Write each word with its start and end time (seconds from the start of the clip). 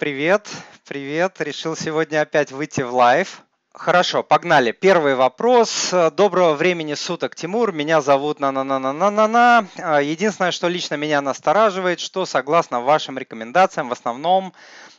привет, 0.00 0.48
привет. 0.86 1.42
Решил 1.42 1.76
сегодня 1.76 2.22
опять 2.22 2.52
выйти 2.52 2.80
в 2.80 2.94
live. 2.94 3.42
Хорошо, 3.74 4.22
погнали. 4.22 4.72
Первый 4.72 5.14
вопрос. 5.14 5.92
Доброго 6.16 6.54
времени 6.54 6.94
суток, 6.94 7.34
Тимур. 7.36 7.70
Меня 7.72 8.00
зовут 8.00 8.40
на-на-на-на-на-на. 8.40 9.66
А, 9.76 10.00
единственное, 10.00 10.52
что 10.52 10.68
лично 10.68 10.94
меня 10.94 11.20
настораживает, 11.20 12.00
что 12.00 12.24
согласно 12.24 12.80
вашим 12.80 13.18
рекомендациям, 13.18 13.90
в 13.90 13.92
основном 13.92 14.54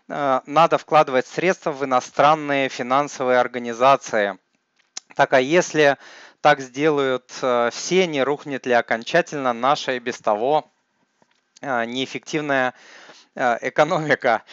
э, 0.08 0.42
надо 0.46 0.78
вкладывать 0.78 1.26
средства 1.26 1.72
в 1.72 1.84
иностранные 1.84 2.70
финансовые 2.70 3.40
организации. 3.40 4.38
Так, 5.16 5.34
а 5.34 5.42
если 5.42 5.98
так 6.42 6.60
сделают 6.60 7.32
э, 7.42 7.72
все, 7.74 8.06
не 8.06 8.22
рухнет 8.22 8.68
ли 8.68 8.74
окончательно 8.74 9.52
наша 9.52 9.94
и 9.94 10.00
без 10.00 10.20
того 10.20 10.72
э, 11.62 11.86
неэффективная 11.86 12.76
экономика? 13.34 14.44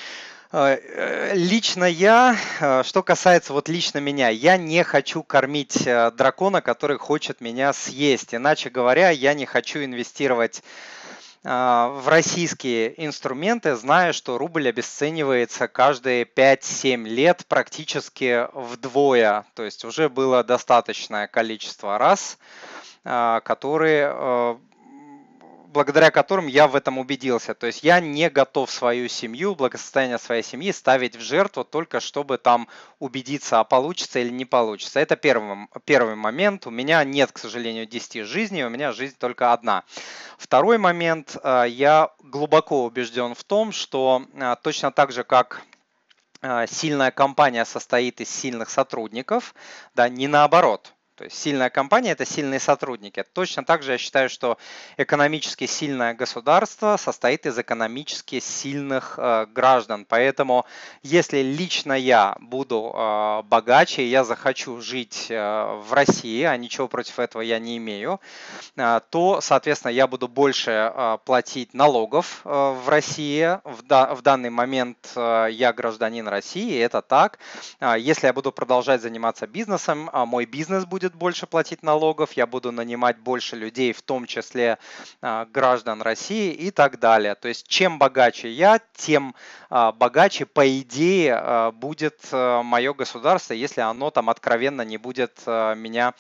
Э, 0.51 0.79
э, 0.81 1.35
лично 1.35 1.85
я, 1.85 2.35
э, 2.61 2.83
что 2.83 3.03
касается 3.03 3.53
вот 3.53 3.69
лично 3.69 3.99
меня, 3.99 4.31
я 4.31 4.57
не 4.57 4.83
хочу 4.83 5.23
кормить 5.23 5.85
дракона, 5.85 6.63
который 6.63 6.97
хочет 6.97 7.43
меня 7.43 7.75
съесть. 7.75 8.35
Иначе 8.35 8.71
говоря, 8.71 9.11
я 9.11 9.35
не 9.35 9.45
хочу 9.45 9.85
инвестировать 9.85 10.63
в 11.45 12.03
российские 12.07 13.07
инструменты, 13.07 13.77
зная, 13.77 14.13
что 14.13 14.39
рубль 14.39 14.69
обесценивается 14.69 15.69
каждые 15.69 16.25
5-7 16.25 17.05
лет 17.05 17.47
практически 17.47 18.49
вдвое. 18.53 19.47
То 19.55 19.63
есть 19.63 19.85
уже 19.85 20.09
было 20.09 20.43
достаточное 20.43 21.29
количество 21.29 21.97
раз, 21.97 22.39
которые 23.05 24.59
благодаря 25.69 26.11
которым 26.11 26.47
я 26.47 26.67
в 26.67 26.75
этом 26.75 26.99
убедился. 26.99 27.55
То 27.55 27.67
есть 27.67 27.83
я 27.83 28.01
не 28.01 28.31
готов 28.31 28.71
свою 28.71 29.09
семью, 29.09 29.55
благосостояние 29.55 30.19
своей 30.19 30.43
семьи 30.43 30.73
ставить 30.73 31.17
в 31.17 31.21
жертву 31.21 31.65
только 31.65 32.01
чтобы 32.01 32.39
там 32.39 32.69
убедиться, 32.99 33.61
а 33.61 33.65
получится 33.65 34.19
или 34.19 34.31
не 34.31 34.45
получится. 34.45 35.01
Это 35.01 35.17
первый, 35.17 35.69
первый 35.85 36.15
момент. 36.15 36.67
У 36.67 36.71
меня 36.71 37.05
нет, 37.05 37.33
к 37.33 37.39
сожалению, 37.39 37.87
10 37.87 38.27
жизней, 38.27 38.65
у 38.65 38.71
меня 38.71 38.93
жизнь 38.93 39.17
только 39.19 39.53
одна. 39.53 39.85
Второй 40.39 40.79
момент. 40.79 41.37
Э, 41.43 41.65
я 41.69 42.11
глубоко 42.21 42.85
убежден 42.85 43.35
в 43.35 43.45
том, 43.45 43.73
что 43.73 44.25
э, 44.35 44.57
точно 44.63 44.91
так 44.91 45.13
же, 45.13 45.23
как 45.23 45.63
э, 46.41 46.67
сильная 46.67 47.11
компания 47.11 47.65
состоит 47.65 48.21
из 48.21 48.31
сильных 48.31 48.71
сотрудников, 48.71 49.55
да, 49.95 50.09
не 50.09 50.29
наоборот– 50.29 50.95
то 51.19 51.25
есть 51.25 51.37
сильная 51.37 51.69
компания– 51.69 52.11
это 52.13 52.25
сильные 52.25 52.61
сотрудники. 52.61 53.25
Точно 53.33 53.65
так 53.65 53.83
же 53.83 53.93
я 53.93 53.99
считаю, 53.99 54.31
что 54.31 54.57
экономически 54.97 55.67
сильное 55.67 56.15
государство 56.15 56.97
состоит 56.97 57.45
из 57.45 57.59
экономически 57.59 58.39
сильных 58.39 59.19
э, 59.19 59.47
граждан. 59.47 60.07
Поэтому 60.09 60.65
если 61.03 61.39
лично 61.39 61.95
я 61.95 62.37
буду 62.39 62.93
э, 62.95 63.43
богаче, 63.43 64.07
я 64.07 64.23
захочу 64.23 64.81
жить 64.81 65.27
э, 65.29 65.81
в 65.83 65.93
России, 65.93 66.45
а 66.45 66.57
ничего 66.57 66.87
против 66.87 67.19
этого 67.19 67.43
я 67.43 67.59
не 67.59 67.79
имею, 67.79 68.21
э, 68.77 69.01
то, 69.11 69.41
соответственно, 69.41 69.91
я 69.91 70.07
буду 70.07 70.29
больше 70.29 70.71
э, 70.71 71.19
платить 71.25 71.75
налогов 71.75 72.43
э, 72.45 72.49
в 72.49 72.89
России. 72.89 73.59
В, 73.65 73.83
да, 73.83 74.15
в 74.15 74.23
данный 74.23 74.51
момент 74.51 74.99
э, 75.17 75.49
я 75.51 75.73
гражданин 75.73 76.29
России, 76.29 76.79
это 76.79 77.03
так. 77.03 77.41
Э, 77.81 77.97
если 77.99 78.29
я 78.29 78.33
буду 78.33 78.53
продолжать 78.53 79.03
заниматься 79.03 79.49
бизнесом, 79.49 80.09
э, 80.13 80.25
мой 80.25 80.47
бизнес 80.47 80.85
будет 80.85 81.08
будет 81.09 81.15
больше 81.15 81.47
платить 81.47 81.83
налогов, 81.83 82.33
я 82.33 82.47
буду 82.47 82.71
нанимать 82.71 83.19
больше 83.19 83.57
людей, 83.57 83.93
в 83.93 84.03
том 84.03 84.27
числе 84.27 84.79
а, 85.23 85.47
граждан 85.47 86.03
России 86.03 86.53
и 86.53 86.71
так 86.71 86.99
далее. 86.99 87.35
То 87.35 87.49
есть 87.49 87.67
чем 87.67 87.99
богаче 87.99 88.51
я, 88.51 88.81
тем 88.95 89.35
а, 89.71 89.93
богаче, 89.93 90.45
по 90.45 90.69
идее, 90.69 91.35
а, 91.35 91.73
будет 91.73 92.19
мое 92.33 92.93
государство, 92.93 93.55
если 93.55 93.81
оно 93.81 94.11
там 94.11 94.29
откровенно 94.29 94.83
не 94.83 94.99
будет 94.99 95.47
меня, 95.47 96.15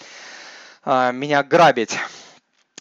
меня 0.86 1.42
грабить. 1.42 1.98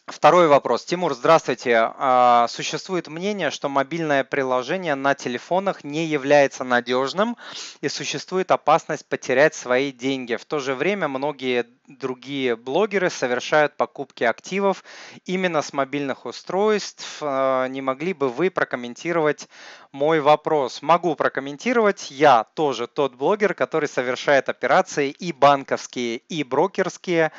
Второй 0.07 0.47
вопрос. 0.47 0.85
Тимур, 0.85 1.13
здравствуйте. 1.13 1.91
А, 1.97 2.47
существует 2.47 3.09
мнение, 3.09 3.51
что 3.51 3.67
мобильное 3.67 4.23
приложение 4.23 4.95
на 4.95 5.15
телефонах 5.15 5.83
не 5.83 6.05
является 6.05 6.63
надежным 6.63 7.35
и 7.81 7.89
существует 7.89 8.51
опасность 8.51 9.05
потерять 9.05 9.53
свои 9.53 9.91
деньги. 9.91 10.37
В 10.37 10.45
то 10.45 10.59
же 10.59 10.75
время 10.75 11.09
многие 11.09 11.65
другие 11.87 12.55
блогеры 12.55 13.09
совершают 13.09 13.75
покупки 13.75 14.23
активов 14.23 14.83
именно 15.25 15.61
с 15.61 15.73
мобильных 15.73 16.25
устройств. 16.25 17.17
А, 17.21 17.67
не 17.67 17.81
могли 17.81 18.13
бы 18.13 18.29
вы 18.29 18.49
прокомментировать 18.49 19.49
мой 19.91 20.21
вопрос? 20.21 20.81
Могу 20.81 21.15
прокомментировать. 21.15 22.11
Я 22.11 22.45
тоже 22.53 22.87
тот 22.87 23.15
блогер, 23.15 23.53
который 23.53 23.89
совершает 23.89 24.47
операции 24.47 25.09
и 25.09 25.33
банковские, 25.33 26.17
и 26.29 26.43
брокерские. 26.43 27.33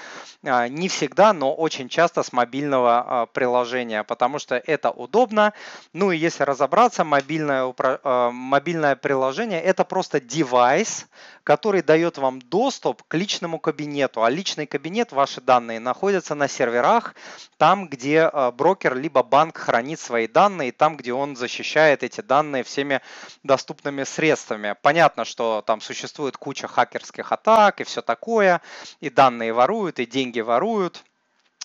А, 0.44 0.68
не 0.68 0.90
всегда, 0.90 1.32
но 1.32 1.54
очень 1.54 1.88
часто 1.88 2.22
с 2.22 2.30
мобильным 2.32 2.57
мобильного 2.58 3.04
а, 3.06 3.26
приложения, 3.26 4.02
потому 4.02 4.38
что 4.38 4.56
это 4.56 4.90
удобно. 4.90 5.52
Ну 5.92 6.10
и 6.10 6.16
если 6.16 6.42
разобраться, 6.42 7.04
мобильное, 7.04 7.72
а, 7.78 8.30
мобильное 8.30 8.96
приложение 8.96 9.62
это 9.62 9.84
просто 9.84 10.20
девайс, 10.20 11.06
который 11.44 11.82
дает 11.82 12.18
вам 12.18 12.40
доступ 12.40 13.02
к 13.06 13.14
личному 13.14 13.58
кабинету. 13.60 14.24
А 14.24 14.30
личный 14.30 14.66
кабинет, 14.66 15.12
ваши 15.12 15.40
данные 15.40 15.80
находятся 15.80 16.34
на 16.34 16.48
серверах, 16.48 17.14
там, 17.58 17.88
где 17.88 18.22
а, 18.22 18.50
брокер 18.50 18.96
либо 18.96 19.22
банк 19.22 19.56
хранит 19.56 20.00
свои 20.00 20.26
данные, 20.26 20.72
там, 20.72 20.96
где 20.96 21.12
он 21.12 21.36
защищает 21.36 22.02
эти 22.02 22.22
данные 22.22 22.64
всеми 22.64 23.00
доступными 23.44 24.02
средствами. 24.04 24.74
Понятно, 24.82 25.24
что 25.24 25.62
там 25.64 25.80
существует 25.80 26.36
куча 26.36 26.66
хакерских 26.66 27.30
атак 27.30 27.80
и 27.80 27.84
все 27.84 28.02
такое, 28.02 28.60
и 29.00 29.10
данные 29.10 29.52
воруют, 29.52 30.00
и 30.00 30.06
деньги 30.06 30.40
воруют 30.40 31.04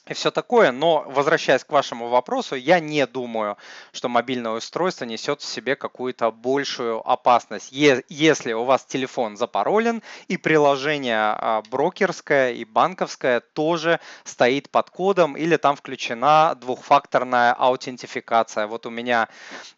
и 0.05 0.13
все 0.13 0.31
такое. 0.31 0.71
Но 0.71 1.05
возвращаясь 1.07 1.63
к 1.63 1.71
вашему 1.71 2.09
вопросу, 2.09 2.55
я 2.55 2.79
не 2.79 3.05
думаю, 3.07 3.57
что 3.93 4.09
мобильное 4.09 4.51
устройство 4.51 5.05
несет 5.05 5.41
в 5.41 5.45
себе 5.45 5.75
какую-то 5.75 6.31
большую 6.31 7.07
опасность. 7.09 7.69
Если 7.71 8.53
у 8.53 8.63
вас 8.63 8.83
телефон 8.83 9.37
запаролен 9.37 10.01
и 10.27 10.37
приложение 10.37 11.17
а, 11.17 11.61
брокерское 11.69 12.51
и 12.51 12.65
банковское 12.65 13.39
тоже 13.39 13.99
стоит 14.25 14.69
под 14.69 14.89
кодом 14.89 15.37
или 15.37 15.55
там 15.57 15.75
включена 15.75 16.55
двухфакторная 16.59 17.53
аутентификация. 17.53 18.67
Вот 18.67 18.85
у 18.85 18.89
меня 18.89 19.29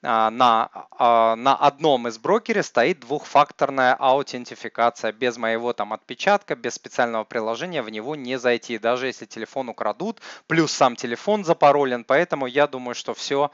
а, 0.01 0.31
на, 0.31 0.69
а, 0.97 1.35
на 1.35 1.55
одном 1.55 2.07
из 2.07 2.17
брокеров 2.17 2.65
стоит 2.65 3.01
двухфакторная 3.01 3.93
аутентификация. 3.93 5.11
Без 5.11 5.37
моего 5.37 5.73
там 5.73 5.93
отпечатка, 5.93 6.55
без 6.55 6.73
специального 6.73 7.23
приложения 7.25 7.83
в 7.83 7.89
него 7.89 8.15
не 8.15 8.39
зайти. 8.39 8.79
Даже 8.79 9.07
если 9.07 9.25
телефон 9.25 9.69
украдут, 9.69 10.14
тут, 10.15 10.23
плюс 10.47 10.71
сам 10.71 10.95
телефон 10.95 11.43
запаролен, 11.43 12.03
поэтому 12.03 12.47
я 12.47 12.67
думаю, 12.67 12.95
что 12.95 13.13
все, 13.13 13.51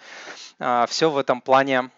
а, 0.59 0.85
все 0.87 1.09
в 1.09 1.17
этом 1.17 1.41
плане 1.41 1.89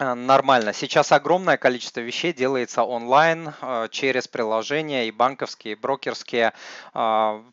а, 0.00 0.14
Нормально. 0.14 0.72
Сейчас 0.72 1.10
огромное 1.10 1.56
количество 1.56 2.00
вещей 2.00 2.32
делается 2.32 2.84
онлайн 2.84 3.52
а, 3.60 3.88
через 3.88 4.28
приложения 4.28 5.08
и 5.08 5.10
банковские, 5.10 5.72
и 5.72 5.76
брокерские. 5.76 6.52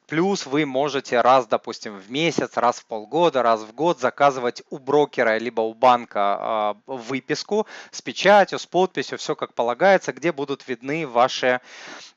Плюс 0.08 0.46
вы 0.46 0.66
можете 0.66 1.22
раз, 1.22 1.48
допустим, 1.48 1.98
в 1.98 2.12
месяц, 2.12 2.58
раз 2.58 2.80
в 2.80 2.86
полгода, 2.86 3.42
раз 3.42 3.62
в 3.62 3.74
год 3.74 4.00
заказывать 4.00 4.62
у 4.70 4.78
брокера 4.78 5.38
либо 5.38 5.62
у 5.62 5.74
банка 5.74 6.76
выписку 6.86 7.66
с 7.92 8.02
печатью, 8.02 8.60
с 8.60 8.66
подписью, 8.66 9.18
все 9.18 9.36
как 9.36 9.54
полагается, 9.54 10.14
где 10.14 10.32
будут 10.32 10.68
видны 10.68 11.08
ваши 11.08 11.62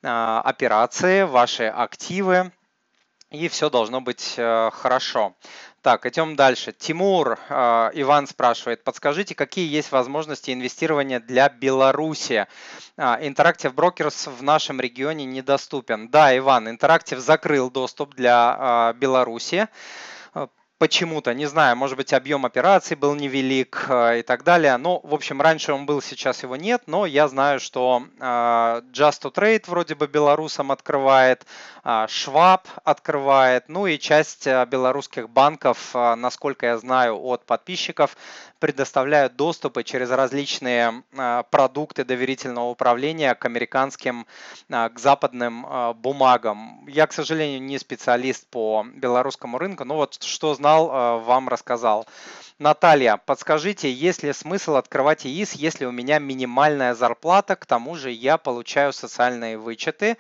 операции, 0.02 1.22
ваши 1.22 1.64
активы 1.64 2.52
и 3.30 3.48
все 3.48 3.68
должно 3.70 4.00
быть 4.00 4.34
э, 4.36 4.70
хорошо. 4.72 5.34
Так, 5.82 6.06
идем 6.06 6.34
дальше. 6.34 6.72
Тимур 6.72 7.38
э, 7.48 7.90
Иван 7.94 8.26
спрашивает, 8.26 8.82
подскажите, 8.84 9.34
какие 9.34 9.68
есть 9.68 9.92
возможности 9.92 10.50
инвестирования 10.50 11.20
для 11.20 11.48
Беларуси? 11.48 12.46
Interactive 12.96 13.74
Brokers 13.74 14.30
в 14.30 14.42
нашем 14.42 14.80
регионе 14.80 15.24
недоступен. 15.24 16.08
Да, 16.08 16.36
Иван, 16.36 16.68
Interactive 16.68 17.18
закрыл 17.18 17.70
доступ 17.70 18.14
для 18.14 18.92
э, 18.94 18.98
Беларуси 18.98 19.68
почему-то, 20.78 21.34
не 21.34 21.46
знаю, 21.46 21.76
может 21.76 21.96
быть, 21.96 22.12
объем 22.12 22.46
операций 22.46 22.96
был 22.96 23.14
невелик 23.14 23.86
э, 23.88 24.20
и 24.20 24.22
так 24.22 24.44
далее. 24.44 24.76
Ну, 24.76 25.00
в 25.02 25.12
общем, 25.12 25.42
раньше 25.42 25.72
он 25.72 25.86
был, 25.86 26.00
сейчас 26.00 26.42
его 26.42 26.56
нет, 26.56 26.82
но 26.86 27.04
я 27.04 27.28
знаю, 27.28 27.60
что 27.60 28.04
э, 28.18 28.22
Just 28.22 29.22
to 29.22 29.32
Trade 29.34 29.64
вроде 29.66 29.94
бы 29.96 30.06
белорусам 30.06 30.70
открывает, 30.70 31.44
э, 31.84 31.88
Schwab 32.06 32.62
открывает, 32.84 33.68
ну 33.68 33.86
и 33.86 33.98
часть 33.98 34.46
белорусских 34.46 35.28
банков, 35.28 35.94
насколько 35.94 36.66
я 36.66 36.78
знаю 36.78 37.18
от 37.20 37.44
подписчиков, 37.44 38.16
предоставляют 38.58 39.36
доступы 39.36 39.84
через 39.84 40.10
различные 40.10 41.02
а, 41.16 41.44
продукты 41.44 42.04
доверительного 42.04 42.70
управления 42.70 43.34
к 43.34 43.44
американским, 43.44 44.26
а, 44.70 44.88
к 44.88 44.98
западным 44.98 45.66
а, 45.66 45.92
бумагам. 45.94 46.86
Я, 46.88 47.06
к 47.06 47.12
сожалению, 47.12 47.62
не 47.62 47.78
специалист 47.78 48.46
по 48.48 48.84
белорусскому 48.94 49.58
рынку, 49.58 49.84
но 49.84 49.96
вот 49.96 50.22
что 50.22 50.54
знал, 50.54 50.88
вам 51.20 51.48
рассказал. 51.48 52.06
Наталья, 52.58 53.20
подскажите, 53.24 53.92
есть 53.92 54.22
ли 54.22 54.32
смысл 54.32 54.76
открывать 54.76 55.26
ИИС, 55.26 55.52
если 55.52 55.84
у 55.84 55.92
меня 55.92 56.18
минимальная 56.18 56.94
зарплата, 56.94 57.56
к 57.56 57.66
тому 57.66 57.94
же 57.94 58.10
я 58.10 58.36
получаю 58.36 58.92
социальные 58.92 59.58
вычеты? 59.58 60.16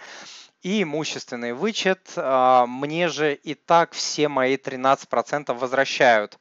и 0.60 0.82
имущественный 0.82 1.52
вычет. 1.52 2.12
Мне 2.16 3.06
же 3.08 3.34
и 3.34 3.54
так 3.54 3.92
все 3.92 4.26
мои 4.26 4.56
13% 4.56 5.56
возвращают. 5.56 6.36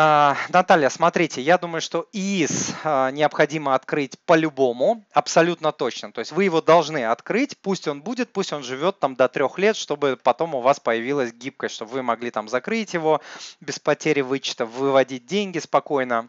А, 0.00 0.36
Наталья, 0.50 0.90
смотрите, 0.90 1.42
я 1.42 1.58
думаю, 1.58 1.80
что 1.80 2.06
ИИС 2.12 2.72
а, 2.84 3.10
необходимо 3.10 3.74
открыть 3.74 4.16
по-любому, 4.26 5.04
абсолютно 5.12 5.72
точно. 5.72 6.12
То 6.12 6.20
есть 6.20 6.30
вы 6.30 6.44
его 6.44 6.60
должны 6.60 7.04
открыть, 7.04 7.58
пусть 7.58 7.88
он 7.88 8.00
будет, 8.02 8.32
пусть 8.32 8.52
он 8.52 8.62
живет 8.62 9.00
там 9.00 9.16
до 9.16 9.28
трех 9.28 9.58
лет, 9.58 9.74
чтобы 9.74 10.16
потом 10.22 10.54
у 10.54 10.60
вас 10.60 10.78
появилась 10.78 11.32
гибкость, 11.32 11.74
чтобы 11.74 11.90
вы 11.90 12.02
могли 12.04 12.30
там 12.30 12.48
закрыть 12.48 12.94
его 12.94 13.20
без 13.58 13.80
потери 13.80 14.20
вычета, 14.20 14.66
выводить 14.66 15.26
деньги 15.26 15.58
спокойно. 15.58 16.28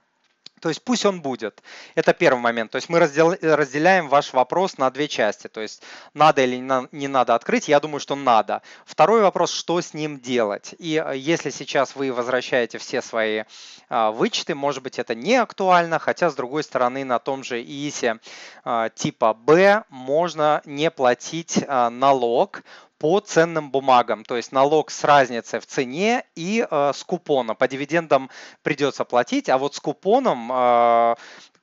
То 0.60 0.70
есть 0.70 0.84
пусть 0.84 1.06
он 1.06 1.22
будет. 1.22 1.64
Это 1.96 2.14
первый 2.14 2.40
момент. 2.40 2.72
То 2.72 2.78
есть 2.78 2.90
мы 2.90 3.00
раздел, 3.00 3.36
разделяем 3.42 4.08
ваш 4.08 4.34
вопрос 4.34 4.78
на 4.78 4.90
две 4.92 5.08
части. 5.08 5.48
То 5.48 5.62
есть 5.62 5.82
надо 6.14 6.44
или 6.44 6.58
не 6.92 7.08
надо 7.08 7.36
открыть. 7.36 7.68
Я 7.68 7.80
думаю, 7.80 8.00
что 8.00 8.16
надо. 8.16 8.62
Второй 8.86 9.22
вопрос, 9.22 9.52
что 9.52 9.82
с 9.82 9.94
ним 9.94 10.20
делать. 10.20 10.76
И 10.80 11.02
э, 11.04 11.18
если 11.18 11.50
сейчас 11.50 11.96
вы 11.96 12.12
возвращаете 12.14 12.78
все 12.78 13.02
свои 13.02 13.44
а, 13.90 14.12
вычеты, 14.12 14.54
может 14.54 14.84
быть 14.84 15.00
это 15.00 15.16
не 15.16 15.36
актуально, 15.36 15.98
хотя 16.00 16.30
с 16.30 16.36
другой 16.36 16.64
стороны 16.64 17.04
на 17.04 17.20
том 17.20 17.44
же 17.44 17.62
ИИСе 17.62 18.20
а, 18.64 18.90
типа 18.90 19.34
Б 19.34 19.84
можно 19.90 20.62
не 20.66 20.92
платить 20.92 21.64
а, 21.68 21.90
налог 21.90 22.64
по 23.00 23.22
ценным 23.22 23.72
бумагам, 23.72 24.26
то 24.26 24.36
есть 24.36 24.52
налог 24.52 24.92
с 24.92 25.06
разницей 25.06 25.60
в 25.60 25.66
цене 25.66 26.26
и 26.36 26.68
э, 26.70 26.92
с 26.94 27.04
купона. 27.06 27.56
По 27.56 27.68
дивидендам 27.68 28.30
придется 28.62 29.06
платить, 29.06 29.48
а 29.50 29.58
вот 29.58 29.74
с 29.74 29.80
купоном 29.80 30.52
э, 30.52 31.16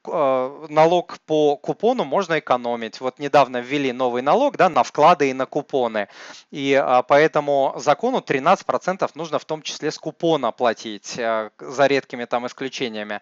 э 0.06 0.66
налог 0.70 1.18
по 1.26 1.56
купону 1.56 2.04
можно 2.04 2.38
экономить. 2.38 3.00
Вот 3.00 3.18
недавно 3.18 3.58
ввели 3.58 3.92
новый 3.92 4.22
налог 4.22 4.56
да, 4.56 4.68
на 4.70 4.82
вклады 4.82 5.28
и 5.28 5.34
на 5.34 5.44
купоны. 5.44 6.08
И 6.50 6.72
э, 6.72 7.02
по 7.02 7.14
этому 7.14 7.74
закону 7.76 8.18
13% 8.18 9.10
нужно 9.14 9.38
в 9.38 9.44
том 9.44 9.60
числе 9.60 9.90
с 9.90 9.98
купона 9.98 10.52
платить, 10.52 11.18
э, 11.18 11.50
за 11.58 11.86
редкими 11.86 12.24
там 12.24 12.46
исключениями. 12.46 13.20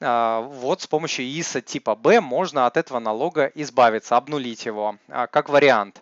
Вот 0.00 0.80
с 0.80 0.86
помощью 0.86 1.26
ИСа 1.26 1.60
типа 1.60 1.94
Б 1.94 2.20
можно 2.20 2.66
от 2.66 2.76
этого 2.78 3.00
налога 3.00 3.52
избавиться, 3.54 4.16
обнулить 4.16 4.64
его, 4.64 4.96
как 5.08 5.48
вариант. 5.50 6.00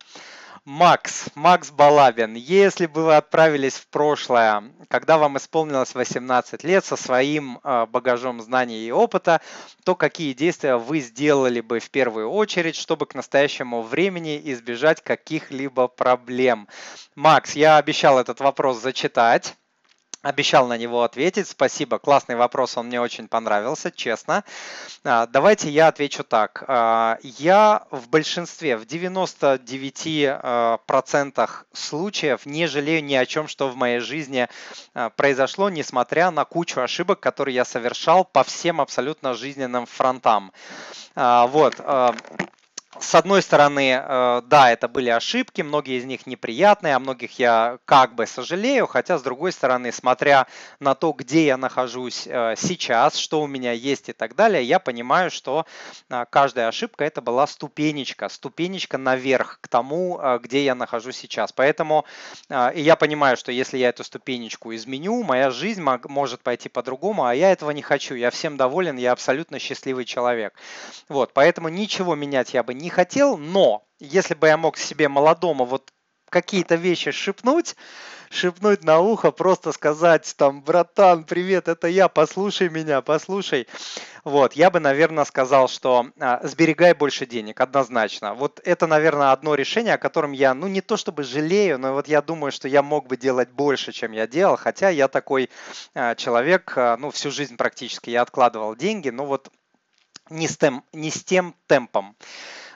Макс, 0.71 1.31
Макс 1.35 1.71
Балабин, 1.71 2.35
если 2.35 2.85
бы 2.85 3.07
вы 3.07 3.17
отправились 3.17 3.77
в 3.77 3.89
прошлое, 3.89 4.65
когда 4.89 5.17
вам 5.17 5.39
исполнилось 5.39 5.95
18 5.95 6.63
лет 6.63 6.85
со 6.85 6.95
своим 6.95 7.59
э, 7.65 7.87
багажом 7.87 8.43
знаний 8.43 8.87
и 8.87 8.91
опыта, 8.91 9.41
то 9.87 9.95
какие 9.95 10.35
действия 10.35 10.77
вы 10.77 11.01
сделали 11.01 11.63
бы 11.63 11.79
в 11.79 11.89
первую 11.89 12.29
очередь, 12.29 12.77
чтобы 12.77 13.07
к 13.07 13.15
настоящему 13.15 13.81
времени 13.81 14.39
избежать 14.45 15.03
каких-либо 15.03 15.89
проблем? 15.89 16.69
Макс, 17.15 17.57
я 17.57 17.79
обещал 17.79 18.19
этот 18.19 18.41
вопрос 18.41 18.79
зачитать. 18.79 19.57
Обещал 20.29 20.67
на 20.67 20.77
него 20.77 21.05
ответить. 21.05 21.49
Спасибо. 21.49 21.99
Классный 21.99 22.37
вопрос, 22.37 22.77
он 22.77 22.89
мне 22.89 23.01
очень 23.01 23.29
понравился, 23.29 23.91
честно. 23.91 24.45
А, 25.03 25.27
давайте 25.27 25.71
я 25.71 25.89
отвечу 25.89 26.23
так. 26.23 26.65
А, 26.69 27.17
я 27.23 27.87
в 27.91 28.11
большинстве, 28.11 28.77
в 28.77 28.83
99% 28.83 30.43
а, 30.43 31.49
случаев 31.73 32.45
не 32.45 32.67
жалею 32.67 33.03
ни 33.03 33.15
о 33.15 33.25
чем, 33.25 33.49
что 33.49 33.71
в 33.71 33.77
моей 33.77 34.01
жизни 34.01 34.49
произошло, 35.17 35.71
несмотря 35.71 36.31
на 36.31 36.45
кучу 36.45 36.83
ошибок, 36.83 37.21
которые 37.21 37.55
я 37.55 37.65
совершал 37.65 38.27
по 38.27 38.45
всем 38.45 38.83
абсолютно 38.83 39.33
жизненным 39.33 39.87
фронтам. 39.87 40.53
Вот 41.17 41.81
с 43.01 43.15
одной 43.15 43.43
стороны, 43.43 44.03
э, 44.03 44.43
да, 44.47 44.71
это 44.71 44.89
были 44.89 45.11
ошибки, 45.11 45.63
многие 45.63 45.99
из 45.99 46.05
них 46.05 46.27
неприятные, 46.27 46.95
о 46.95 46.99
многих 46.99 47.39
я 47.39 47.79
как 47.85 48.15
бы 48.15 48.27
сожалею, 48.27 48.87
хотя 48.87 49.19
с 49.19 49.23
другой 49.23 49.53
стороны, 49.53 49.93
смотря 49.93 50.47
на 50.81 50.95
то, 50.95 51.13
где 51.13 51.47
я 51.47 51.57
нахожусь 51.57 52.27
э, 52.27 52.55
сейчас, 52.57 53.17
что 53.17 53.41
у 53.41 53.47
меня 53.47 53.73
есть 53.73 54.09
и 54.09 54.13
так 54.13 54.35
далее, 54.35 54.65
я 54.65 54.79
понимаю, 54.79 55.31
что 55.31 55.67
э, 56.11 56.25
каждая 56.31 56.69
ошибка 56.69 57.05
это 57.05 57.21
была 57.21 57.47
ступенечка, 57.47 58.29
ступенечка 58.29 58.99
наверх 58.99 59.59
к 59.61 59.69
тому, 59.69 60.21
где 60.43 60.65
я 60.65 60.75
нахожусь 60.75 61.17
сейчас. 61.17 61.53
Поэтому 61.53 62.05
и 62.51 62.81
я 62.81 62.97
понимаю, 62.97 63.37
что 63.37 63.53
если 63.53 63.79
я 63.79 63.91
эту 63.91 64.05
ступенечку 64.05 64.75
изменю, 64.75 65.23
моя 65.23 65.51
жизнь 65.51 65.83
может 65.83 66.41
пойти 66.41 66.69
по-другому, 66.69 67.25
а 67.25 67.35
я 67.35 67.53
этого 67.53 67.71
не 67.71 67.83
хочу. 67.83 68.15
Я 68.15 68.31
всем 68.31 68.57
доволен, 68.57 68.97
я 68.97 69.13
абсолютно 69.13 69.59
счастливый 69.59 70.05
человек. 70.05 70.55
Вот, 71.09 71.33
поэтому 71.33 71.69
ничего 71.69 72.15
менять 72.15 72.55
я 72.55 72.63
бы 72.63 72.75
не 72.75 72.88
хотел, 72.89 73.37
но 73.37 73.85
если 74.01 74.35
бы 74.35 74.47
я 74.47 74.57
мог 74.57 74.77
себе 74.77 75.09
молодому 75.09 75.65
вот 75.65 75.93
какие-то 76.29 76.75
вещи 76.75 77.11
шепнуть, 77.11 77.75
шепнуть 78.31 78.85
на 78.85 79.01
ухо, 79.01 79.31
просто 79.31 79.73
сказать 79.73 80.35
там, 80.37 80.63
братан, 80.63 81.25
привет, 81.25 81.69
это 81.69 81.89
я, 81.89 82.09
послушай 82.09 82.69
меня, 82.69 83.01
послушай. 83.01 83.67
Вот, 84.25 84.53
я 84.53 84.71
бы, 84.71 84.81
наверное, 84.81 85.25
сказал, 85.25 85.69
что 85.69 86.11
а, 86.21 86.47
сберегай 86.47 86.93
больше 86.93 87.25
денег, 87.25 87.61
однозначно. 87.61 88.35
Вот 88.35 88.61
это, 88.65 88.87
наверное, 88.87 89.33
одно 89.33 89.55
решение, 89.55 89.95
о 89.95 89.99
котором 89.99 90.33
я, 90.33 90.53
ну, 90.53 90.67
не 90.67 90.83
то 90.83 90.97
чтобы 90.97 91.23
жалею, 91.23 91.79
но 91.79 91.95
вот 91.95 92.09
я 92.09 92.21
думаю, 92.21 92.53
что 92.53 92.69
я 92.69 92.83
мог 92.83 93.07
бы 93.07 93.17
делать 93.17 93.51
больше, 93.51 93.93
чем 93.93 94.13
я 94.13 94.27
делал, 94.27 94.57
хотя 94.57 94.91
я 94.91 95.09
такой 95.09 95.49
а, 95.95 96.15
человек, 96.15 96.75
а, 96.77 96.97
ну, 96.99 97.11
всю 97.11 97.31
жизнь 97.31 97.57
практически 97.57 98.11
я 98.11 98.23
откладывал 98.23 98.77
деньги, 98.77 99.09
но 99.09 99.25
вот 99.25 99.51
не 100.29 100.47
с, 100.47 100.59
тем, 100.59 100.85
не 100.93 101.11
с 101.11 101.25
тем 101.25 101.55
темпом 101.67 102.15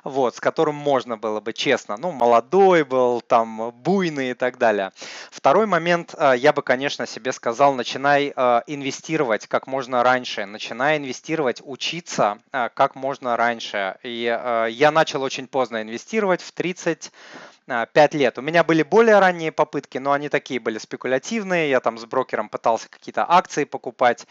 вот, 0.05 0.37
с 0.37 0.41
которым 0.41 0.75
можно 0.75 1.17
было 1.17 1.41
бы 1.41 1.53
честно, 1.53 1.97
ну, 1.97 2.11
молодой 2.13 2.85
был, 2.85 3.21
там, 3.21 3.73
буйный 3.73 4.31
и 4.31 4.35
так 4.35 4.59
далее. 4.59 4.93
Второй 5.31 5.67
момент, 5.67 6.15
э, 6.17 6.35
я 6.37 6.53
бы, 6.53 6.63
конечно, 6.63 7.07
себе 7.07 7.33
сказал, 7.33 7.75
начинай 7.75 8.33
э, 8.35 8.63
инвестировать 8.67 9.47
как 9.47 9.67
можно 9.67 10.03
раньше, 10.03 10.45
начинай 10.47 10.97
инвестировать, 10.97 11.63
учиться 11.65 12.39
э, 12.53 12.69
как 12.75 12.95
можно 12.95 13.37
раньше. 13.37 13.97
И 14.03 14.23
я 14.23 14.91
начал 14.91 15.23
очень 15.23 15.47
поздно 15.47 15.83
инвестировать, 15.83 16.43
в 16.43 16.53
30 16.53 17.13
5 17.93 18.15
лет. 18.15 18.39
У 18.39 18.43
меня 18.43 18.65
были 18.65 18.83
более 18.83 19.19
ранние 19.21 19.53
попытки, 19.53 19.99
но 19.99 20.13
они 20.13 20.29
такие 20.29 20.59
были 20.59 20.79
спекулятивные. 20.79 21.71
Я 21.71 21.81
там 21.81 21.97
с 21.97 22.05
брокером 22.05 22.49
пытался 22.49 22.89
какие-то 22.89 23.25
акции 23.29 23.65
покупать. 23.65 24.27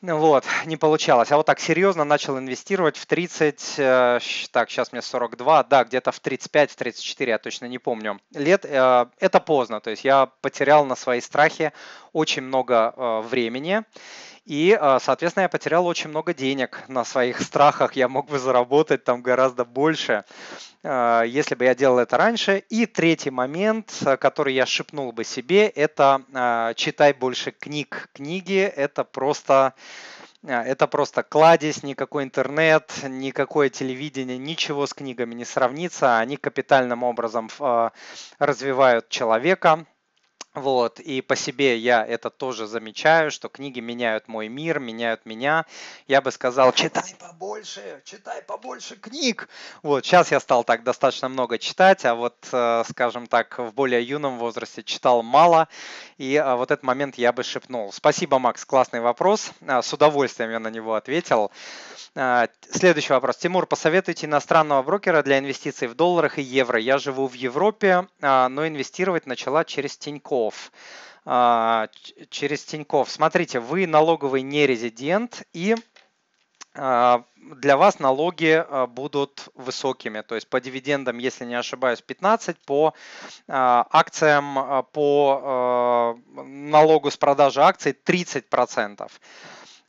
Вот, 0.00 0.44
не 0.66 0.76
получалось. 0.76 1.32
А 1.32 1.36
вот 1.36 1.46
так 1.46 1.58
серьезно 1.58 2.04
начал 2.04 2.38
инвестировать 2.38 2.96
в 2.96 3.04
30, 3.06 3.74
э, 3.78 4.18
так, 4.52 4.70
сейчас 4.70 4.92
мне 4.92 5.02
42, 5.02 5.64
да, 5.64 5.82
где-то 5.82 6.12
в 6.12 6.20
35, 6.20 6.70
в 6.70 6.76
34, 6.76 7.32
я 7.32 7.38
точно 7.38 7.66
не 7.66 7.78
помню, 7.78 8.20
лет. 8.32 8.64
Э, 8.64 9.06
это 9.18 9.40
поздно, 9.40 9.80
то 9.80 9.90
есть 9.90 10.04
я 10.04 10.26
потерял 10.40 10.84
на 10.84 10.94
свои 10.94 11.20
страхи 11.20 11.72
очень 12.12 12.42
много 12.42 12.94
э, 12.96 13.20
времени. 13.22 13.82
И, 14.48 14.74
а, 14.80 14.98
соответственно, 14.98 15.42
я 15.42 15.50
потерял 15.50 15.86
очень 15.86 16.08
много 16.08 16.32
денег 16.32 16.82
на 16.88 17.04
своих 17.04 17.42
страхах. 17.42 17.96
Я 17.96 18.08
мог 18.08 18.30
бы 18.30 18.38
заработать 18.38 19.04
там 19.04 19.20
гораздо 19.20 19.66
больше, 19.66 20.24
а, 20.82 21.22
если 21.22 21.54
бы 21.54 21.66
я 21.66 21.74
делал 21.74 21.98
это 21.98 22.16
раньше. 22.16 22.64
И 22.70 22.86
третий 22.86 23.28
момент, 23.28 23.92
который 24.18 24.54
я 24.54 24.64
шепнул 24.64 25.12
бы 25.12 25.24
себе, 25.24 25.66
это 25.66 26.22
а, 26.32 26.72
читай 26.72 27.12
больше 27.12 27.50
книг. 27.50 28.08
Книги– 28.14 28.60
это 28.76 29.04
просто 29.04 29.74
это 30.42 30.86
просто 30.86 31.24
кладезь, 31.24 31.82
никакой 31.82 32.22
интернет, 32.22 32.90
никакое 33.02 33.68
телевидение, 33.68 34.38
ничего 34.38 34.86
с 34.86 34.94
книгами 34.94 35.34
не 35.34 35.44
сравнится. 35.44 36.16
Они 36.16 36.36
капитальным 36.36 37.02
образом 37.02 37.50
развивают 38.38 39.08
человека, 39.08 39.84
вот, 40.54 40.98
и 40.98 41.20
по 41.20 41.36
себе 41.36 41.76
я 41.76 42.04
это 42.04 42.30
тоже 42.30 42.66
замечаю, 42.66 43.30
что 43.30 43.48
книги 43.48 43.80
меняют 43.80 44.28
мой 44.28 44.48
мир, 44.48 44.80
меняют 44.80 45.26
меня. 45.26 45.66
Я 46.06 46.20
бы 46.20 46.32
сказал, 46.32 46.72
читай 46.72 47.14
побольше, 47.18 48.02
читай 48.04 48.42
побольше 48.42 48.96
книг. 48.96 49.48
Вот, 49.82 50.04
сейчас 50.04 50.32
я 50.32 50.40
стал 50.40 50.64
так 50.64 50.82
достаточно 50.84 51.28
много 51.28 51.58
читать, 51.58 52.04
а 52.06 52.14
вот, 52.14 52.36
э, 52.50 52.82
скажем 52.88 53.26
так, 53.26 53.58
в 53.58 53.72
более 53.72 54.02
юном 54.02 54.38
возрасте 54.38 54.82
читал 54.82 55.22
мало, 55.22 55.68
и 56.16 56.34
э, 56.34 56.54
вот 56.54 56.70
этот 56.70 56.82
момент 56.82 57.16
я 57.16 57.32
бы 57.32 57.42
шепнул. 57.42 57.92
Спасибо, 57.92 58.38
Макс, 58.38 58.64
классный 58.64 59.00
вопрос, 59.00 59.52
э, 59.60 59.82
с 59.82 59.92
удовольствием 59.92 60.50
я 60.50 60.58
на 60.58 60.68
него 60.68 60.94
ответил. 60.94 61.52
Следующий 62.72 63.12
вопрос. 63.12 63.36
Тимур, 63.36 63.66
посоветуйте 63.66 64.26
иностранного 64.26 64.82
брокера 64.82 65.22
для 65.22 65.38
инвестиций 65.38 65.86
в 65.86 65.94
долларах 65.94 66.38
и 66.38 66.42
евро. 66.42 66.80
Я 66.80 66.98
живу 66.98 67.28
в 67.28 67.34
Европе, 67.34 68.08
но 68.20 68.66
инвестировать 68.66 69.26
начала 69.26 69.62
через 69.64 69.96
Тинькофф. 69.98 70.37
Через 72.30 72.64
Тиньков. 72.64 73.10
Смотрите, 73.10 73.60
вы 73.60 73.86
налоговый 73.86 74.40
нерезидент 74.42 75.42
и 75.52 75.76
а, 76.74 77.24
для 77.36 77.76
вас 77.76 77.98
налоги 77.98 78.64
а, 78.66 78.86
будут 78.86 79.48
высокими. 79.54 80.20
То 80.20 80.36
есть 80.36 80.48
по 80.48 80.60
дивидендам, 80.60 81.18
если 81.18 81.44
не 81.44 81.56
ошибаюсь, 81.56 82.00
15, 82.00 82.56
по 82.58 82.94
а, 83.48 83.86
акциям, 83.90 84.86
по 84.92 86.16
налогу 86.36 87.10
с 87.10 87.16
продажи 87.16 87.60
акций 87.60 87.92
30%. 87.92 89.10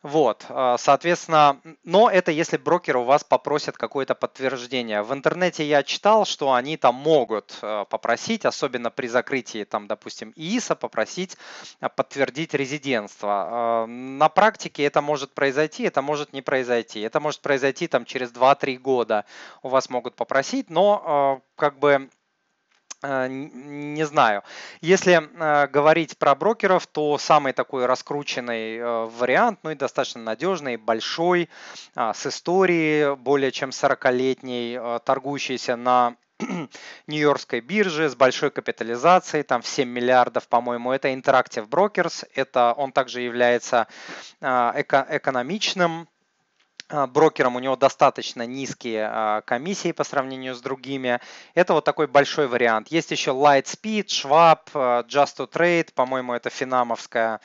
Вот, 0.02 0.46
а, 0.48 0.78
соответственно, 0.78 1.60
но 1.84 2.10
это 2.10 2.32
если 2.32 2.56
брокер 2.56 2.96
у 2.96 3.04
вас 3.04 3.26
попросит 3.26 3.78
какое-то 3.78 4.16
подтверждение. 4.16 5.04
В 5.04 5.14
интернете 5.14 5.66
я 5.66 5.84
читал, 5.84 6.24
что 6.24 6.54
они 6.54 6.78
там 6.78 6.96
могут 6.96 7.60
а, 7.62 7.84
попросить, 7.84 8.46
особенно 8.46 8.92
при 8.92 9.08
закрытии, 9.08 9.66
там, 9.66 9.88
допустим, 9.88 10.32
ИИСа, 10.38 10.76
попросить 10.76 11.38
а, 11.82 11.90
подтвердить 11.90 12.54
резидентство. 12.54 13.86
На 13.90 14.30
практике 14.30 14.84
это 14.84 15.02
может 15.02 15.34
произойти, 15.34 15.84
это 15.84 16.02
может 16.02 16.32
не 16.32 16.42
произойти. 16.42 17.02
Это 17.02 17.20
может 17.20 17.42
произойти 17.42 17.88
там 17.88 18.06
через 18.06 18.32
2-3 18.32 18.78
года 18.78 19.26
у 19.64 19.68
вас 19.68 19.90
могут 19.90 20.16
попросить, 20.16 20.70
но 20.70 21.42
как 21.58 21.78
бы 21.78 22.10
не 23.02 24.06
знаю. 24.06 24.44
Если 24.82 25.14
э, 25.14 25.68
говорить 25.68 26.18
про 26.18 26.36
брокеров, 26.36 26.86
то 26.88 27.18
самый 27.18 27.54
такой 27.54 27.86
раскрученный 27.86 28.78
э, 28.78 29.06
вариант, 29.06 29.60
ну 29.64 29.72
и 29.72 29.76
достаточно 29.76 30.22
надежный, 30.22 30.76
большой, 30.76 31.50
а, 31.96 32.14
с 32.14 32.26
историей 32.28 33.16
более 33.16 33.52
чем 33.52 33.70
40-летней, 33.70 35.00
торгующийся 35.06 35.78
на 35.78 36.16
Нью-Йоркской 37.08 37.62
бирже 37.62 38.10
с 38.10 38.16
большой 38.16 38.52
капитализацией, 38.52 39.44
там 39.44 39.62
в 39.62 39.68
7 39.68 39.88
миллиардов, 39.88 40.48
по-моему, 40.48 40.92
это 40.92 41.14
Interactive 41.14 41.70
Brokers, 41.70 42.28
это 42.36 42.74
он 42.74 42.92
также 42.92 43.22
является 43.22 43.88
эко 44.42 45.06
экономичным, 45.10 46.08
брокером 46.90 47.56
у 47.56 47.60
него 47.60 47.76
достаточно 47.76 48.46
низкие 48.46 49.10
а, 49.12 49.42
комиссии 49.42 49.92
по 49.92 50.04
сравнению 50.04 50.56
с 50.56 50.62
другими. 50.62 51.20
Это 51.54 51.74
вот 51.74 51.86
такой 51.86 52.08
большой 52.08 52.48
вариант. 52.48 52.88
Есть 52.90 53.12
еще 53.12 53.32
Lightspeed, 53.32 54.08
Schwab, 54.08 54.60
а, 54.74 55.04
Just 55.04 55.38
to 55.38 55.50
Trade, 55.50 55.94
по-моему, 55.94 56.34
это 56.34 56.50
финамовская 56.50 57.40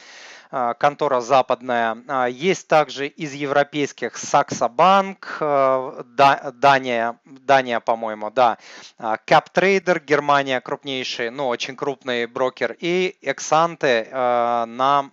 контора 0.79 1.21
западная. 1.21 2.29
Есть 2.29 2.69
также 2.69 3.09
из 3.09 3.33
европейских 3.33 4.15
Saxo 4.15 4.71
Bank, 4.71 5.19
Дания, 6.53 7.19
Дания 7.25 7.81
по-моему, 7.81 8.31
да. 8.31 8.59
CapTrader, 9.01 9.99
Германия 9.99 10.61
крупнейший, 10.61 11.31
ну, 11.31 11.49
очень 11.49 11.75
крупный 11.75 12.27
брокер. 12.27 12.77
И 12.79 13.17
Exante 13.21 14.09
на, 14.13 15.11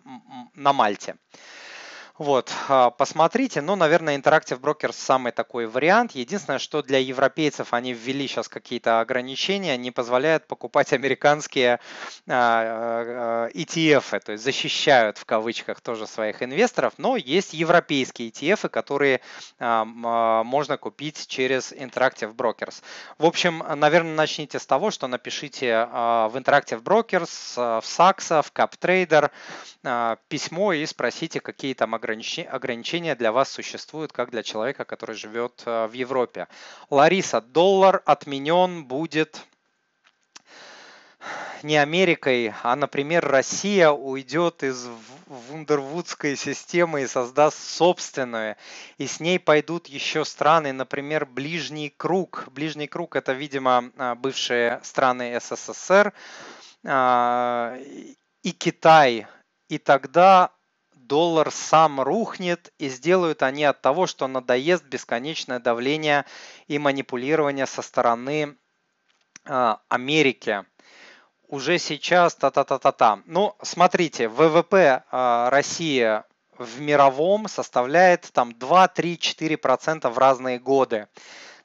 на 0.53 0.73
Мальте. 0.73 1.15
Вот, 2.21 2.53
а, 2.69 2.91
посмотрите, 2.91 3.61
ну, 3.61 3.75
наверное, 3.75 4.15
Interactive 4.15 4.59
Brokers 4.59 4.93
самый 4.93 5.31
такой 5.31 5.65
вариант. 5.65 6.11
Единственное, 6.11 6.59
что 6.59 6.83
для 6.83 6.99
европейцев 6.99 7.73
они 7.73 7.93
ввели 7.93 8.27
сейчас 8.27 8.47
какие-то 8.47 8.99
ограничения, 8.99 9.75
не 9.75 9.89
позволяют 9.89 10.45
покупать 10.45 10.93
американские 10.93 11.79
а, 12.27 13.47
а, 13.47 13.49
ETF, 13.55 14.19
то 14.19 14.33
есть 14.33 14.43
защищают 14.43 15.17
в 15.17 15.25
кавычках 15.25 15.81
тоже 15.81 16.05
своих 16.05 16.43
инвесторов, 16.43 16.93
но 16.97 17.17
есть 17.17 17.55
европейские 17.55 18.29
ETF, 18.29 18.69
которые 18.69 19.21
можно 19.57 20.77
купить 20.77 21.25
через 21.27 21.71
Interactive 21.71 22.35
Brokers. 22.35 22.83
В 23.17 23.25
общем, 23.25 23.63
наверное, 23.67 24.13
начните 24.13 24.59
с 24.59 24.67
того, 24.67 24.91
что 24.91 25.07
напишите 25.07 25.87
в 25.91 26.33
Interactive 26.35 26.83
Brokers, 26.83 27.55
в 27.81 27.83
Saxo, 27.83 28.43
в 28.43 28.51
CapTrader 28.53 29.31
письмо 30.27 30.73
и 30.73 30.85
спросите, 30.85 31.39
какие 31.39 31.73
там 31.73 31.95
ограничения 31.95 32.10
ограничения 32.11 33.15
для 33.15 33.31
вас 33.31 33.49
существуют, 33.49 34.11
как 34.11 34.31
для 34.31 34.43
человека, 34.43 34.85
который 34.85 35.15
живет 35.15 35.63
э, 35.65 35.87
в 35.87 35.93
Европе. 35.93 36.47
Лариса, 36.89 37.41
доллар 37.41 38.01
отменен 38.05 38.85
будет 38.85 39.41
не 41.63 41.77
Америкой, 41.77 42.53
а, 42.63 42.75
например, 42.75 43.27
Россия 43.27 43.91
уйдет 43.91 44.63
из 44.63 44.87
вундервудской 45.27 46.35
системы 46.35 47.03
и 47.03 47.07
создаст 47.07 47.57
собственную. 47.57 48.55
И 48.97 49.07
с 49.07 49.19
ней 49.19 49.39
пойдут 49.39 49.87
еще 49.87 50.25
страны, 50.25 50.73
например, 50.73 51.25
Ближний 51.25 51.93
круг. 51.95 52.47
Ближний 52.51 52.87
круг 52.87 53.15
это, 53.15 53.33
видимо, 53.33 53.91
э, 53.95 54.15
бывшие 54.15 54.79
страны 54.83 55.39
СССР 55.39 56.13
а, 56.85 57.77
и 58.43 58.51
Китай. 58.51 59.27
И 59.69 59.77
тогда 59.77 60.51
доллар 61.11 61.51
сам 61.51 61.99
рухнет, 61.99 62.71
и 62.79 62.87
сделают 62.87 63.43
они 63.43 63.65
от 63.65 63.81
того, 63.81 64.07
что 64.07 64.29
надоест 64.29 64.85
бесконечное 64.85 65.59
давление 65.59 66.23
и 66.69 66.79
манипулирование 66.79 67.65
со 67.65 67.81
стороны 67.81 68.55
э, 69.43 69.75
Америки. 69.89 70.63
Уже 71.49 71.79
сейчас 71.79 72.35
та-та-та-та-та. 72.35 73.19
Ну, 73.25 73.55
смотрите, 73.61 74.29
ВВП 74.29 74.73
э, 75.11 75.49
России 75.49 76.23
в 76.57 76.79
мировом 76.79 77.49
составляет 77.49 78.29
там 78.31 78.57
2, 78.57 78.87
3, 78.87 79.15
4% 79.17 80.09
в 80.09 80.17
разные 80.17 80.59
годы. 80.59 81.09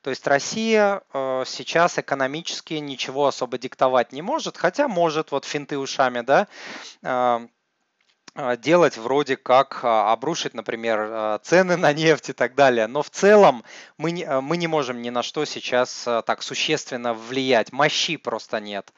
То 0.03 0.11
есть 0.11 0.26
Россия 0.26 1.03
э, 1.12 1.45
сейчас 1.47 2.00
экономически 2.00 2.75
ничего 2.75 3.29
особо 3.29 3.59
диктовать 3.59 4.11
не 4.12 4.23
может, 4.23 4.57
хотя 4.57 4.88
может, 4.88 5.31
вот 5.31 5.45
финты 5.45 5.79
ушами, 5.79 6.23
да, 6.23 6.49
э, 7.03 7.47
делать 8.59 8.97
вроде 8.99 9.37
как 9.37 9.81
а, 9.83 10.12
обрушить, 10.12 10.55
например, 10.55 10.99
а, 11.00 11.38
цены 11.38 11.76
на 11.76 11.93
нефть 11.93 12.31
и 12.31 12.33
так 12.33 12.55
далее. 12.55 12.87
Но 12.87 13.02
в 13.02 13.11
целом 13.11 13.64
мы 13.99 14.11
не, 14.11 14.40
мы 14.40 14.57
не 14.57 14.66
можем 14.66 15.00
ни 15.02 15.11
на 15.11 15.23
что 15.23 15.45
сейчас 15.45 16.07
так 16.26 16.43
существенно 16.43 17.14
влиять. 17.14 17.73
Мощи 17.73 18.16
просто 18.16 18.61
нет. 18.61 18.93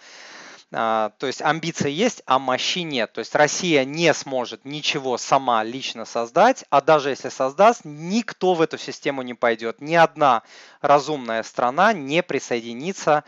То 0.71 1.13
есть 1.23 1.41
амбиции 1.41 1.91
есть, 1.91 2.23
а 2.27 2.39
мощи 2.39 2.81
нет. 2.81 3.13
То 3.15 3.21
есть 3.21 3.35
Россия 3.35 3.87
не 3.87 4.13
сможет 4.13 4.67
ничего 4.67 5.17
сама 5.17 5.65
лично 5.65 6.05
создать, 6.05 6.65
а 6.69 6.83
даже 6.83 7.09
если 7.09 7.31
создаст, 7.31 7.83
никто 7.85 8.53
в 8.53 8.61
эту 8.61 8.77
систему 8.77 9.23
не 9.23 9.33
пойдет. 9.33 9.81
Ни 9.81 9.95
одна 9.95 10.43
разумная 10.83 11.43
страна 11.43 11.95
не 11.95 12.23
присоединится 12.23 13.25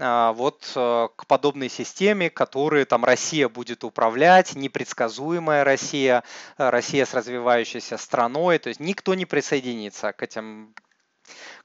а, 0.00 0.32
вот 0.32 0.70
э, 0.76 1.08
к 1.16 1.26
подобной 1.26 1.68
системе, 1.68 2.30
которую 2.30 2.86
там 2.86 3.04
Россия 3.04 3.48
будет 3.48 3.82
управлять, 3.82 4.54
непредсказуемая 4.54 5.64
Россия, 5.64 6.22
э, 6.56 6.70
Россия 6.70 7.04
с 7.04 7.14
развивающейся 7.14 7.96
страной, 7.96 8.58
то 8.58 8.68
есть 8.68 8.78
никто 8.78 9.14
не 9.14 9.26
присоединится 9.26 10.12
к 10.12 10.22
этим 10.22 10.72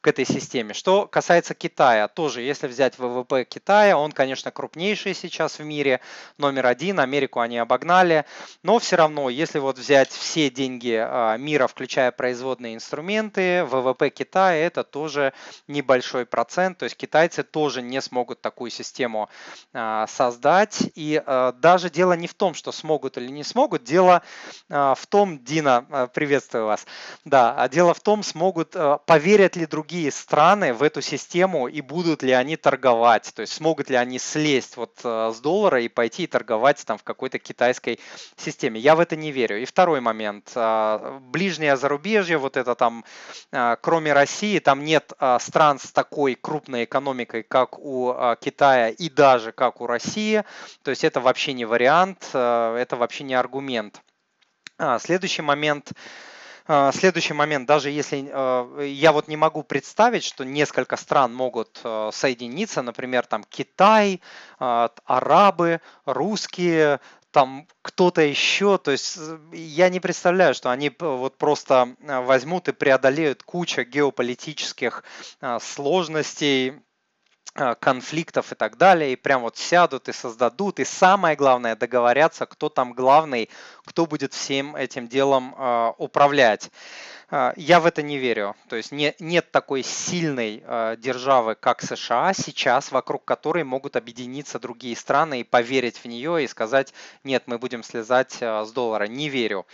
к 0.04 0.08
этой 0.08 0.26
системе. 0.26 0.74
Что 0.74 1.08
касается 1.08 1.54
Китая, 1.54 2.10
тоже, 2.10 2.42
если 2.42 2.68
взять 2.68 3.00
ВВП 3.00 3.46
Китая, 3.46 3.98
он, 3.98 4.12
конечно, 4.12 4.52
крупнейший 4.52 5.14
сейчас 5.14 5.60
в 5.60 5.64
мире, 5.64 6.02
номер 6.38 6.66
один, 6.66 7.00
Америку 7.00 7.40
они 7.40 7.58
обогнали, 7.58 8.26
но 8.64 8.80
все 8.80 8.98
равно, 8.98 9.30
если 9.30 9.60
вот 9.60 9.78
взять 9.78 10.10
все 10.10 10.50
деньги 10.50 11.00
а, 11.00 11.38
мира, 11.38 11.68
включая 11.68 12.12
производные 12.12 12.76
инструменты, 12.76 13.64
ВВП 13.64 14.10
Китая 14.10 14.58
это 14.58 14.84
тоже 14.84 15.32
небольшой 15.70 16.26
процент, 16.26 16.80
то 16.80 16.84
есть 16.84 16.98
китайцы 16.98 17.42
тоже 17.42 17.82
не 17.82 18.02
смогут 18.02 18.42
такую 18.42 18.72
систему 18.72 19.30
а, 19.72 20.06
создать, 20.08 20.84
и 20.96 21.24
а, 21.26 21.54
даже 21.54 21.90
дело 21.90 22.12
не 22.12 22.28
в 22.28 22.34
том, 22.34 22.56
что 22.56 22.74
смогут 22.74 23.18
или 23.18 23.30
не 23.30 23.46
смогут, 23.46 23.86
дело 23.86 24.22
в 24.68 25.00
том, 25.08 25.42
Дина, 25.44 26.10
приветствую 26.14 26.66
вас, 26.66 26.86
да, 27.24 27.70
дело 27.70 27.94
в 27.94 28.02
том, 28.02 28.22
смогут, 28.22 28.76
поверят 29.06 29.56
ли 29.56 29.66
другие 29.66 29.93
другие 29.94 30.12
страны 30.12 30.74
в 30.74 30.82
эту 30.82 31.02
систему 31.02 31.68
и 31.68 31.80
будут 31.80 32.24
ли 32.24 32.32
они 32.32 32.58
торговать, 32.58 33.32
то 33.36 33.42
есть 33.42 33.54
смогут 33.54 33.92
ли 33.92 33.96
они 33.96 34.18
слезть 34.18 34.76
вот 34.76 35.00
э, 35.04 35.32
с 35.32 35.40
доллара 35.40 35.82
и 35.82 35.88
пойти 35.88 36.24
и 36.24 36.28
торговать 36.28 36.84
там 36.84 36.98
в 36.98 37.04
какой-то 37.04 37.38
китайской 37.38 38.00
системе. 38.36 38.80
Я 38.80 38.96
в 38.96 39.00
это 39.00 39.16
не 39.16 39.32
верю. 39.32 39.62
И 39.62 39.66
второй 39.66 40.02
момент. 40.02 40.52
Э, 40.56 41.20
ближнее 41.22 41.78
зарубежье, 41.78 42.40
вот 42.40 42.58
это 42.58 42.74
там, 42.74 43.06
э, 43.52 43.76
кроме 43.82 44.14
России, 44.14 44.58
там 44.58 44.84
нет 44.84 45.14
стран 45.40 45.78
с 45.78 45.92
такой 45.92 46.34
крупной 46.34 46.86
экономикой, 46.86 47.44
как 47.44 47.78
у 47.78 48.16
Китая 48.42 48.90
и 48.90 49.10
даже 49.10 49.52
как 49.52 49.80
у 49.80 49.86
России. 49.86 50.44
То 50.82 50.90
есть 50.90 51.04
это 51.04 51.20
вообще 51.20 51.54
не 51.54 51.66
вариант, 51.66 52.30
это 52.34 52.96
вообще 52.98 53.24
не 53.26 53.36
аргумент. 53.36 54.02
А, 54.80 54.98
следующий 54.98 55.44
момент– 55.44 55.92
а, 56.02 56.33
следующий 56.94 57.34
момент, 57.34 57.68
даже 57.68 57.90
если 57.90 58.30
э, 58.32 58.88
я 58.88 59.12
вот 59.12 59.28
не 59.28 59.36
могу 59.36 59.64
представить, 59.64 60.24
что 60.24 60.46
несколько 60.46 60.96
стран 60.96 61.34
могут 61.34 61.82
э, 61.84 62.10
соединиться, 62.14 62.82
например, 62.82 63.26
там 63.26 63.44
Китай, 63.44 64.22
а, 64.60 64.92
арабы, 65.06 65.82
русские, 66.06 67.02
там 67.32 67.68
кто-то 67.82 68.22
еще, 68.22 68.78
то 68.78 68.92
есть 68.92 69.18
э, 69.18 69.38
я 69.52 69.90
не 69.90 70.00
представляю, 70.00 70.54
что 70.54 70.72
они 70.72 70.92
вот 71.00 71.38
просто 71.38 71.96
возьмут 72.00 72.70
и 72.70 72.72
преодолеют 72.72 73.44
кучу 73.44 73.84
геополитических 73.84 75.04
сложностей, 75.60 76.70
Э, 76.70 76.80
конфликтов 77.80 78.52
и 78.52 78.56
так 78.56 78.78
далее, 78.78 79.14
и 79.14 79.16
прям 79.16 79.42
вот 79.42 79.58
сядут 79.58 80.10
и 80.10 80.14
создадут, 80.14 80.80
и 80.80 80.86
самое 80.86 81.36
главное 81.36 81.76
договорятся, 81.76 82.46
кто 82.46 82.70
там 82.70 82.94
главный, 82.94 83.50
кто 83.86 84.06
будет 84.06 84.34
всем 84.34 84.76
этим 84.76 85.08
делом 85.08 85.54
э, 85.58 85.94
управлять. 85.98 86.72
А, 87.30 87.54
я 87.56 87.80
в 87.80 87.86
это 87.86 88.02
не 88.02 88.18
верю. 88.18 88.56
То 88.70 88.76
есть 88.76 88.92
не, 88.92 89.16
нет 89.20 89.52
такой 89.52 89.84
сильной 89.84 90.64
э, 90.66 90.96
державы, 90.98 91.56
как 91.56 91.82
США 91.82 92.34
сейчас, 92.34 92.92
вокруг 92.92 93.26
которой 93.26 93.64
могут 93.64 93.96
объединиться 93.96 94.60
другие 94.60 94.96
страны 94.96 95.42
и 95.42 95.44
поверить 95.44 95.98
в 95.98 96.06
нее 96.06 96.44
и 96.44 96.48
сказать, 96.48 96.94
нет, 97.24 97.44
мы 97.48 97.58
будем 97.58 97.84
слезать 97.84 98.38
э, 98.40 98.66
с 98.66 98.72
доллара. 98.72 99.06
Не 99.06 99.30
верю. 99.30 99.66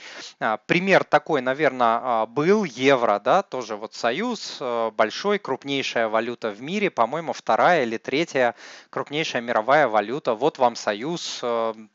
Пример 0.66 1.04
такой, 1.04 1.42
наверное, 1.42 2.26
был 2.26 2.64
евро, 2.64 3.20
да, 3.24 3.42
тоже 3.42 3.76
вот 3.76 3.94
союз, 3.94 4.62
большой, 4.96 5.40
крупнейшая 5.40 6.08
валюта 6.08 6.50
в 6.50 6.62
мире, 6.62 6.90
по-моему, 6.90 7.34
вторая 7.34 7.84
или 7.84 7.98
третья 7.98 8.56
крупнейшая 8.90 9.42
мировая 9.42 9.88
валюта. 9.88 10.34
Вот 10.34 10.58
вам 10.58 10.76
союз, 10.76 11.44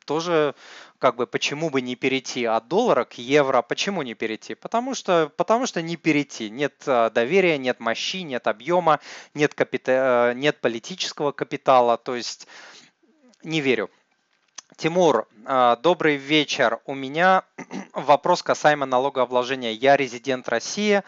тоже 0.05 0.55
как 0.99 1.17
бы 1.17 1.27
почему 1.27 1.71
бы 1.71 1.81
не 1.81 1.97
перейти 1.97 2.45
от 2.45 2.69
доллара 2.69 3.05
к 3.05 3.15
евро? 3.15 3.63
Почему 3.63 4.03
не 4.03 4.15
перейти? 4.15 4.55
Потому 4.55 4.95
что, 4.95 5.31
потому 5.37 5.67
что 5.67 5.83
не 5.83 5.97
перейти. 5.97 6.51
Нет 6.51 6.83
э, 6.87 7.11
доверия, 7.11 7.59
нет 7.59 7.81
мощи, 7.81 8.19
нет 8.19 8.47
объема, 8.47 9.01
нет, 9.35 9.55
капита... 9.55 10.33
Э, 10.33 10.35
нет 10.35 10.61
политического 10.61 11.33
капитала. 11.33 11.97
То 11.97 12.15
есть 12.15 12.47
не 13.43 13.61
верю. 13.61 13.91
Тимур, 14.77 15.29
э, 15.47 15.77
добрый 15.83 16.17
вечер. 16.17 16.81
У 16.87 16.95
меня 16.95 17.45
вопрос 17.93 18.43
касаемо 18.43 18.87
налогообложения. 18.87 19.73
Я 19.73 19.97
резидент 19.97 20.49
России. 20.49 21.03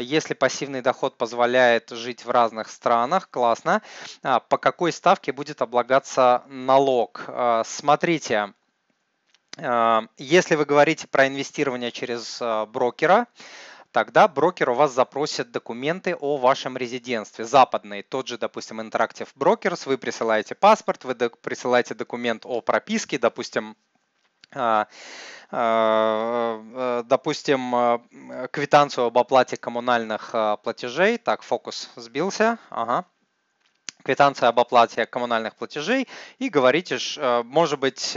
Если 0.00 0.34
пассивный 0.34 0.82
доход 0.82 1.18
позволяет 1.18 1.90
жить 1.90 2.24
в 2.24 2.30
разных 2.30 2.70
странах, 2.70 3.28
классно. 3.28 3.82
По 4.22 4.56
какой 4.56 4.92
ставке 4.92 5.32
будет 5.32 5.62
облагаться 5.62 6.44
налог? 6.46 7.28
Смотрите, 7.64 8.54
если 9.56 10.56
вы 10.56 10.64
говорите 10.64 11.06
про 11.06 11.28
инвестирование 11.28 11.92
через 11.92 12.38
а, 12.40 12.66
брокера, 12.66 13.28
тогда 13.92 14.26
брокер 14.26 14.70
у 14.70 14.74
вас 14.74 14.92
запросит 14.92 15.52
документы 15.52 16.16
о 16.16 16.38
вашем 16.38 16.76
резидентстве. 16.76 17.44
Западный, 17.44 18.02
тот 18.02 18.26
же, 18.26 18.36
допустим, 18.36 18.80
Interactive 18.80 19.28
Brokers, 19.36 19.82
вы 19.86 19.96
присылаете 19.96 20.56
паспорт, 20.56 21.04
вы 21.04 21.14
присылаете 21.14 21.94
документ 21.94 22.44
о 22.46 22.62
прописке, 22.62 23.18
допустим, 23.18 23.76
а, 24.52 24.88
допустим, 27.06 28.00
квитанцию 28.50 29.04
об 29.06 29.18
оплате 29.18 29.56
коммунальных 29.56 30.34
платежей. 30.64 31.18
Так, 31.18 31.42
фокус 31.42 31.90
сбился. 31.94 32.58
Ага 32.70 33.04
квитанция 34.04 34.50
об 34.50 34.60
оплате 34.60 35.06
коммунальных 35.06 35.56
платежей 35.56 36.06
и 36.38 36.50
говорите, 36.50 36.98
может 37.44 37.80
быть, 37.80 38.14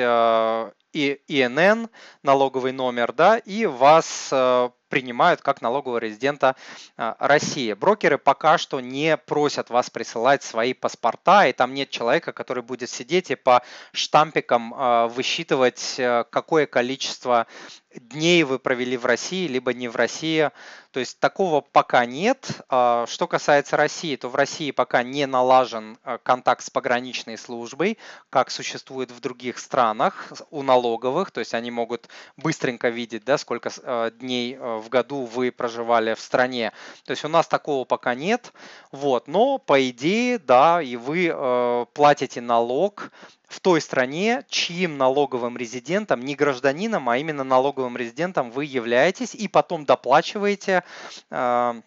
и 0.93 1.21
ИНН, 1.27 1.89
налоговый 2.23 2.71
номер, 2.71 3.13
да, 3.13 3.37
и 3.37 3.65
вас 3.65 4.29
э, 4.31 4.69
принимают 4.89 5.41
как 5.41 5.61
налогового 5.61 5.97
резидента 5.99 6.55
э, 6.97 7.13
России. 7.19 7.73
Брокеры 7.73 8.17
пока 8.17 8.57
что 8.57 8.79
не 8.79 9.15
просят 9.17 9.69
вас 9.69 9.89
присылать 9.89 10.43
свои 10.43 10.73
паспорта, 10.73 11.47
и 11.47 11.53
там 11.53 11.73
нет 11.73 11.89
человека, 11.89 12.31
который 12.33 12.63
будет 12.63 12.89
сидеть 12.89 13.31
и 13.31 13.35
по 13.35 13.61
штампикам 13.91 14.73
э, 14.73 15.07
высчитывать, 15.07 15.99
какое 16.31 16.65
количество 16.65 17.47
дней 17.93 18.43
вы 18.43 18.59
провели 18.59 18.97
в 18.97 19.05
России, 19.05 19.47
либо 19.47 19.73
не 19.73 19.87
в 19.87 19.95
России. 19.95 20.51
То 20.91 20.99
есть 20.99 21.19
такого 21.19 21.61
пока 21.61 22.05
нет. 22.05 22.47
Что 22.67 23.27
касается 23.27 23.77
России, 23.77 24.15
то 24.15 24.29
в 24.29 24.35
России 24.35 24.71
пока 24.71 25.03
не 25.03 25.25
налажен 25.25 25.97
контакт 26.23 26.63
с 26.63 26.69
пограничной 26.69 27.37
службой, 27.37 27.97
как 28.29 28.51
существует 28.51 29.11
в 29.11 29.19
других 29.19 29.57
странах 29.57 30.31
у 30.51 30.63
налоговых. 30.63 30.86
То 30.95 31.39
есть 31.39 31.53
они 31.53 31.71
могут 31.71 32.07
быстренько 32.37 32.89
видеть, 32.89 33.25
да, 33.25 33.37
сколько 33.37 33.69
а, 33.83 34.11
дней 34.11 34.57
в 34.57 34.87
году 34.89 35.25
вы 35.25 35.51
проживали 35.51 36.13
в 36.13 36.19
стране. 36.19 36.71
То 37.05 37.11
есть 37.11 37.25
у 37.25 37.27
нас 37.27 37.47
такого 37.47 37.83
пока 37.83 38.15
нет. 38.15 38.53
Вот. 38.91 39.27
Но 39.27 39.57
по 39.57 39.89
идее, 39.89 40.39
да, 40.39 40.81
и 40.81 40.95
вы 40.95 41.87
платите 41.93 42.41
налог 42.41 43.11
в 43.47 43.59
той 43.61 43.81
стране, 43.81 44.43
чьим 44.49 44.97
налоговым 44.97 45.57
резидентом, 45.57 46.21
не 46.21 46.35
гражданином, 46.35 47.09
а 47.09 47.17
именно 47.17 47.43
налоговым 47.43 47.95
резидентом 47.97 48.51
вы 48.51 48.65
являетесь, 48.65 49.33
и 49.33 49.47
потом 49.47 49.85
доплачиваете 49.85 50.83
э, 51.29 51.81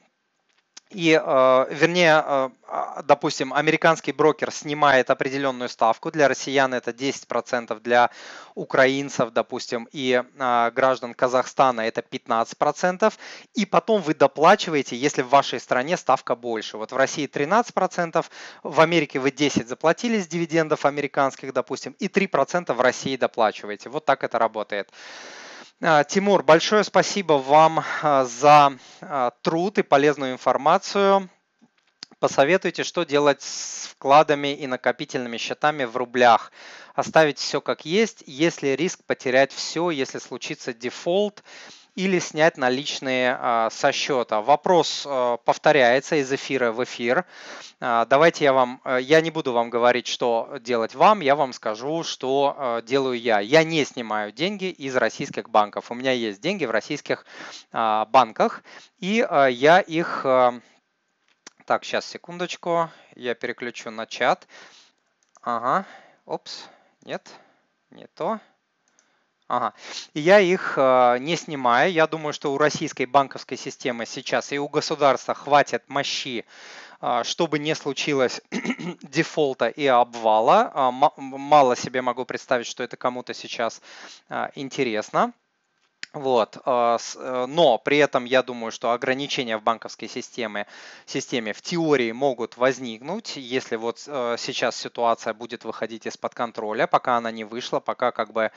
и, 0.91 1.13
э, 1.13 1.67
вернее, 1.71 2.23
э, 2.27 2.51
а, 2.67 3.03
допустим, 3.03 3.55
американский 3.55 4.11
брокер 4.11 4.51
снимает 4.51 5.11
определенную 5.11 5.69
ставку, 5.69 6.11
для 6.11 6.27
россиян 6.27 6.75
это 6.75 6.93
10%, 6.93 7.81
для 7.81 8.11
украинцев, 8.57 9.31
допустим, 9.31 9.89
и 9.93 10.21
э, 10.23 10.71
граждан 10.73 11.15
Казахстана 11.15 11.83
это 11.83 12.01
15%, 12.01 13.13
и 13.55 13.67
потом 13.67 14.03
вы 14.03 14.15
доплачиваете, 14.15 14.97
если 14.97 15.23
в 15.23 15.29
вашей 15.29 15.61
стране 15.61 15.97
ставка 15.97 16.35
больше. 16.35 16.77
Вот 16.77 16.91
в 16.91 16.97
России 16.97 17.29
13%, 17.29 18.25
в 18.65 18.81
Америке 18.81 19.21
вы 19.21 19.31
10 19.31 19.69
заплатили 19.69 20.21
с 20.21 20.27
дивидендов 20.27 20.87
американских, 20.87 21.53
допустим, 21.53 21.95
и 22.01 22.09
3% 22.09 22.75
в 22.75 22.81
России 22.81 23.17
доплачиваете. 23.17 23.91
Вот 23.91 24.05
так 24.05 24.25
это 24.25 24.41
работает. 24.41 24.91
А, 25.83 26.05
Тимур, 26.05 26.43
большое 26.43 26.85
спасибо 26.85 27.35
вам 27.35 27.83
а, 28.03 28.27
за 28.27 28.77
а, 29.01 29.31
труд 29.41 29.79
и 29.79 29.83
полезную 29.83 30.33
информацию. 30.33 31.31
Посоветуйте, 32.19 32.85
что 32.85 33.05
делать 33.05 33.41
с 33.41 33.87
вкладами 33.87 34.49
и 34.55 34.67
накопительными 34.67 35.39
счетами 35.39 35.85
в 35.85 35.97
рублях. 35.97 36.53
Оставить 36.95 37.39
все 37.39 37.63
как 37.63 37.87
есть, 37.87 38.23
если 38.27 38.69
риск 38.69 39.01
потерять 39.07 39.53
все, 39.53 39.89
если 39.89 40.19
случится 40.19 40.75
дефолт 40.75 41.43
или 41.95 42.19
снять 42.19 42.57
наличные 42.57 43.37
а, 43.39 43.71
со 43.71 43.93
счета. 43.93 44.41
Вопрос 44.43 45.05
а, 45.07 45.37
повторяется 45.39 46.17
из 46.17 46.33
эфира 46.33 46.73
в 46.73 46.83
эфир. 46.85 47.25
А, 47.81 48.07
давайте 48.07 48.45
я 48.45 48.53
вам, 48.53 48.81
я 49.01 49.21
не 49.21 49.31
буду 49.31 49.53
вам 49.53 49.71
говорить, 49.71 50.07
что 50.07 50.59
делать 50.61 50.95
вам, 50.95 51.21
я 51.21 51.37
вам 51.37 51.53
скажу, 51.53 52.03
что 52.03 52.81
делаю 52.85 53.19
я. 53.19 53.41
Я 53.41 53.65
не 53.65 53.85
снимаю 53.85 54.33
деньги 54.33 54.71
из 54.71 54.97
российских 54.97 55.49
банков. 55.51 55.91
У 55.91 55.95
меня 55.95 56.13
есть 56.13 56.41
деньги 56.41 56.65
в 56.65 56.71
российских 56.71 57.25
банках, 57.73 58.63
и 58.99 59.27
я 59.51 59.81
их... 59.81 60.27
Так, 61.67 61.85
сейчас, 61.85 62.05
секундочку, 62.07 62.91
я 63.15 63.35
переключу 63.35 63.91
на 63.91 64.05
чат. 64.05 64.49
Ага, 65.41 65.87
опс, 66.27 66.65
нет, 67.05 67.31
не 67.91 68.09
то. 68.09 68.41
Ага. 69.51 69.75
И 70.15 70.21
я 70.21 70.39
их 70.39 70.75
э, 70.77 71.19
не 71.19 71.35
снимаю. 71.35 71.91
Я 71.91 72.07
думаю, 72.07 72.33
что 72.33 72.53
у 72.53 72.59
российской 72.59 73.05
банковской 73.05 73.57
системы 73.57 74.07
сейчас 74.07 74.53
и 74.53 74.61
у 74.61 74.69
государства 74.69 75.35
хватит 75.35 75.83
мощи, 75.89 76.45
э, 77.03 77.23
чтобы 77.25 77.59
не 77.59 77.75
случилось 77.75 78.41
дефолта 79.03 79.67
и 79.67 79.87
обвала. 79.87 80.71
Э, 80.73 81.11
мало 81.17 81.75
себе 81.75 82.01
могу 82.01 82.25
представить, 82.25 82.69
что 82.69 82.85
это 82.85 82.97
кому-то 82.97 83.35
сейчас 83.35 83.83
э, 84.29 84.51
интересно. 84.55 85.33
Вот. 86.13 86.59
А, 86.65 86.99
э, 87.17 87.47
но 87.49 87.79
при 87.79 87.99
этом 87.99 88.25
я 88.25 88.43
думаю, 88.43 88.73
что 88.73 88.91
ограничения 88.91 89.57
в 89.57 89.63
банковской 89.63 90.09
системе, 90.09 90.67
системе 91.07 91.53
в 91.53 91.63
теории 91.63 92.11
могут 92.11 92.57
возникнуть, 92.57 93.37
если 93.37 93.77
вот 93.77 94.03
э, 94.09 94.35
сейчас 94.37 94.77
ситуация 94.77 95.35
будет 95.35 95.65
выходить 95.65 96.07
из-под 96.07 96.35
контроля, 96.35 96.89
пока 96.89 97.17
она 97.17 97.31
не 97.31 97.45
вышла, 97.45 97.79
пока 97.79 98.11
как 98.11 98.33
бы 98.33 98.51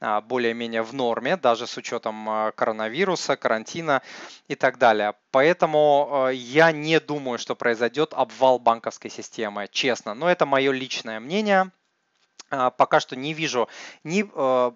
а, 0.00 0.20
более-менее 0.20 0.82
в 0.82 0.94
норме, 0.94 1.36
даже 1.36 1.66
с 1.66 1.76
учетом 1.76 2.28
а, 2.28 2.52
коронавируса, 2.52 3.36
карантина 3.36 4.02
и 4.46 4.54
так 4.54 4.78
далее. 4.78 5.14
Поэтому 5.32 6.28
я 6.32 6.70
не 6.70 7.00
думаю, 7.00 7.38
что 7.38 7.56
произойдет 7.56 8.14
обвал 8.14 8.60
банковской 8.60 9.10
системы, 9.10 9.68
честно. 9.72 10.14
Но 10.14 10.30
это 10.30 10.46
мое 10.46 10.70
личное 10.70 11.18
мнение. 11.18 11.72
Пока 12.48 12.98
что 12.98 13.14
не 13.14 13.32
вижу 13.32 13.68
ни 14.02 14.24
э, 14.24 14.72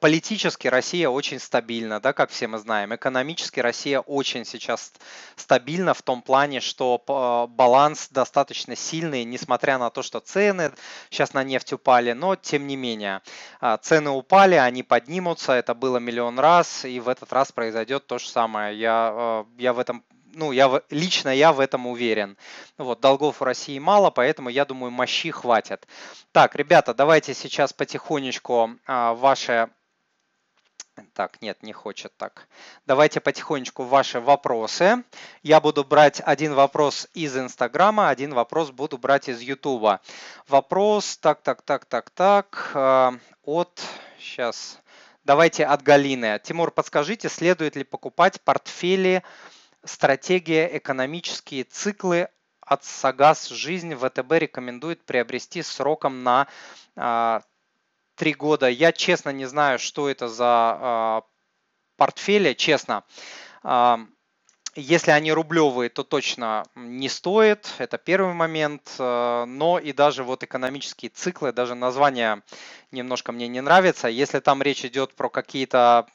политически 0.00 0.68
Россия 0.68 1.08
очень 1.08 1.38
стабильна, 1.38 2.00
да, 2.00 2.12
как 2.12 2.30
все 2.30 2.46
мы 2.46 2.58
знаем. 2.58 2.94
Экономически 2.94 3.60
Россия 3.60 4.00
очень 4.00 4.44
сейчас 4.44 4.92
стабильна 5.36 5.94
в 5.94 6.02
том 6.02 6.22
плане, 6.22 6.60
что 6.60 7.46
баланс 7.48 8.08
достаточно 8.10 8.76
сильный, 8.76 9.24
несмотря 9.24 9.78
на 9.78 9.90
то, 9.90 10.02
что 10.02 10.20
цены 10.20 10.72
сейчас 11.10 11.34
на 11.34 11.44
нефть 11.44 11.72
упали, 11.72 12.12
но 12.12 12.36
тем 12.36 12.66
не 12.66 12.76
менее 12.76 13.22
а, 13.60 13.76
цены 13.76 14.10
упали, 14.10 14.54
они 14.54 14.82
поднимутся, 14.82 15.52
это 15.52 15.74
было 15.74 15.98
миллион 15.98 16.38
раз, 16.38 16.84
и 16.84 17.00
в 17.00 17.08
этот 17.08 17.32
раз 17.32 17.52
произойдет 17.52 18.06
то 18.06 18.18
же 18.18 18.28
самое. 18.28 18.78
Я, 18.78 19.10
а, 19.12 19.46
я 19.58 19.72
в 19.72 19.78
этом 19.78 20.04
ну, 20.36 20.52
я 20.52 20.82
лично 20.90 21.30
я 21.30 21.52
в 21.52 21.60
этом 21.60 21.86
уверен. 21.86 22.36
Вот, 22.76 23.00
долгов 23.00 23.40
у 23.40 23.44
России 23.44 23.78
мало, 23.78 24.10
поэтому 24.10 24.50
я 24.50 24.66
думаю, 24.66 24.90
мощи 24.90 25.30
хватит. 25.30 25.88
Так, 26.30 26.54
ребята, 26.54 26.92
давайте 26.92 27.32
сейчас 27.32 27.72
потихонечку 27.72 28.70
а, 28.86 29.14
ваши 29.14 29.70
Так, 31.14 31.40
нет, 31.40 31.62
не 31.62 31.72
хочет 31.72 32.14
так. 32.18 32.48
Давайте 32.84 33.20
потихонечку 33.20 33.84
ваши 33.84 34.20
вопросы. 34.20 35.04
Я 35.42 35.60
буду 35.60 35.84
брать 35.84 36.20
один 36.24 36.54
вопрос 36.54 37.08
из 37.14 37.36
Инстаграма, 37.36 38.10
один 38.10 38.34
вопрос 38.34 38.70
буду 38.70 38.98
брать 38.98 39.28
из 39.30 39.40
Ютуба. 39.40 40.00
Вопрос, 40.48 41.16
так, 41.16 41.40
так, 41.40 41.62
так, 41.62 41.86
так, 41.86 42.10
так, 42.10 42.70
э, 42.74 43.12
от, 43.42 43.82
сейчас, 44.18 44.78
давайте 45.24 45.64
от 45.64 45.82
Галины. 45.82 46.38
Тимур, 46.42 46.70
подскажите, 46.70 47.30
следует 47.30 47.76
ли 47.76 47.84
покупать 47.84 48.40
портфели 48.42 49.22
стратегия 49.86 50.76
экономические 50.76 51.64
циклы 51.64 52.28
от 52.60 52.84
Сагас 52.84 53.48
Жизнь 53.48 53.94
ВТБ 53.94 54.32
рекомендует 54.32 55.04
приобрести 55.04 55.62
сроком 55.62 56.24
на 56.24 56.48
а, 56.96 57.42
три 58.16 58.34
года. 58.34 58.68
Я 58.68 58.92
честно 58.92 59.30
не 59.30 59.46
знаю, 59.46 59.78
что 59.78 60.08
это 60.10 60.28
за 60.28 60.44
а, 60.48 61.22
портфели, 61.96 62.54
честно. 62.54 63.04
А, 63.62 64.00
если 64.74 65.12
они 65.12 65.32
рублевые, 65.32 65.88
то 65.88 66.02
точно 66.02 66.64
не 66.74 67.08
стоит, 67.08 67.72
это 67.78 67.96
первый 67.96 68.34
момент, 68.34 68.94
но 68.98 69.80
и 69.82 69.94
даже 69.94 70.22
вот 70.22 70.42
экономические 70.42 71.08
циклы, 71.08 71.50
даже 71.50 71.74
название 71.74 72.42
немножко 72.92 73.32
мне 73.32 73.48
не 73.48 73.62
нравится. 73.62 74.08
Если 74.08 74.38
там 74.40 74.60
речь 74.60 74.84
идет 74.84 75.14
про 75.14 75.30
какие-то 75.30 76.06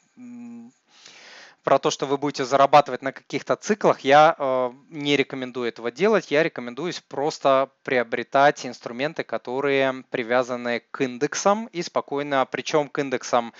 про 1.62 1.78
то, 1.78 1.90
что 1.90 2.06
вы 2.06 2.18
будете 2.18 2.44
зарабатывать 2.44 3.02
на 3.02 3.12
каких-то 3.12 3.56
циклах, 3.56 4.00
я 4.00 4.34
э, 4.38 4.70
не 4.90 5.16
рекомендую 5.16 5.68
этого 5.68 5.90
делать. 5.90 6.30
Я 6.30 6.42
рекомендую 6.42 6.92
просто 7.08 7.70
приобретать 7.84 8.66
инструменты, 8.66 9.22
которые 9.22 10.04
привязаны 10.10 10.82
к 10.90 11.00
индексам 11.02 11.66
и 11.66 11.82
спокойно, 11.82 12.46
причем 12.50 12.88
к 12.88 12.98
индексам 12.98 13.52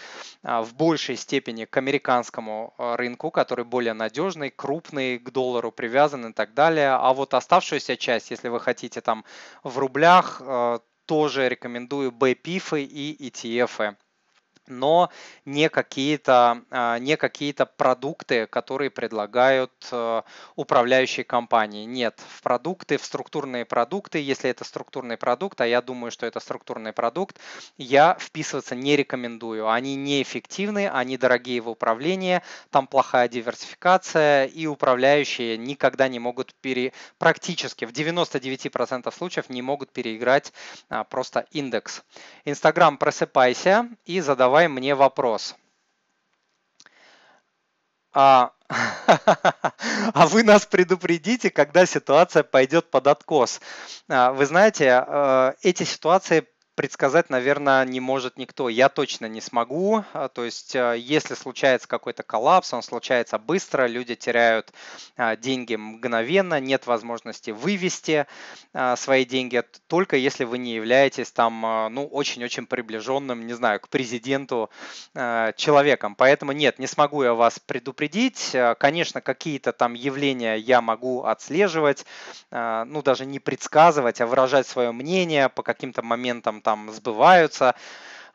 э, 0.42 0.60
в 0.60 0.74
большей 0.74 1.16
степени 1.16 1.64
к 1.64 1.76
американскому 1.76 2.74
э, 2.76 2.96
рынку, 2.96 3.30
который 3.30 3.64
более 3.64 3.94
надежный, 3.94 4.50
крупный, 4.50 5.18
к 5.18 5.30
доллару 5.30 5.70
привязан 5.70 6.26
и 6.26 6.32
так 6.32 6.54
далее. 6.54 6.90
А 6.90 7.12
вот 7.12 7.34
оставшуюся 7.34 7.96
часть, 7.96 8.30
если 8.30 8.48
вы 8.48 8.60
хотите 8.60 9.00
там 9.00 9.24
в 9.62 9.78
рублях, 9.78 10.42
э, 10.44 10.78
тоже 11.06 11.48
рекомендую 11.48 12.10
BPIF 12.10 12.80
и 12.80 13.28
ETF 13.28 13.96
но 14.66 15.10
не 15.44 15.68
какие-то 15.68 16.62
а, 16.70 16.98
не 16.98 17.16
какие-то 17.16 17.66
продукты, 17.66 18.46
которые 18.46 18.90
предлагают 18.90 19.72
э, 19.90 20.22
управляющие 20.56 21.24
компании. 21.24 21.84
Нет, 21.84 22.20
в 22.28 22.42
продукты, 22.42 22.96
в 22.96 23.04
структурные 23.04 23.64
продукты, 23.64 24.18
если 24.18 24.50
это 24.50 24.64
структурный 24.64 25.16
продукт, 25.16 25.60
а 25.60 25.66
я 25.66 25.82
думаю, 25.82 26.10
что 26.10 26.26
это 26.26 26.40
структурный 26.40 26.92
продукт, 26.92 27.38
я 27.76 28.16
вписываться 28.18 28.74
не 28.74 28.96
рекомендую. 28.96 29.68
Они 29.68 29.96
неэффективны, 29.96 30.88
они 30.88 31.16
дорогие 31.16 31.60
в 31.60 31.68
управлении, 31.68 32.42
там 32.70 32.86
плохая 32.86 33.28
диверсификация, 33.28 34.46
и 34.46 34.66
управляющие 34.66 35.56
никогда 35.56 36.08
не 36.08 36.18
могут 36.18 36.54
пере... 36.54 36.92
практически 37.18 37.84
в 37.84 37.92
99% 37.92 39.12
случаев 39.14 39.48
не 39.48 39.62
могут 39.62 39.90
переиграть 39.92 40.52
а, 40.88 41.04
просто 41.04 41.46
индекс. 41.50 42.02
Инстаграм, 42.44 42.96
просыпайся 42.96 43.88
и 44.04 44.20
задавай 44.20 44.61
задавай 44.62 44.68
мне 44.68 44.94
вопрос. 44.94 45.56
А, 48.14 48.52
а 50.14 50.26
вы 50.26 50.42
нас 50.42 50.66
предупредите, 50.66 51.50
когда 51.50 51.86
ситуация 51.86 52.42
пойдет 52.42 52.90
под 52.90 53.06
откос. 53.06 53.60
А, 54.08 54.32
вы 54.32 54.46
знаете, 54.46 55.04
э, 55.06 55.52
эти 55.62 55.84
ситуации 55.84 56.46
предсказать, 56.74 57.28
наверное, 57.28 57.84
не 57.84 58.00
может 58.00 58.38
никто. 58.38 58.68
Я 58.68 58.88
точно 58.88 59.26
не 59.26 59.40
смогу. 59.40 60.04
А, 60.12 60.28
то 60.28 60.44
есть, 60.44 60.74
а, 60.74 60.94
если 60.94 61.34
случается 61.34 61.86
какой-то 61.86 62.22
коллапс, 62.22 62.72
он 62.72 62.82
случается 62.82 63.38
быстро, 63.38 63.86
люди 63.86 64.14
теряют 64.14 64.72
а, 65.16 65.36
деньги 65.36 65.76
мгновенно, 65.76 66.60
нет 66.60 66.86
возможности 66.86 67.50
вывести 67.50 68.26
свои 68.96 69.24
деньги, 69.24 69.62
только 69.86 70.16
если 70.16 70.44
вы 70.44 70.56
не 70.58 70.74
являетесь 70.74 71.30
там, 71.30 71.90
ну, 71.92 72.06
очень-очень 72.06 72.66
приближенным, 72.66 73.46
не 73.46 73.52
знаю, 73.52 73.80
к 73.80 73.88
президенту 73.88 74.70
человеком. 75.12 76.14
Поэтому 76.14 76.52
нет, 76.52 76.78
не 76.78 76.86
смогу 76.86 77.22
я 77.22 77.34
вас 77.34 77.58
предупредить. 77.58 78.56
Конечно, 78.78 79.20
какие-то 79.20 79.72
там 79.72 79.92
явления 79.94 80.56
я 80.56 80.80
могу 80.80 81.24
отслеживать, 81.24 82.06
ну, 82.50 83.02
даже 83.02 83.26
не 83.26 83.40
предсказывать, 83.40 84.20
а 84.20 84.26
выражать 84.26 84.66
свое 84.66 84.92
мнение 84.92 85.48
по 85.48 85.62
каким-то 85.62 86.02
моментам 86.02 86.61
там 86.62 86.90
сбываются 86.92 87.74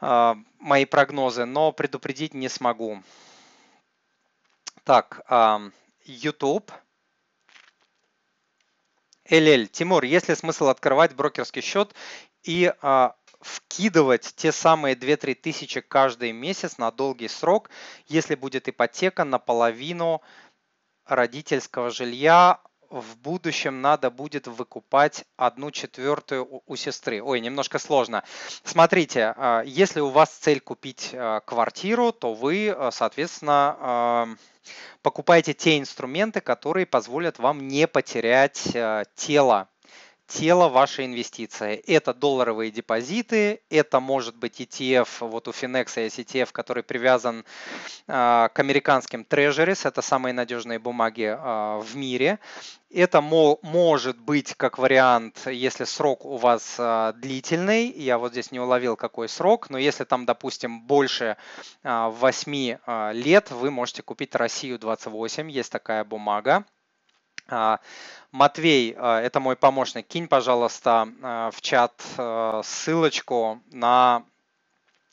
э, 0.01 0.35
мои 0.59 0.85
прогнозы, 0.85 1.45
но 1.45 1.71
предупредить 1.71 2.33
не 2.33 2.49
смогу. 2.49 3.01
Так, 4.83 5.21
YouTube. 6.05 6.71
LL. 9.29 9.67
Тимур, 9.67 10.03
есть 10.03 10.29
ли 10.29 10.35
смысл 10.35 10.69
открывать 10.69 11.13
брокерский 11.13 11.61
счет 11.61 11.93
и 12.43 12.73
э, 12.81 13.09
вкидывать 13.41 14.33
те 14.35 14.51
самые 14.51 14.95
2-3 14.95 15.35
тысячи 15.35 15.81
каждый 15.81 16.31
месяц 16.31 16.77
на 16.77 16.91
долгий 16.91 17.27
срок, 17.27 17.69
если 18.07 18.35
будет 18.35 18.69
ипотека 18.69 19.23
на 19.25 19.39
половину 19.39 20.21
родительского 21.05 21.89
жилья, 21.89 22.61
в 22.89 23.17
будущем 23.17 23.81
надо 23.81 24.09
будет 24.09 24.47
выкупать 24.47 25.25
одну 25.35 25.71
четвертую 25.71 26.61
у 26.65 26.75
сестры. 26.75 27.21
Ой, 27.21 27.39
немножко 27.39 27.79
сложно. 27.79 28.23
Смотрите, 28.63 29.33
а, 29.35 29.63
если 29.65 29.99
у 29.99 30.09
вас 30.09 30.31
цель 30.31 30.59
купить 30.59 31.11
а, 31.13 31.41
квартиру, 31.41 32.11
то 32.11 32.33
вы, 32.33 32.69
а, 32.69 32.91
соответственно, 32.91 34.37
покупаете 35.01 35.53
те 35.53 35.77
инструменты, 35.77 36.41
которые 36.41 36.85
позволят 36.85 37.39
вам 37.39 37.67
не 37.67 37.87
потерять 37.87 38.75
тело 39.15 39.69
тело 40.27 40.67
вашей 40.67 41.05
инвестиции. 41.05 41.75
Это 41.87 42.13
долларовые 42.13 42.69
депозиты, 42.69 43.61
это 43.69 43.99
может 43.99 44.35
быть 44.35 44.59
ETF, 44.59 45.07
вот 45.21 45.47
у 45.47 45.51
Finex 45.51 45.99
есть 45.99 46.19
ETF, 46.19 46.49
который 46.51 46.83
привязан 46.83 47.45
э, 48.07 48.49
к 48.53 48.59
американским 48.59 49.25
treasuries, 49.27 49.87
это 49.87 50.01
самые 50.01 50.33
надежные 50.33 50.79
бумаги 50.79 51.23
э, 51.23 51.79
в 51.79 51.95
мире. 51.95 52.39
Это 52.89 53.19
мо 53.21 53.57
может 53.63 54.17
быть 54.17 54.53
как 54.55 54.77
вариант, 54.77 55.47
если 55.47 55.83
срок 55.83 56.25
у 56.25 56.37
вас 56.37 56.75
э, 56.77 57.13
длительный, 57.17 57.89
я 57.91 58.17
вот 58.17 58.31
здесь 58.31 58.51
не 58.51 58.59
уловил 58.59 58.95
какой 58.95 59.29
срок, 59.29 59.69
но 59.69 59.77
если 59.77 60.03
там, 60.03 60.25
допустим, 60.25 60.81
больше 60.81 61.37
э, 61.83 62.07
8 62.09 62.53
э, 62.53 63.11
лет, 63.13 63.51
вы 63.51 63.71
можете 63.71 64.03
купить 64.03 64.35
Россию 64.35 64.79
28, 64.79 65.49
есть 65.49 65.71
такая 65.71 66.03
бумага. 66.03 66.65
Матвей, 68.31 68.93
э, 68.97 69.15
это 69.23 69.39
мой 69.39 69.55
помощник, 69.55 70.07
кинь, 70.07 70.27
пожалуйста, 70.27 71.07
э, 71.21 71.51
в 71.53 71.61
чат 71.61 72.01
ссылочку 72.63 73.61
на 73.71 74.23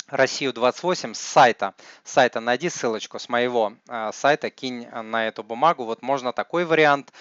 Россию 0.08 0.52
28 0.52 1.14
с 1.14 1.18
сайта. 1.20 1.74
С 2.04 2.12
сайта 2.12 2.40
найди 2.40 2.68
ссылочку 2.68 3.18
с 3.18 3.28
моего 3.28 3.72
сайта, 4.12 4.50
кинь 4.50 4.86
на 4.86 5.26
эту 5.26 5.42
бумагу. 5.42 5.84
Вот 5.84 6.02
можно 6.02 6.32
такой 6.32 6.64
вариант. 6.66 7.12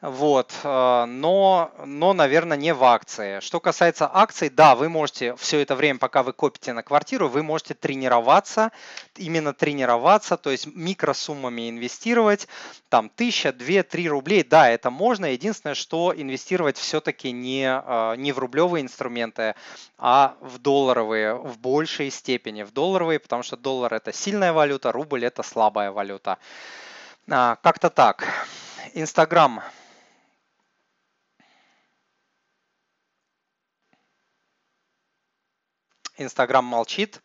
Вот, 0.00 0.54
э, 0.64 1.04
но, 1.04 1.72
но, 1.84 2.14
наверное, 2.14 2.56
не 2.56 2.72
в 2.72 2.82
акции. 2.84 3.40
Что 3.40 3.60
касается 3.60 4.10
акций, 4.10 4.48
да, 4.48 4.74
вы 4.74 4.88
можете 4.88 5.36
все 5.36 5.60
это 5.60 5.76
время, 5.76 5.98
пока 5.98 6.22
вы 6.22 6.32
копите 6.32 6.72
на 6.72 6.82
квартиру, 6.82 7.28
вы 7.28 7.42
можете 7.42 7.74
тренироваться, 7.74 8.72
именно 9.16 9.52
тренироваться, 9.52 10.38
то 10.38 10.48
есть 10.48 10.74
микросуммами 10.74 11.68
инвестировать, 11.68 12.48
там 12.88 13.10
тысяча, 13.10 13.52
две, 13.52 13.82
три 13.82 14.08
рублей, 14.08 14.42
да, 14.42 14.70
это 14.70 14.88
можно. 14.88 15.26
Единственное, 15.26 15.74
что 15.74 16.14
инвестировать 16.16 16.78
все-таки 16.78 17.30
не, 17.30 17.66
э, 17.66 18.14
не 18.16 18.32
в 18.32 18.38
рублевые 18.38 18.82
инструменты, 18.82 19.54
а 19.98 20.34
в 20.40 20.58
долларовые 20.58 21.34
в 21.34 21.58
большей 21.58 22.10
степени. 22.10 22.62
В 22.62 22.72
долларовые, 22.72 23.18
потому 23.18 23.42
что 23.42 23.58
доллар 23.58 23.92
это 23.92 24.14
сильная 24.14 24.54
валюта, 24.54 24.92
рубль 24.92 25.26
это 25.26 25.42
слабая 25.42 25.92
валюта. 25.92 26.38
А, 27.28 27.56
как-то 27.56 27.90
так. 27.90 28.26
Инстаграм. 28.94 29.62
Инстаграм 36.20 36.62
молчит. 36.62 37.22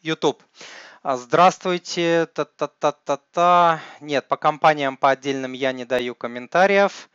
YouTube. 0.00 0.40
Здравствуйте. 1.02 2.26
Та-та-та-та-та. 2.26 3.80
Нет, 4.00 4.28
по 4.28 4.36
компаниям 4.36 4.96
по 4.96 5.10
отдельным 5.10 5.52
я 5.52 5.72
не 5.72 5.84
даю 5.84 6.14
комментариев. 6.14 7.10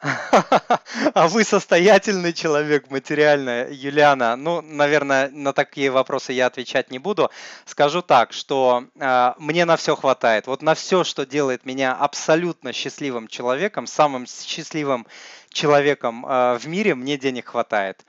А 1.14 1.28
вы 1.28 1.44
состоятельный 1.44 2.32
человек 2.32 2.90
материально, 2.90 3.66
Юлиана? 3.70 4.36
Ну, 4.36 4.60
наверное, 4.60 5.30
на 5.30 5.52
такие 5.52 5.90
вопросы 5.90 6.32
я 6.32 6.46
отвечать 6.46 6.90
не 6.90 6.98
буду. 6.98 7.30
Скажу 7.64 8.02
так, 8.02 8.32
что 8.32 8.84
э, 8.94 9.32
мне 9.38 9.64
на 9.64 9.76
все 9.76 9.96
хватает. 9.96 10.46
Вот 10.46 10.62
на 10.62 10.74
все, 10.74 11.02
что 11.04 11.26
делает 11.26 11.66
меня 11.66 11.94
абсолютно 11.94 12.72
счастливым 12.72 13.26
человеком, 13.28 13.86
самым 13.86 14.26
счастливым 14.26 15.06
человеком 15.50 16.24
э, 16.24 16.58
в 16.58 16.66
мире, 16.66 16.94
мне 16.94 17.16
денег 17.16 17.48
хватает. 17.48 18.04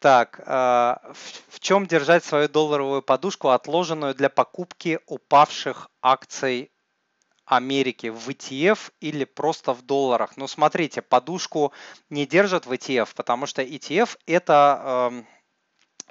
Так, 0.00 0.40
э, 0.40 0.42
в, 0.44 1.54
в 1.54 1.60
чем 1.60 1.86
держать 1.86 2.24
свою 2.24 2.48
долларовую 2.48 3.02
подушку, 3.02 3.48
отложенную 3.48 4.14
для 4.14 4.28
покупки 4.28 5.00
упавших 5.06 5.88
акций 6.02 6.70
Америки 7.48 8.08
в 8.08 8.28
ETF 8.28 8.92
или 9.00 9.24
просто 9.24 9.72
в 9.72 9.82
долларах. 9.82 10.36
Но 10.36 10.46
смотрите, 10.46 11.02
подушку 11.02 11.72
не 12.10 12.26
держат 12.26 12.66
в 12.66 12.72
ETF, 12.72 13.08
потому 13.14 13.46
что 13.46 13.62
ETF 13.62 14.18
это... 14.26 15.10
Э, 15.12 15.22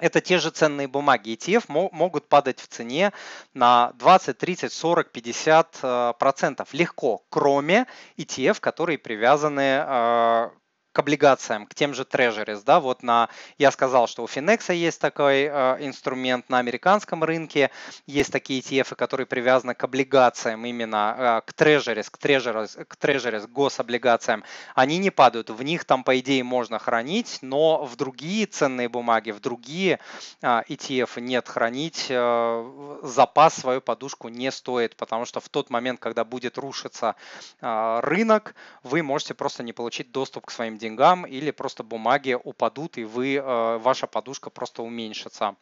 это 0.00 0.20
те 0.20 0.38
же 0.38 0.50
ценные 0.50 0.86
бумаги. 0.86 1.34
ETF 1.34 1.64
могут 1.68 2.28
падать 2.28 2.60
в 2.60 2.68
цене 2.68 3.12
на 3.52 3.90
20, 3.94 4.38
30, 4.38 4.72
40, 4.72 5.10
50 5.10 6.16
процентов 6.20 6.72
легко, 6.72 7.24
кроме 7.30 7.88
ETF, 8.16 8.60
которые 8.60 8.98
привязаны 8.98 9.84
э, 9.84 10.50
к 10.98 11.00
облигациям, 11.00 11.66
к 11.66 11.76
тем 11.76 11.94
же 11.94 12.02
Treasuries, 12.02 12.62
да, 12.66 12.80
вот 12.80 13.04
на, 13.04 13.28
я 13.56 13.70
сказал, 13.70 14.08
что 14.08 14.24
у 14.24 14.26
Finex 14.26 14.74
есть 14.74 15.00
такой 15.00 15.44
э, 15.44 15.76
инструмент 15.78 16.48
на 16.48 16.58
американском 16.58 17.22
рынке, 17.22 17.70
есть 18.08 18.32
такие 18.32 18.60
ETF, 18.60 18.96
которые 18.96 19.28
привязаны 19.28 19.76
к 19.76 19.84
облигациям, 19.84 20.66
именно 20.66 21.14
э, 21.16 21.40
к 21.48 21.54
Treasuries, 21.54 22.08
к 22.10 22.18
Treasuries, 22.18 22.84
к 22.84 22.96
к 22.96 23.50
гособлигациям, 23.52 24.42
они 24.74 24.98
не 24.98 25.10
падают, 25.10 25.50
в 25.50 25.62
них 25.62 25.84
там, 25.84 26.02
по 26.02 26.18
идее, 26.18 26.42
можно 26.42 26.80
хранить, 26.80 27.38
но 27.42 27.84
в 27.84 27.94
другие 27.94 28.46
ценные 28.46 28.88
бумаги, 28.88 29.30
в 29.30 29.38
другие 29.38 30.00
э, 30.42 30.62
ETF 30.68 31.20
нет 31.20 31.46
хранить, 31.46 32.06
э, 32.08 32.98
запас 33.04 33.54
свою 33.54 33.80
подушку 33.80 34.30
не 34.30 34.50
стоит, 34.50 34.96
потому 34.96 35.26
что 35.26 35.38
в 35.38 35.48
тот 35.48 35.70
момент, 35.70 36.00
когда 36.00 36.24
будет 36.24 36.58
рушиться 36.58 37.14
э, 37.60 38.00
рынок, 38.02 38.56
вы 38.82 39.04
можете 39.04 39.34
просто 39.34 39.62
не 39.62 39.72
получить 39.72 40.10
доступ 40.10 40.46
к 40.46 40.50
своим 40.50 40.76
деньгам 40.76 40.87
или 41.24 41.50
просто 41.50 41.82
бумаги 41.82 42.36
упадут 42.42 42.98
и 42.98 43.04
вы, 43.04 43.36
э, 43.36 43.78
ваша 43.78 44.06
подушка 44.06 44.50
просто 44.50 44.82
уменьшится. 44.82 45.56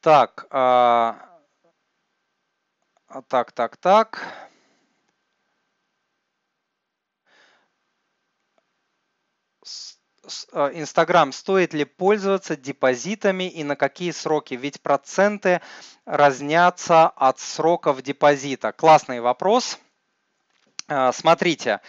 Так, 0.00 0.46
э, 0.50 1.12
так, 3.28 3.52
так, 3.52 3.76
так. 3.76 4.50
Э, 10.52 10.70
Инстаграм, 10.74 11.32
стоит 11.32 11.74
ли 11.74 11.84
пользоваться 11.84 12.56
депозитами 12.56 13.44
и 13.44 13.64
на 13.64 13.76
какие 13.76 14.10
сроки? 14.10 14.54
Ведь 14.54 14.80
проценты 14.80 15.60
разнятся 16.04 17.08
от 17.08 17.38
сроков 17.40 18.02
депозита. 18.02 18.72
Классный 18.72 19.20
вопрос. 19.20 19.78
Смотрите, 21.12 21.80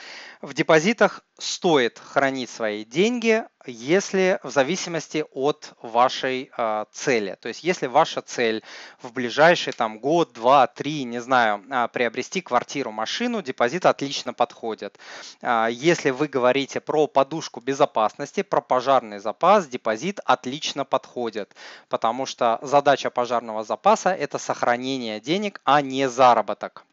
в 0.42 0.54
депозитах 0.54 1.24
стоит 1.40 1.98
хранить 1.98 2.52
свои 2.52 2.86
деньги, 2.86 3.44
если 3.66 4.40
в 4.44 4.52
зависимости 4.52 5.26
от 5.34 5.74
вашей 5.82 6.52
э, 6.56 6.86
цели. 6.92 7.36
То 7.42 7.48
есть 7.48 7.64
если 7.64 7.88
ваша 7.88 8.22
цель 8.22 8.62
в 9.02 9.12
ближайший 9.12 9.74
там, 9.74 9.98
год, 10.00 10.34
два, 10.34 10.68
три, 10.68 11.04
не 11.04 11.20
знаю, 11.20 11.64
э, 11.68 11.88
приобрести 11.92 12.42
квартиру, 12.42 12.92
машину, 12.92 13.42
депозит 13.42 13.88
отлично 13.88 14.34
подходит. 14.34 15.00
Если 15.42 16.12
вы 16.12 16.28
говорите 16.28 16.80
про 16.80 17.08
подушку 17.08 17.60
безопасности, 17.60 18.44
про 18.44 18.62
пожарный 18.62 19.18
запас, 19.18 19.68
депозит 19.68 20.20
отлично 20.26 20.86
подходит, 20.86 21.56
потому 21.90 22.28
что 22.28 22.60
задача 22.62 23.10
пожарного 23.10 23.64
запаса– 23.64 24.10
это 24.20 24.38
сохранение 24.38 25.20
денег, 25.20 25.60
а 25.64 25.82
не 25.82 26.08
заработок. 26.08 26.86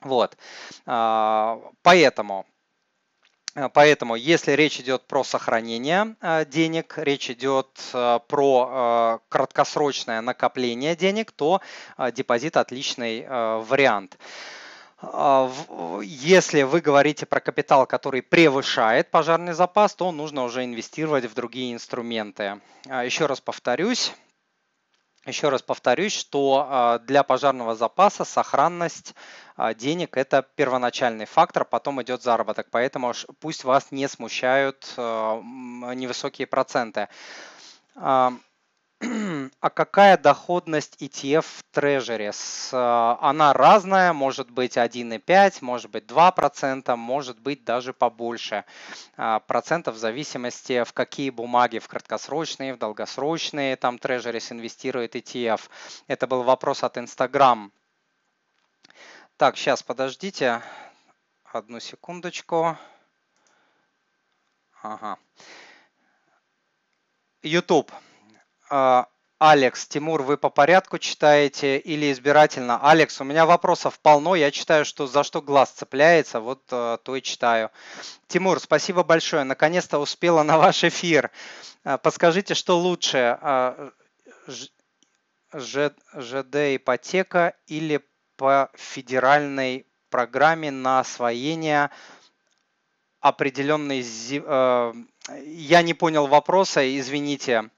Вот. 0.00 0.36
А, 0.86 1.60
поэтому 1.82 2.46
э, 3.54 3.68
Поэтому, 3.72 4.14
если 4.14 4.52
речь 4.52 4.80
идет 4.80 5.06
про 5.06 5.24
сохранение 5.24 6.16
э, 6.20 6.44
денег, 6.44 6.94
речь 6.98 7.30
идет 7.30 7.80
э, 7.92 8.20
про 8.28 9.20
краткосрочное 9.28 10.20
накопление 10.20 10.94
денег, 10.96 11.32
то 11.32 11.60
депозит 12.12 12.56
отличный 12.56 13.26
вариант. 13.28 14.18
А, 15.00 15.50
если 16.02 16.62
вы 16.62 16.80
говорите 16.80 17.24
про 17.24 17.40
капитал, 17.40 17.86
который 17.86 18.22
превышает 18.22 19.10
пожарный 19.10 19.52
запас, 19.52 19.94
то 19.94 20.10
нужно 20.10 20.44
уже 20.44 20.64
инвестировать 20.64 21.24
в 21.26 21.34
другие 21.34 21.72
инструменты. 21.72 22.60
А, 22.88 23.04
еще 23.04 23.26
раз 23.26 23.40
повторюсь, 23.40 24.12
еще 25.28 25.48
раз 25.48 25.62
повторюсь, 25.62 26.12
что 26.12 27.00
для 27.04 27.22
пожарного 27.22 27.74
запаса 27.74 28.24
сохранность 28.24 29.14
а, 29.56 29.74
денег– 29.74 30.16
это 30.16 30.46
первоначальный 30.54 31.26
фактор, 31.26 31.64
потом 31.64 32.00
идет 32.00 32.22
заработок. 32.22 32.68
Поэтому 32.70 33.12
пусть 33.40 33.64
вас 33.64 33.90
не 33.90 34.08
смущают 34.08 34.94
а, 34.96 35.40
невысокие 35.42 36.46
проценты. 36.46 37.08
А, 39.00 39.06
а 39.60 39.70
какая 39.70 40.16
доходность 40.16 40.96
ETF 41.00 41.42
в 41.42 41.64
Treasuries? 41.72 43.18
Она 43.20 43.52
разная, 43.52 44.12
может 44.12 44.50
быть 44.50 44.76
1,5, 44.76 45.58
может 45.60 45.90
быть 45.90 46.04
2%, 46.04 46.96
может 46.96 47.38
быть 47.38 47.64
даже 47.64 47.92
побольше 47.92 48.64
процентов 49.46 49.94
в 49.94 49.98
зависимости 49.98 50.82
в 50.84 50.92
какие 50.92 51.30
бумаги, 51.30 51.78
в 51.78 51.88
краткосрочные, 51.88 52.74
в 52.74 52.78
долгосрочные, 52.78 53.76
там 53.76 53.96
Treasuries 53.96 54.52
инвестирует 54.52 55.14
ETF. 55.16 55.68
Это 56.06 56.26
был 56.26 56.42
вопрос 56.42 56.82
от 56.82 56.96
Instagram. 56.96 57.72
Так, 59.36 59.56
сейчас 59.56 59.82
подождите. 59.82 60.62
Одну 61.52 61.80
секундочку. 61.80 62.76
Ага. 64.82 65.18
YouTube. 67.42 67.90
А, 68.70 69.06
Алекс, 69.38 69.86
Тимур, 69.86 70.22
вы 70.22 70.36
по 70.36 70.50
порядку 70.50 70.98
читаете 70.98 71.78
или 71.78 72.10
избирательно? 72.12 72.80
Алекс, 72.82 73.20
у 73.20 73.24
меня 73.24 73.46
вопросов 73.46 74.00
полно, 74.00 74.34
я 74.34 74.50
читаю, 74.50 74.84
что 74.84 75.06
за 75.06 75.22
что 75.22 75.40
глаз 75.40 75.70
цепляется, 75.70 76.40
вот 76.40 76.64
э, 76.72 76.98
то 77.02 77.16
и 77.16 77.22
читаю. 77.22 77.70
Тимур, 78.26 78.58
спасибо 78.58 79.04
большое, 79.04 79.44
наконец-то 79.44 80.00
успела 80.00 80.42
на 80.42 80.58
ваш 80.58 80.82
эфир. 80.84 81.30
Э, 81.84 81.98
подскажите, 81.98 82.54
что 82.54 82.78
лучше, 82.78 83.38
ЖД 85.52 86.56
ипотека 86.76 87.54
или 87.66 88.04
по 88.36 88.70
федеральной 88.74 89.86
программе 90.10 90.70
на 90.70 91.00
освоение 91.00 91.90
определенной... 93.20 94.04
Я 95.44 95.82
не 95.82 95.94
понял 95.94 96.26
вопроса, 96.26 96.80
извините. 96.98 97.52
Извините, 97.52 97.70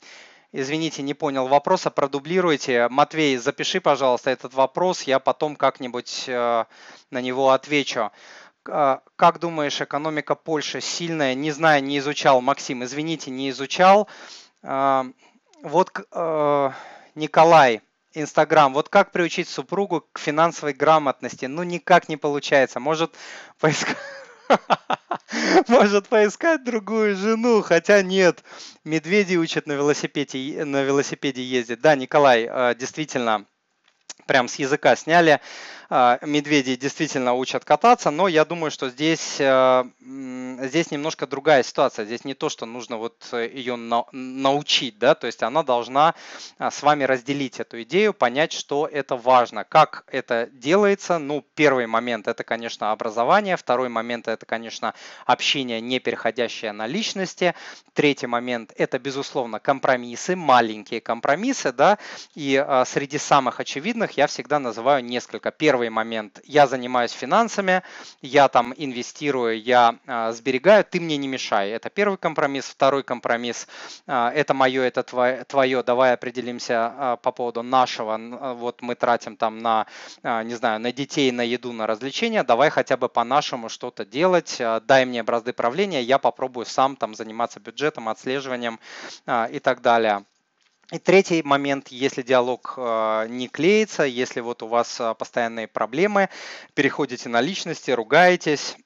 не 0.52 1.14
понял 1.14 1.48
вопроса, 1.48 1.90
продублируйте. 1.90 2.88
Матвей, 2.88 3.36
запиши, 3.36 3.80
пожалуйста, 3.80 4.30
этот 4.30 4.54
вопрос, 4.54 5.02
я 5.02 5.18
потом 5.18 5.56
как-нибудь 5.56 6.24
э, 6.26 6.64
на 7.10 7.20
него 7.20 7.50
отвечу. 7.50 8.10
Э, 8.68 8.98
как 9.16 9.38
думаешь, 9.38 9.80
экономика 9.80 10.34
Польши 10.34 10.80
сильная? 10.80 11.34
Не 11.34 11.50
знаю, 11.52 11.82
не 11.82 11.98
изучал. 11.98 12.40
Максим, 12.40 12.84
извините, 12.84 13.30
не 13.30 13.50
изучал. 13.50 14.08
Вот 14.62 15.90
Николай, 17.14 17.82
Инстаграм. 18.12 18.72
Вот 18.74 18.88
как 18.88 19.12
приучить 19.12 19.48
супругу 19.48 20.04
к 20.12 20.18
финансовой 20.18 20.72
грамотности? 20.72 21.46
Ну, 21.46 21.62
никак 21.62 22.08
не 22.08 22.16
получается. 22.16 22.80
Может, 22.80 23.14
поискать... 23.58 23.96
Может 25.68 26.08
поискать 26.08 26.64
другую 26.64 27.16
жену, 27.16 27.62
хотя 27.62 28.02
нет. 28.02 28.42
Медведи 28.84 29.36
учат 29.36 29.66
на 29.66 29.72
велосипеде, 29.72 30.64
на 30.64 30.82
велосипеде 30.82 31.42
ездить. 31.42 31.80
Да, 31.80 31.94
Николай, 31.94 32.48
э, 32.50 32.74
действительно, 32.74 33.46
прям 34.26 34.48
с 34.48 34.56
языка 34.56 34.96
сняли. 34.96 35.40
Э, 35.90 36.18
медведи 36.22 36.76
действительно 36.76 37.34
учат 37.34 37.64
кататься, 37.64 38.10
но 38.10 38.28
я 38.28 38.44
думаю, 38.44 38.70
что 38.70 38.88
здесь 38.88 39.36
э, 39.40 39.84
здесь 40.66 40.90
немножко 40.90 41.26
другая 41.26 41.62
ситуация. 41.62 42.04
Здесь 42.04 42.24
не 42.24 42.34
то, 42.34 42.48
что 42.48 42.66
нужно 42.66 42.96
вот 42.96 43.26
ее 43.32 43.76
на, 43.76 44.04
научить, 44.12 44.98
да, 44.98 45.14
то 45.14 45.26
есть 45.26 45.42
она 45.42 45.62
должна 45.62 46.14
а, 46.58 46.70
с 46.70 46.82
вами 46.82 47.04
разделить 47.04 47.60
эту 47.60 47.82
идею, 47.82 48.12
понять, 48.12 48.52
что 48.52 48.86
это 48.86 49.16
важно. 49.16 49.64
Как 49.64 50.04
это 50.06 50.48
делается? 50.52 51.18
Ну, 51.18 51.44
первый 51.54 51.86
момент 51.86 52.28
это, 52.28 52.44
конечно, 52.44 52.92
образование, 52.92 53.56
второй 53.56 53.88
момент 53.88 54.28
это, 54.28 54.46
конечно, 54.46 54.94
общение, 55.26 55.80
не 55.80 55.98
переходящее 55.98 56.72
на 56.72 56.86
личности, 56.86 57.54
третий 57.94 58.26
момент 58.26 58.72
это, 58.76 58.98
безусловно, 58.98 59.60
компромиссы, 59.60 60.36
маленькие 60.36 61.00
компромиссы, 61.00 61.72
да, 61.72 61.98
и 62.34 62.56
а, 62.56 62.84
среди 62.84 63.18
самых 63.18 63.60
очевидных 63.60 64.12
я 64.12 64.26
всегда 64.26 64.58
называю 64.58 65.04
несколько. 65.04 65.50
Первый 65.50 65.79
момент, 65.88 66.40
я 66.44 66.66
занимаюсь 66.66 67.12
финансами, 67.12 67.82
я 68.22 68.48
там 68.48 68.74
инвестирую, 68.76 69.60
я 69.62 69.96
а, 70.06 70.32
сберегаю, 70.32 70.84
ты 70.84 71.00
мне 71.00 71.16
не 71.16 71.28
мешай. 71.28 71.70
Это 71.70 71.90
первый 71.90 72.18
компромисс. 72.18 72.66
Второй 72.66 73.02
компромисс, 73.02 73.66
а, 74.06 74.30
это 74.30 74.54
мое, 74.54 74.82
это 74.82 75.02
твое, 75.02 75.44
твое 75.44 75.82
давай 75.82 76.12
определимся 76.12 76.92
а, 76.96 77.16
по 77.16 77.32
поводу 77.32 77.62
нашего, 77.62 78.18
вот 78.54 78.82
мы 78.82 78.94
тратим 78.94 79.36
там 79.36 79.58
на, 79.58 79.86
а, 80.22 80.42
не 80.42 80.54
знаю, 80.54 80.80
на 80.80 80.92
детей, 80.92 81.30
на 81.32 81.42
еду, 81.42 81.72
на 81.72 81.86
развлечения, 81.86 82.44
давай 82.44 82.70
хотя 82.70 82.96
бы 82.96 83.08
по-нашему 83.08 83.68
что-то 83.68 84.04
делать, 84.04 84.58
а, 84.60 84.80
дай 84.80 85.04
мне 85.04 85.22
бразды 85.22 85.52
правления, 85.52 86.02
я 86.02 86.18
попробую 86.18 86.66
сам 86.66 86.96
там 86.96 87.14
заниматься 87.14 87.60
бюджетом, 87.60 88.08
отслеживанием 88.08 88.80
а, 89.26 89.46
и 89.46 89.58
так 89.58 89.80
далее. 89.80 90.24
И 90.92 90.98
третий 90.98 91.42
момент, 91.44 91.88
если 91.88 92.22
диалог 92.22 92.74
э, 92.76 93.26
не 93.28 93.46
клеится, 93.46 94.02
если 94.02 94.40
вот 94.40 94.64
у 94.64 94.66
вас 94.66 95.00
э, 95.00 95.14
постоянные 95.16 95.68
проблемы, 95.68 96.28
переходите 96.74 97.28
на 97.28 97.40
личности, 97.40 97.92
ругаетесь, 97.92 98.76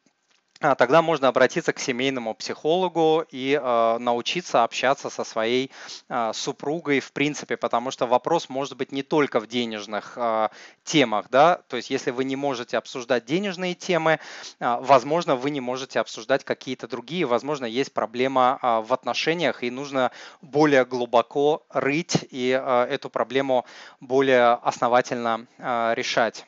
тогда 0.74 1.03
можно 1.03 1.29
обратиться 1.29 1.74
к 1.74 1.79
семейному 1.79 2.35
психологу 2.35 3.27
и 3.31 3.61
э, 3.62 3.98
научиться 3.98 4.64
общаться 4.64 5.11
со 5.11 5.22
своей 5.22 5.70
э, 6.09 6.33
супругой 6.33 7.00
в 7.00 7.12
принципе, 7.12 7.59
потому 7.59 7.90
что 7.90 8.07
вопрос 8.07 8.48
может 8.48 8.77
быть 8.77 8.90
не 8.90 9.03
только 9.03 9.40
в 9.40 9.46
денежных 9.46 10.14
э, 10.16 10.48
темах, 10.83 11.27
да, 11.31 11.61
то 11.68 11.77
есть 11.77 11.90
если 11.90 12.11
вы 12.11 12.24
не 12.24 12.37
можете 12.37 12.79
обсуждать 12.79 13.27
денежные 13.27 13.74
темы, 13.74 14.20
э, 14.61 14.77
возможно, 14.81 15.37
вы 15.37 15.50
не 15.50 15.61
можете 15.61 16.00
обсуждать 16.00 16.44
какие-то 16.44 16.88
другие, 16.88 17.27
возможно, 17.27 17.66
есть 17.66 17.92
проблема 17.92 18.59
э, 18.62 18.81
в 18.81 18.94
отношениях 18.94 19.62
и 19.62 19.70
нужно 19.70 20.12
более 20.40 20.87
глубоко 20.87 21.66
рыть 21.68 22.27
и 22.31 22.59
э, 22.59 22.83
эту 22.85 23.11
проблему 23.11 23.66
более 24.00 24.55
основательно 24.55 25.46
э, 25.59 25.92
решать. 25.94 26.46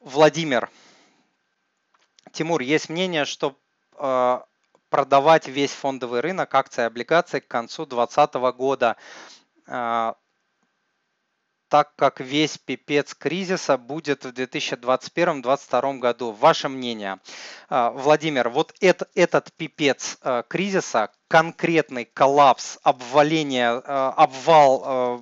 Владимир, 0.00 0.70
Тимур, 2.32 2.60
есть 2.60 2.88
мнение, 2.88 3.24
что 3.24 3.56
э, 3.98 4.40
продавать 4.88 5.48
весь 5.48 5.72
фондовый 5.72 6.20
рынок 6.20 6.54
акции 6.54 6.82
и 6.82 6.86
облигации 6.86 7.40
к 7.40 7.48
концу 7.48 7.86
2020 7.86 8.34
года, 8.56 8.96
э, 9.66 10.12
так 11.68 11.94
как 11.94 12.20
весь 12.20 12.58
пипец 12.58 13.14
кризиса 13.14 13.78
будет 13.78 14.24
в 14.24 14.28
2021-2022 14.30 15.98
году. 15.98 16.32
Ваше 16.32 16.68
мнение, 16.68 17.20
э, 17.68 17.90
Владимир, 17.94 18.48
вот 18.48 18.74
это, 18.80 19.06
этот 19.14 19.52
пипец 19.52 20.18
э, 20.22 20.42
кризиса, 20.48 21.10
конкретный 21.28 22.04
коллапс, 22.04 22.78
обваление, 22.82 23.80
э, 23.84 24.12
обвал 24.16 24.82
э, 24.84 25.20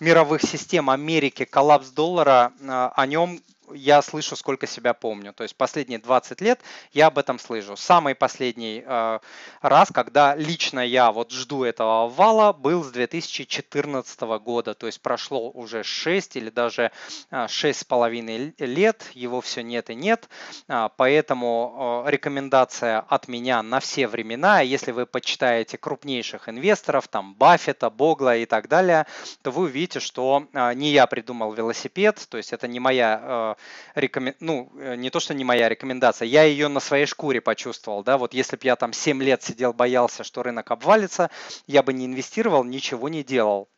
мировых 0.00 0.42
систем 0.42 0.90
Америки, 0.90 1.44
коллапс 1.44 1.90
доллара, 1.90 2.52
э, 2.60 2.90
о 2.94 3.06
нем 3.06 3.40
я 3.72 4.02
слышу, 4.02 4.36
сколько 4.36 4.66
себя 4.66 4.94
помню. 4.94 5.32
То 5.32 5.42
есть 5.42 5.56
последние 5.56 5.98
20 5.98 6.40
лет 6.40 6.60
я 6.92 7.06
об 7.06 7.18
этом 7.18 7.38
слышу. 7.38 7.76
Самый 7.76 8.14
последний 8.14 8.82
э, 8.84 9.18
раз, 9.60 9.88
когда 9.92 10.34
лично 10.34 10.80
я 10.80 11.12
вот 11.12 11.32
жду 11.32 11.64
этого 11.64 12.08
вала, 12.08 12.52
был 12.52 12.84
с 12.84 12.90
2014 12.90 14.20
года. 14.42 14.74
То 14.74 14.86
есть 14.86 15.00
прошло 15.00 15.50
уже 15.50 15.82
6 15.82 16.36
или 16.36 16.50
даже 16.50 16.90
э, 17.30 17.44
6,5 17.46 18.66
лет, 18.66 19.10
его 19.14 19.40
все 19.40 19.62
нет 19.62 19.90
и 19.90 19.94
нет. 19.94 20.28
Э, 20.68 20.88
поэтому 20.96 22.04
э, 22.06 22.10
рекомендация 22.10 23.00
от 23.00 23.28
меня 23.28 23.62
на 23.62 23.80
все 23.80 24.06
времена. 24.06 24.60
Если 24.60 24.92
вы 24.92 25.06
почитаете 25.06 25.78
крупнейших 25.78 26.48
инвесторов, 26.48 27.08
там 27.08 27.34
Баффета, 27.34 27.90
Богла 27.90 28.36
и 28.36 28.46
так 28.46 28.68
далее, 28.68 29.06
то 29.42 29.50
вы 29.50 29.64
увидите, 29.64 30.00
что 30.00 30.46
э, 30.52 30.74
не 30.74 30.90
я 30.90 31.06
придумал 31.06 31.52
велосипед, 31.52 32.24
то 32.28 32.36
есть 32.36 32.52
это 32.52 32.68
не 32.68 32.80
моя 32.80 33.53
рекомен... 33.94 34.34
ну, 34.40 34.70
э, 34.78 34.96
не 34.96 35.10
то, 35.10 35.20
что 35.20 35.34
не 35.34 35.44
моя 35.44 35.68
рекомендация, 35.68 36.26
я 36.26 36.42
ее 36.44 36.68
на 36.68 36.80
своей 36.80 37.06
шкуре 37.06 37.40
почувствовал, 37.40 38.02
да, 38.02 38.18
вот 38.18 38.34
если 38.34 38.56
бы 38.56 38.62
я 38.64 38.76
там 38.76 38.92
7 38.92 39.22
лет 39.22 39.42
сидел, 39.42 39.72
боялся, 39.72 40.24
что 40.24 40.42
рынок 40.42 40.70
обвалится, 40.70 41.30
я 41.66 41.82
бы 41.82 41.92
не 41.92 42.06
инвестировал, 42.06 42.64
ничего 42.64 43.08
не 43.08 43.22
делал. 43.22 43.68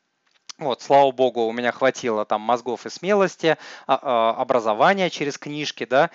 Вот, 0.58 0.80
слава 0.80 1.10
богу, 1.10 1.42
у 1.42 1.52
меня 1.52 1.70
хватило 1.70 2.24
там 2.24 2.40
мозгов 2.40 2.86
и 2.86 2.90
смелости, 2.90 3.58
а, 3.86 3.98
а, 4.00 4.40
образования 4.40 5.10
через 5.10 5.36
книжки, 5.36 5.84
да, 5.84 6.10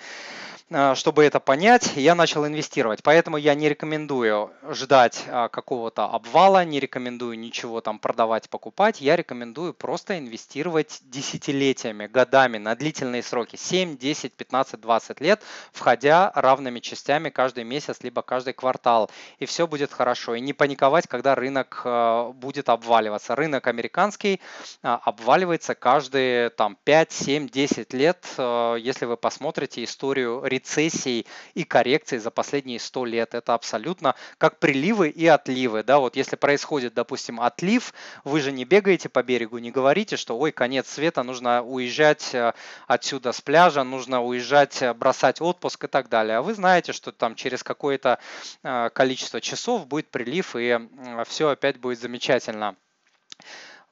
чтобы 0.94 1.24
это 1.24 1.40
понять, 1.40 1.92
я 1.96 2.14
начал 2.14 2.46
инвестировать. 2.46 3.02
Поэтому 3.02 3.36
я 3.36 3.54
не 3.54 3.68
рекомендую 3.68 4.50
ждать 4.70 5.24
а, 5.28 5.48
какого-то 5.48 6.04
обвала, 6.04 6.64
не 6.64 6.80
рекомендую 6.80 7.38
ничего 7.38 7.80
там 7.80 7.98
продавать, 7.98 8.48
покупать. 8.48 9.00
Я 9.00 9.16
рекомендую 9.16 9.74
просто 9.74 10.18
инвестировать 10.18 11.00
десятилетиями, 11.02 12.06
годами, 12.06 12.58
на 12.58 12.74
длительные 12.74 13.22
сроки, 13.22 13.56
7, 13.56 13.96
10, 13.98 14.32
15, 14.32 14.80
20 14.80 15.20
лет, 15.20 15.42
входя 15.72 16.32
равными 16.34 16.80
частями 16.80 17.28
каждый 17.28 17.64
месяц, 17.64 17.98
либо 18.02 18.22
каждый 18.22 18.54
квартал. 18.54 19.10
И 19.38 19.46
все 19.46 19.66
будет 19.66 19.92
хорошо. 19.92 20.34
И 20.34 20.40
не 20.40 20.52
паниковать, 20.52 21.06
когда 21.06 21.34
рынок 21.34 21.82
а, 21.84 22.32
будет 22.32 22.68
обваливаться. 22.68 23.34
Рынок 23.34 23.66
американский 23.66 24.40
обваливается 24.82 25.74
каждые 25.74 26.50
там 26.50 26.76
5, 26.84 27.12
7, 27.12 27.48
10 27.48 27.92
лет. 27.92 28.26
Если 28.38 29.04
вы 29.04 29.16
посмотрите 29.16 29.84
историю 29.84 30.42
рецессий 30.62 31.26
и 31.54 31.64
коррекций 31.64 32.18
за 32.18 32.30
последние 32.30 32.78
100 32.78 33.04
лет. 33.06 33.34
Это 33.34 33.54
абсолютно 33.54 34.14
как 34.38 34.58
приливы 34.58 35.08
и 35.08 35.26
отливы. 35.26 35.82
Да? 35.82 35.98
Вот 35.98 36.16
если 36.16 36.36
происходит, 36.36 36.94
допустим, 36.94 37.40
отлив, 37.40 37.92
вы 38.24 38.40
же 38.40 38.52
не 38.52 38.64
бегаете 38.64 39.08
по 39.08 39.22
берегу, 39.22 39.58
не 39.58 39.70
говорите, 39.70 40.16
что 40.16 40.38
ой, 40.38 40.52
конец 40.52 40.88
света, 40.88 41.22
нужно 41.22 41.62
уезжать 41.62 42.34
э, 42.34 42.52
отсюда 42.86 43.32
с 43.32 43.40
пляжа, 43.40 43.82
нужно 43.82 44.22
уезжать, 44.22 44.82
э, 44.82 44.94
бросать 44.94 45.40
отпуск 45.40 45.84
и 45.84 45.88
так 45.88 46.08
далее. 46.08 46.36
А 46.38 46.42
вы 46.42 46.54
знаете, 46.54 46.92
что 46.92 47.10
там 47.12 47.34
через 47.34 47.62
какое-то 47.62 48.18
э, 48.62 48.90
количество 48.94 49.40
часов 49.40 49.86
будет 49.86 50.10
прилив 50.10 50.54
и 50.56 50.78
все 51.26 51.48
опять 51.48 51.78
будет 51.78 52.00
замечательно. 52.00 52.76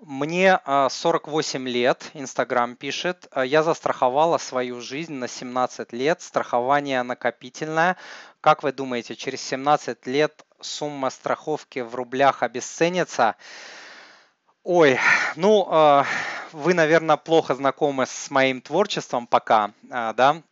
Мне 0.03 0.59
48 0.65 1.63
а, 1.63 1.71
лет, 1.71 2.11
Инстаграм 2.15 2.75
пишет. 2.75 3.29
А, 3.33 3.45
я 3.45 3.63
застраховала 3.63 4.39
свою 4.39 4.81
жизнь 4.81 5.13
на 5.13 5.29
17 5.29 5.93
лет. 5.93 6.23
Страхование 6.23 7.03
накопительное. 7.03 7.99
Как 8.41 8.63
вы 8.63 8.73
думаете, 8.73 9.15
через 9.15 9.43
17 9.43 10.07
лет 10.07 10.47
сумма 10.59 11.11
страховки 11.11 11.81
в 11.81 11.95
рублях 11.95 12.43
обесценится? 12.43 13.37
Ой, 14.63 14.99
ну, 15.37 15.67
а, 15.69 16.07
вы, 16.53 16.73
наверное, 16.73 17.19
плохо 17.19 17.55
знакомы 17.55 18.07
с 18.07 18.31
моим 18.31 18.63
творчеством 18.63 19.27
пока, 19.27 19.73
да? 19.83 20.43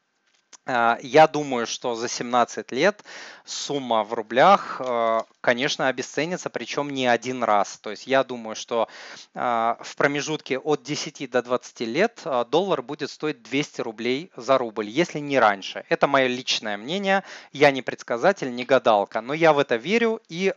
Я 0.66 1.26
думаю, 1.26 1.66
что 1.66 1.94
за 1.94 2.08
17 2.08 2.72
лет 2.72 3.02
сумма 3.48 4.04
в 4.04 4.12
рублях, 4.12 4.80
э, 4.80 5.20
конечно, 5.40 5.88
обесценится, 5.88 6.50
причем 6.50 6.90
не 6.90 7.06
один 7.06 7.42
раз. 7.42 7.78
То 7.78 7.90
есть 7.90 8.06
я 8.06 8.24
думаю, 8.24 8.54
что 8.54 8.88
э, 9.34 9.38
в 9.80 9.96
промежутке 9.96 10.58
от 10.58 10.82
10 10.82 11.30
до 11.30 11.42
20 11.42 11.80
лет 11.80 12.20
э, 12.24 12.44
доллар 12.50 12.82
будет 12.82 13.10
стоить 13.10 13.42
200 13.42 13.80
рублей 13.80 14.30
за 14.36 14.58
рубль, 14.58 14.88
если 14.88 15.18
не 15.18 15.38
раньше. 15.38 15.84
Это 15.88 16.06
мое 16.06 16.26
личное 16.26 16.76
мнение. 16.76 17.24
Я 17.52 17.70
не 17.70 17.82
предсказатель, 17.82 18.54
не 18.54 18.64
гадалка, 18.64 19.20
но 19.20 19.34
я 19.34 19.52
в 19.52 19.58
это 19.58 19.76
верю 19.76 20.20
и 20.28 20.54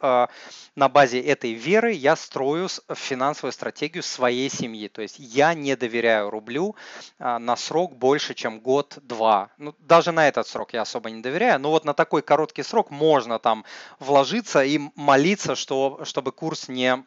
на 0.75 0.89
базе 0.89 1.21
этой 1.21 1.53
веры 1.53 1.91
я 1.91 2.15
строю 2.15 2.67
финансовую 2.93 3.51
стратегию 3.51 4.03
своей 4.03 4.49
семьи. 4.49 4.87
То 4.87 5.01
есть 5.01 5.15
я 5.19 5.53
не 5.53 5.75
доверяю 5.75 6.29
рублю 6.29 6.75
на 7.19 7.55
срок 7.55 7.95
больше, 7.95 8.33
чем 8.33 8.59
год-два. 8.59 9.49
Ну, 9.57 9.75
даже 9.79 10.11
на 10.11 10.27
этот 10.27 10.47
срок 10.47 10.73
я 10.73 10.81
особо 10.81 11.09
не 11.09 11.21
доверяю, 11.21 11.59
но 11.59 11.69
вот 11.69 11.85
на 11.85 11.93
такой 11.93 12.21
короткий 12.21 12.63
срок 12.63 12.80
срок 12.81 12.91
можно 12.91 13.39
там 13.39 13.63
вложиться 13.99 14.63
и 14.63 14.79
молиться, 14.95 15.55
что, 15.55 15.99
чтобы 16.03 16.31
курс 16.31 16.67
не, 16.67 17.03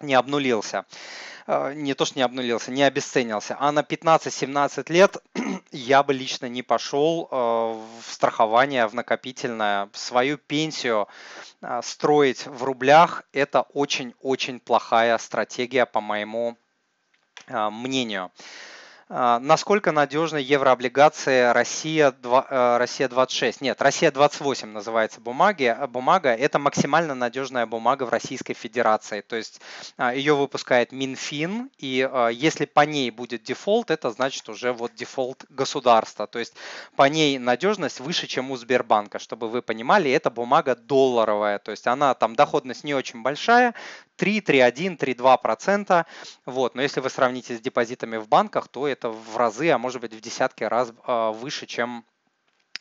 не 0.00 0.14
обнулился 0.14 0.84
э, 1.46 1.72
не 1.74 1.94
то, 1.94 2.04
что 2.04 2.18
не 2.18 2.22
обнулился, 2.22 2.70
не 2.70 2.82
обесценился, 2.82 3.56
а 3.58 3.72
на 3.72 3.80
15-17 3.80 4.92
лет 4.92 5.16
я 5.72 6.02
бы 6.02 6.12
лично 6.12 6.48
не 6.48 6.62
пошел 6.62 7.28
э, 7.30 7.36
в 7.36 8.12
страхование, 8.12 8.86
в 8.86 8.94
накопительное. 8.94 9.88
Свою 9.94 10.36
пенсию 10.36 11.06
э, 11.62 11.80
строить 11.82 12.46
в 12.46 12.64
рублях– 12.64 13.22
это 13.32 13.62
очень-очень 13.72 14.60
плохая 14.60 15.18
стратегия, 15.18 15.86
по 15.86 16.00
моему 16.00 16.56
мнению. 17.48 18.30
А, 19.12 19.40
насколько 19.40 19.90
надежны 19.90 20.36
еврооблигации 20.36 21.50
Россия, 21.52 22.12
2, 22.12 22.46
э, 22.48 22.76
Россия 22.78 23.08
26? 23.08 23.60
Нет, 23.60 23.82
Россия 23.82 24.12
28 24.12 24.68
называется 24.70 25.20
бумаги, 25.20 25.64
э, 25.64 25.86
бумага. 25.88 26.30
Это 26.30 26.60
максимально 26.60 27.16
надежная 27.16 27.66
бумага 27.66 28.04
в 28.04 28.10
Российской 28.10 28.54
Федерации. 28.54 29.20
То 29.22 29.34
есть 29.34 29.60
а, 29.96 30.14
ее 30.14 30.36
выпускает 30.36 30.92
Минфин, 30.92 31.70
и 31.78 32.08
а, 32.08 32.28
если 32.28 32.66
по 32.66 32.82
ней 32.82 33.10
будет 33.10 33.42
дефолт, 33.42 33.90
это 33.90 34.10
значит 34.10 34.48
уже 34.48 34.72
вот 34.72 34.94
дефолт 34.94 35.44
государства. 35.48 36.28
То 36.28 36.38
есть 36.38 36.54
по 36.94 37.08
ней 37.08 37.36
надежность 37.40 37.98
выше, 37.98 38.28
чем 38.28 38.52
у 38.52 38.56
Сбербанка. 38.56 39.18
Чтобы 39.18 39.48
вы 39.48 39.60
понимали, 39.60 40.12
это 40.12 40.30
бумага 40.30 40.76
долларовая. 40.76 41.58
То 41.58 41.72
есть 41.72 41.88
она 41.88 42.14
там 42.14 42.36
доходность 42.36 42.84
не 42.84 42.94
очень 42.94 43.22
большая, 43.22 43.74
3, 44.20 44.40
3,1, 44.40 44.98
3,2%. 44.98 46.04
Вот. 46.44 46.74
Но 46.74 46.82
если 46.82 47.00
вы 47.00 47.08
сравните 47.08 47.56
с 47.56 47.60
депозитами 47.60 48.18
в 48.18 48.28
банках, 48.28 48.68
то 48.68 48.86
это 48.86 48.99
в 49.04 49.36
разы, 49.36 49.70
а 49.70 49.78
может 49.78 50.00
быть 50.00 50.12
в 50.14 50.20
десятки 50.20 50.64
раз 50.64 50.92
а, 51.04 51.32
выше, 51.32 51.66
чем 51.66 52.04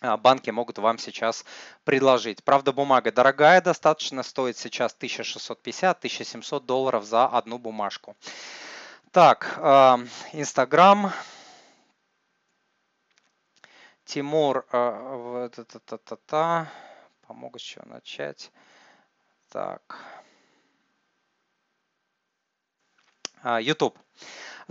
а, 0.01 0.17
банки 0.17 0.49
могут 0.49 0.77
вам 0.77 0.97
сейчас 0.97 1.45
предложить. 1.83 2.43
Правда, 2.43 2.71
бумага 2.71 3.11
дорогая 3.11 3.61
достаточно, 3.61 4.23
стоит 4.23 4.57
сейчас 4.57 4.95
1650-1700 4.99 6.61
долларов 6.61 7.03
за 7.03 7.25
одну 7.25 7.57
бумажку. 7.57 8.15
Так, 9.11 9.55
а, 9.57 9.99
Инстаграм. 10.33 11.11
Тимур, 14.05 14.65
помогу 17.27 17.57
еще 17.57 17.81
начать. 17.85 18.51
Так. 19.49 19.99
YouTube. 23.61 23.97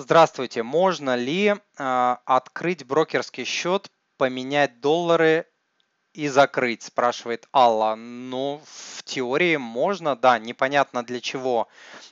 Здравствуйте, 0.00 0.62
можно 0.62 1.16
ли 1.16 1.56
открыть 1.74 2.86
брокерский 2.86 3.44
счет, 3.44 3.90
поменять 4.16 4.80
доллары 4.80 5.48
и 6.12 6.28
закрыть, 6.28 6.84
спрашивает 6.84 7.48
Алла. 7.52 7.96
Ну, 7.96 8.62
в 8.64 9.02
теории 9.02 9.56
можно, 9.56 10.14
да, 10.14 10.38
непонятно 10.38 11.02
для 11.02 11.20
чего 11.20 11.66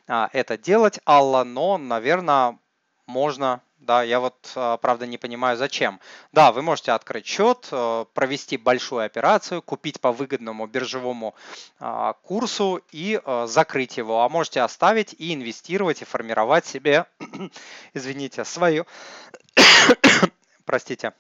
это 0.09 0.59
делать, 0.59 0.99
Алла, 1.07 1.45
но, 1.45 1.79
наверное, 1.79 2.59
можно 3.07 3.63
да, 3.79 4.03
я 4.03 4.21
вот, 4.21 4.53
а, 4.57 4.77
правда, 4.79 5.07
не 5.07 5.19
понимаю, 5.19 5.57
зачем. 5.57 6.01
Да, 6.33 6.51
вы 6.51 6.63
можете 6.63 6.93
открыть 6.93 7.27
счет, 7.27 7.69
э, 7.71 8.05
провести 8.15 8.57
большую 8.57 9.05
операцию, 9.05 9.63
купить 9.63 10.01
по 10.01 10.13
выгодному 10.13 10.67
биржевому 10.67 11.35
а, 11.79 12.15
курсу 12.15 12.83
и 12.91 13.21
э, 13.23 13.47
закрыть 13.47 13.97
его. 13.97 14.23
А 14.23 14.29
можете 14.29 14.63
оставить 14.63 15.15
и 15.19 15.35
инвестировать, 15.35 16.03
и 16.03 16.05
формировать 16.05 16.67
себе, 16.67 17.07
извините, 17.95 18.45
свою, 18.45 18.87
простите, 20.65 21.13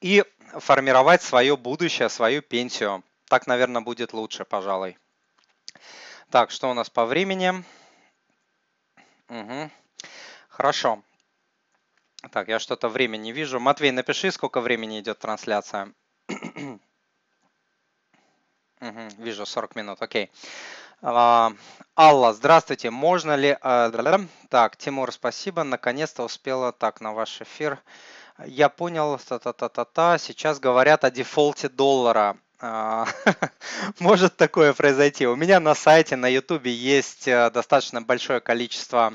и 0.00 0.24
формировать 0.58 1.22
свое 1.22 1.56
будущее, 1.56 2.08
свою 2.08 2.42
пенсию. 2.42 3.02
Так, 3.28 3.46
наверное, 3.46 3.80
будет 3.80 4.12
лучше, 4.12 4.44
пожалуй. 4.44 4.98
Так, 6.32 6.50
что 6.50 6.70
у 6.70 6.74
нас 6.74 6.88
по 6.88 7.04
времени? 7.04 7.62
Угу. 9.28 9.70
Хорошо. 10.48 11.02
Так, 12.30 12.48
я 12.48 12.58
что-то 12.58 12.88
время 12.88 13.18
не 13.18 13.32
вижу. 13.32 13.60
Матвей, 13.60 13.90
напиши, 13.90 14.32
сколько 14.32 14.62
времени 14.62 14.98
идет 14.98 15.18
трансляция. 15.18 15.92
угу, 16.28 16.80
вижу, 19.18 19.44
40 19.44 19.76
минут, 19.76 20.00
окей. 20.00 20.30
А, 21.02 21.52
Алла, 21.94 22.32
здравствуйте. 22.32 22.88
Можно 22.88 23.36
ли... 23.36 23.58
А, 23.60 23.90
так, 24.48 24.78
Тимур, 24.78 25.12
спасибо. 25.12 25.64
Наконец-то 25.64 26.22
успела 26.24 26.72
так 26.72 27.02
на 27.02 27.12
ваш 27.12 27.42
эфир. 27.42 27.78
Я 28.46 28.70
понял, 28.70 29.18
та-та-та-та-та. 29.18 30.16
Сейчас 30.16 30.60
говорят 30.60 31.04
о 31.04 31.10
дефолте 31.10 31.68
доллара. 31.68 32.38
А, 32.64 33.08
может 33.98 34.36
такое 34.36 34.72
произойти. 34.72 35.26
У 35.26 35.34
меня 35.34 35.58
на 35.58 35.74
сайте, 35.74 36.14
на 36.14 36.28
YouTube 36.28 36.66
есть 36.66 37.26
э, 37.26 37.50
достаточно 37.50 38.00
большое 38.00 38.40
количество 38.40 39.14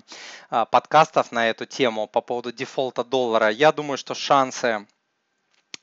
а, 0.49 0.65
подкастов 0.65 1.31
на 1.31 1.49
эту 1.49 1.65
тему 1.65 2.07
по 2.07 2.19
поводу 2.19 2.51
дефолта 2.51 3.05
доллара. 3.05 3.49
Я 3.49 3.71
думаю, 3.71 3.97
что 3.97 4.15
шансы 4.15 4.85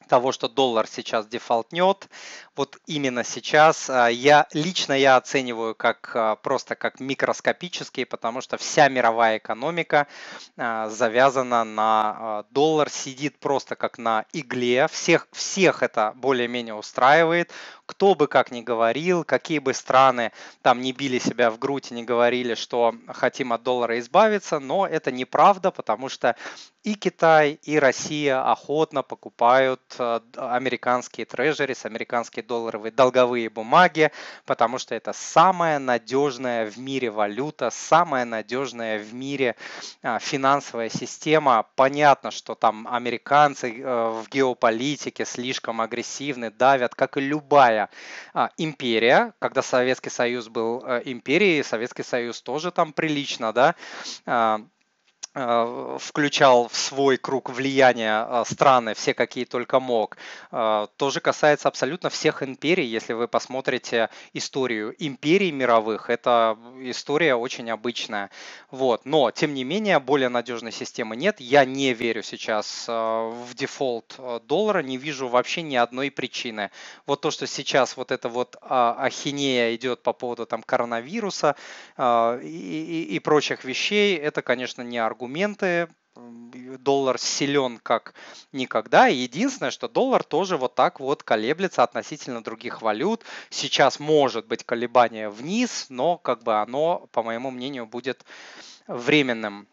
того, 0.08 0.30
что 0.32 0.48
доллар 0.50 0.86
сейчас 0.86 1.26
дефолтнет, 1.26 2.06
вот 2.56 2.78
именно 2.86 3.24
сейчас 3.24 3.90
а, 3.90 4.08
я 4.08 4.46
лично 4.52 4.92
я 4.92 5.16
оцениваю 5.16 5.74
как 5.74 6.12
а, 6.14 6.36
просто 6.36 6.76
как 6.76 7.00
микроскопический, 7.00 8.06
потому 8.06 8.40
что 8.40 8.56
вся 8.56 8.88
мировая 8.88 9.38
экономика 9.38 10.06
а, 10.56 10.88
завязана 10.88 11.64
на 11.64 12.44
доллар, 12.50 12.90
сидит 12.90 13.38
просто 13.38 13.74
как 13.74 13.98
на 13.98 14.24
игле, 14.32 14.86
всех, 14.88 15.26
всех 15.32 15.82
это 15.82 16.12
более-менее 16.14 16.74
устраивает, 16.74 17.50
кто 17.86 18.14
бы 18.14 18.28
как 18.28 18.52
ни 18.52 18.62
говорил, 18.62 19.24
какие 19.24 19.58
бы 19.58 19.74
страны 19.74 20.32
там 20.62 20.80
не 20.80 20.92
били 20.92 21.18
себя 21.18 21.50
в 21.50 21.58
грудь 21.58 21.90
не 21.90 22.04
говорили, 22.04 22.54
что 22.54 22.94
хотим 23.08 23.52
от 23.52 23.62
доллара 23.62 23.98
избавиться, 23.98 24.60
но 24.60 24.86
это 24.86 25.10
неправда, 25.10 25.70
потому 25.70 26.08
что 26.08 26.36
и 26.82 26.94
Китай, 26.94 27.58
и 27.62 27.78
Россия 27.78 28.50
охотно 28.50 29.02
покупают 29.02 29.80
американские 30.36 31.24
трежерис, 31.24 31.86
американские 31.86 32.43
долларовые 32.44 32.92
долговые 32.92 33.48
бумаги, 33.50 34.10
потому 34.46 34.78
что 34.78 34.94
это 34.94 35.12
самая 35.12 35.78
надежная 35.78 36.70
в 36.70 36.76
мире 36.78 37.10
валюта, 37.10 37.70
самая 37.70 38.24
надежная 38.24 38.98
в 38.98 39.14
мире 39.14 39.56
а, 40.02 40.18
финансовая 40.18 40.88
система. 40.88 41.66
Понятно, 41.74 42.30
что 42.30 42.54
там 42.54 42.86
американцы 42.88 43.72
э, 43.72 43.82
в 43.82 44.28
геополитике 44.28 45.24
слишком 45.24 45.80
агрессивны, 45.80 46.50
давят, 46.50 46.94
как 46.94 47.16
и 47.16 47.20
любая 47.20 47.90
а, 48.32 48.50
империя. 48.56 49.34
Когда 49.38 49.62
Советский 49.62 50.10
Союз 50.10 50.48
был 50.48 50.82
э, 50.84 51.02
империей, 51.04 51.62
Советский 51.64 52.02
Союз 52.02 52.42
тоже 52.42 52.70
там 52.70 52.92
прилично, 52.92 53.52
да, 53.52 53.74
а, 54.26 54.60
включал 55.34 56.68
в 56.68 56.76
свой 56.76 57.16
круг 57.16 57.50
влияния 57.50 58.24
э, 58.24 58.44
страны, 58.46 58.94
все 58.94 59.14
какие 59.14 59.44
только 59.44 59.80
мог, 59.80 60.16
э, 60.52 60.86
тоже 60.96 61.20
касается 61.20 61.66
абсолютно 61.66 62.08
всех 62.08 62.44
империй. 62.44 62.86
Если 62.86 63.14
вы 63.14 63.26
посмотрите 63.26 64.10
историю 64.32 64.94
империй 64.96 65.50
мировых, 65.50 66.08
это 66.08 66.56
история 66.82 67.34
очень 67.34 67.68
обычная. 67.68 68.30
Вот. 68.70 69.06
Но, 69.06 69.32
тем 69.32 69.54
не 69.54 69.64
менее, 69.64 69.98
более 69.98 70.28
надежной 70.28 70.70
системы 70.70 71.16
нет. 71.16 71.40
Я 71.40 71.64
не 71.64 71.94
верю 71.94 72.22
сейчас 72.22 72.86
в 72.86 73.54
дефолт 73.54 74.20
доллара, 74.46 74.82
не 74.82 74.96
вижу 74.96 75.26
вообще 75.26 75.62
ни 75.62 75.74
одной 75.74 76.12
причины. 76.12 76.70
Вот 77.06 77.22
то, 77.22 77.32
что 77.32 77.48
сейчас 77.48 77.96
вот 77.96 78.12
эта 78.12 78.28
вот 78.28 78.56
ахинея 78.60 79.74
идет 79.74 80.04
по 80.04 80.12
поводу 80.12 80.46
там 80.46 80.62
коронавируса 80.62 81.56
и, 81.98 83.06
и, 83.08 83.16
и 83.16 83.18
прочих 83.18 83.64
вещей, 83.64 84.16
это, 84.16 84.40
конечно, 84.40 84.82
не 84.82 84.98
аргумент 84.98 85.23
аргументы, 85.24 85.88
доллар 86.14 87.18
силен 87.18 87.78
как 87.78 88.14
никогда. 88.52 89.06
Единственное, 89.06 89.70
что 89.70 89.88
доллар 89.88 90.22
тоже 90.22 90.56
вот 90.58 90.74
так 90.74 91.00
вот 91.00 91.22
колеблется 91.22 91.82
относительно 91.82 92.42
других 92.42 92.82
валют. 92.82 93.22
Сейчас 93.50 93.98
может 93.98 94.46
быть 94.46 94.64
колебание 94.64 95.30
вниз, 95.30 95.86
но 95.88 96.18
как 96.18 96.42
бы 96.42 96.60
оно, 96.60 97.08
по 97.12 97.22
моему 97.22 97.50
мнению, 97.50 97.86
будет 97.86 98.24
временным. 98.86 99.66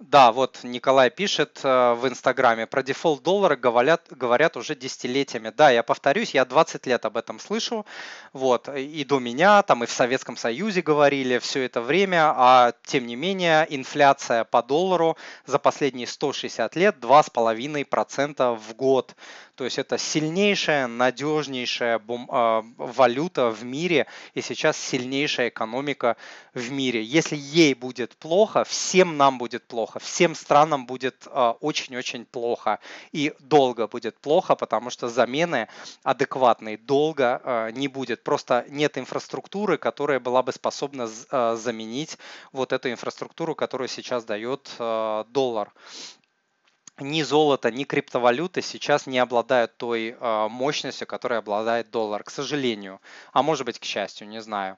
Да, 0.00 0.32
вот 0.32 0.60
Николай 0.62 1.10
пишет 1.10 1.60
э, 1.62 1.92
в 1.92 2.08
Инстаграме, 2.08 2.66
про 2.66 2.82
дефолт 2.82 3.22
доллара 3.22 3.54
говорят, 3.54 4.06
говорят 4.08 4.56
уже 4.56 4.74
десятилетиями. 4.74 5.52
Да, 5.54 5.68
я 5.70 5.82
повторюсь, 5.82 6.32
я 6.32 6.46
20 6.46 6.86
лет 6.86 7.04
об 7.04 7.18
этом 7.18 7.38
слышу, 7.38 7.84
вот, 8.32 8.70
и 8.70 9.04
до 9.04 9.18
меня, 9.18 9.62
там 9.62 9.84
и 9.84 9.86
в 9.86 9.90
Советском 9.90 10.38
Союзе 10.38 10.80
говорили 10.80 11.36
все 11.36 11.66
это 11.66 11.82
время, 11.82 12.32
а 12.34 12.72
тем 12.82 13.06
не 13.06 13.14
менее 13.14 13.66
инфляция 13.68 14.44
по 14.44 14.62
доллару 14.62 15.18
за 15.44 15.58
последние 15.58 16.06
160 16.06 16.76
лет 16.76 16.96
2,5% 16.96 18.56
в 18.56 18.74
год. 18.76 19.14
То 19.60 19.64
есть 19.64 19.78
это 19.78 19.98
сильнейшая, 19.98 20.86
надежнейшая 20.86 21.98
э, 21.98 22.62
валюта 22.78 23.50
в 23.50 23.62
мире 23.62 24.06
и 24.32 24.40
сейчас 24.40 24.78
сильнейшая 24.78 25.50
экономика 25.50 26.16
в 26.54 26.70
мире. 26.70 27.04
Если 27.04 27.36
ей 27.36 27.74
будет 27.74 28.16
плохо, 28.16 28.64
всем 28.64 29.18
нам 29.18 29.36
будет 29.36 29.64
плохо, 29.64 29.98
всем 29.98 30.34
странам 30.34 30.86
будет 30.86 31.26
э, 31.26 31.52
очень-очень 31.60 32.24
плохо 32.24 32.78
и 33.12 33.34
долго 33.38 33.86
будет 33.86 34.16
плохо, 34.16 34.56
потому 34.56 34.88
что 34.88 35.10
замены 35.10 35.68
адекватной 36.04 36.78
долго 36.78 37.42
э, 37.44 37.70
не 37.72 37.88
будет. 37.88 38.24
Просто 38.24 38.64
нет 38.70 38.96
инфраструктуры, 38.96 39.76
которая 39.76 40.20
была 40.20 40.42
бы 40.42 40.52
способна 40.52 41.06
заменить 41.06 42.16
вот 42.52 42.72
эту 42.72 42.90
инфраструктуру, 42.90 43.54
которую 43.54 43.88
сейчас 43.88 44.24
дает 44.24 44.74
доллар 44.78 45.70
ни 47.00 47.22
золото, 47.22 47.70
ни 47.70 47.84
криптовалюты 47.84 48.62
сейчас 48.62 49.06
не 49.06 49.18
обладают 49.18 49.76
той 49.76 50.16
э, 50.18 50.48
мощностью, 50.48 51.06
которой 51.06 51.38
обладает 51.38 51.90
доллар, 51.90 52.22
к 52.24 52.30
сожалению. 52.30 53.00
А 53.32 53.42
может 53.42 53.66
быть, 53.66 53.78
к 53.78 53.84
счастью, 53.84 54.28
не 54.28 54.40
знаю. 54.40 54.76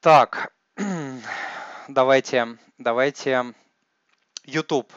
Так, 0.00 0.52
давайте, 1.88 2.58
давайте 2.78 3.54
YouTube. 4.44 4.92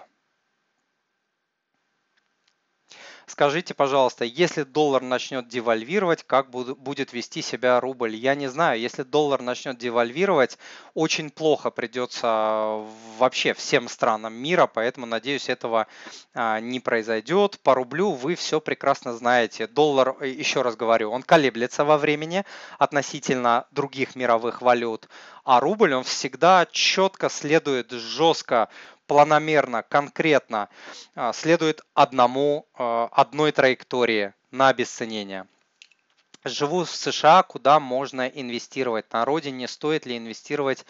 Скажите, 3.29 3.73
пожалуйста, 3.73 4.23
если 4.23 4.63
доллар 4.63 5.01
начнет 5.01 5.49
девальвировать, 5.49 6.23
как 6.23 6.49
будет 6.49 7.11
вести 7.11 7.41
себя 7.41 7.81
рубль? 7.81 8.15
Я 8.15 8.35
не 8.35 8.47
знаю. 8.47 8.79
Если 8.79 9.03
доллар 9.03 9.41
начнет 9.41 9.77
девальвировать, 9.77 10.57
очень 10.93 11.29
плохо 11.29 11.69
придется 11.69 12.85
вообще 13.17 13.53
всем 13.53 13.89
странам 13.89 14.33
мира, 14.33 14.65
поэтому, 14.65 15.05
надеюсь, 15.05 15.49
этого 15.49 15.87
а, 16.33 16.61
не 16.61 16.79
произойдет. 16.79 17.59
По 17.63 17.73
рублю 17.75 18.13
вы 18.13 18.35
все 18.35 18.61
прекрасно 18.61 19.13
знаете. 19.13 19.67
Доллар, 19.67 20.15
э, 20.21 20.29
еще 20.29 20.61
раз 20.61 20.77
говорю, 20.77 21.11
он 21.11 21.21
колеблется 21.21 21.83
во 21.83 21.97
времени 21.97 22.45
относительно 22.79 23.67
других 23.71 24.15
мировых 24.15 24.61
валют, 24.61 25.09
а 25.43 25.59
рубль, 25.59 25.93
он 25.93 26.03
всегда 26.05 26.65
четко 26.71 27.29
следует 27.29 27.91
жестко 27.91 28.69
планомерно, 29.07 29.83
конкретно 29.83 30.69
а, 31.15 31.33
следует 31.33 31.81
одному, 31.93 32.67
а, 32.73 33.09
одной 33.11 33.51
траектории 33.51 34.33
на 34.51 34.69
обесценение. 34.69 35.47
Живу 36.45 36.85
в 36.85 36.95
США, 36.95 37.43
куда 37.43 37.79
можно 37.79 38.27
инвестировать? 38.27 39.11
На 39.11 39.25
родине 39.25 39.67
стоит 39.67 40.05
ли 40.05 40.17
инвестировать 40.17 40.85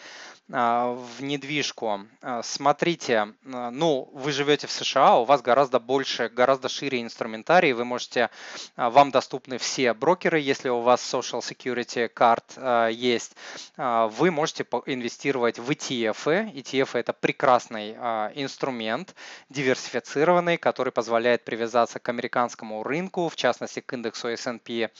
а, 0.50 0.94
в 0.94 1.22
недвижку. 1.22 2.06
А, 2.22 2.42
смотрите, 2.42 3.34
а, 3.52 3.70
ну, 3.70 4.08
вы 4.14 4.32
живете 4.32 4.66
в 4.66 4.70
США, 4.70 5.16
у 5.16 5.24
вас 5.24 5.42
гораздо 5.42 5.78
больше, 5.78 6.30
гораздо 6.30 6.70
шире 6.70 7.02
инструментарий, 7.02 7.72
вы 7.72 7.84
можете, 7.84 8.30
вам 8.76 9.10
доступны 9.10 9.58
все 9.58 9.92
брокеры, 9.92 10.40
если 10.40 10.70
у 10.70 10.80
вас 10.80 11.02
Social 11.02 11.40
Security 11.40 12.10
Card 12.10 12.90
есть, 12.92 13.36
вы 13.76 14.30
можете 14.30 14.66
инвестировать 14.86 15.58
в 15.58 15.70
ETF. 15.70 16.54
ETF 16.54 16.98
это 16.98 17.12
прекрасный 17.12 17.92
инструмент, 18.34 19.14
диверсифицированный, 19.50 20.56
который 20.56 20.92
позволяет 20.92 21.44
привязаться 21.44 21.98
к 21.98 22.08
американскому 22.08 22.82
рынку, 22.82 23.28
в 23.28 23.36
частности 23.36 23.80
к 23.80 23.92
индексу 23.92 24.28
S&P 24.28 24.90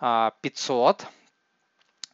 500 0.00 1.06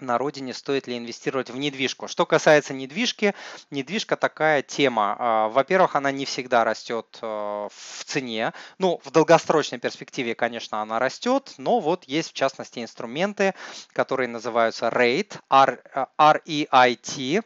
на 0.02 0.18
родине 0.18 0.52
стоит 0.52 0.86
ли 0.86 0.98
инвестировать 0.98 1.50
в 1.50 1.56
недвижку. 1.56 2.08
Что 2.08 2.26
касается 2.26 2.74
недвижки, 2.74 3.34
недвижка 3.70 4.16
такая 4.16 4.62
тема. 4.62 5.16
А, 5.18 5.48
во-первых, 5.48 5.96
она 5.96 6.10
не 6.10 6.24
всегда 6.24 6.64
растет 6.64 7.18
э, 7.22 7.26
в 7.26 8.04
цене. 8.04 8.52
Ну, 8.78 9.00
в 9.04 9.10
долгосрочной 9.10 9.78
перспективе, 9.78 10.34
конечно, 10.34 10.82
она 10.82 10.98
растет, 10.98 11.54
но 11.58 11.80
вот 11.80 12.04
есть 12.04 12.30
в 12.30 12.34
частности 12.34 12.80
инструменты, 12.80 13.54
которые 13.92 14.28
называются 14.28 14.88
REIT, 14.88 15.38
R-E-I-T, 16.18 17.42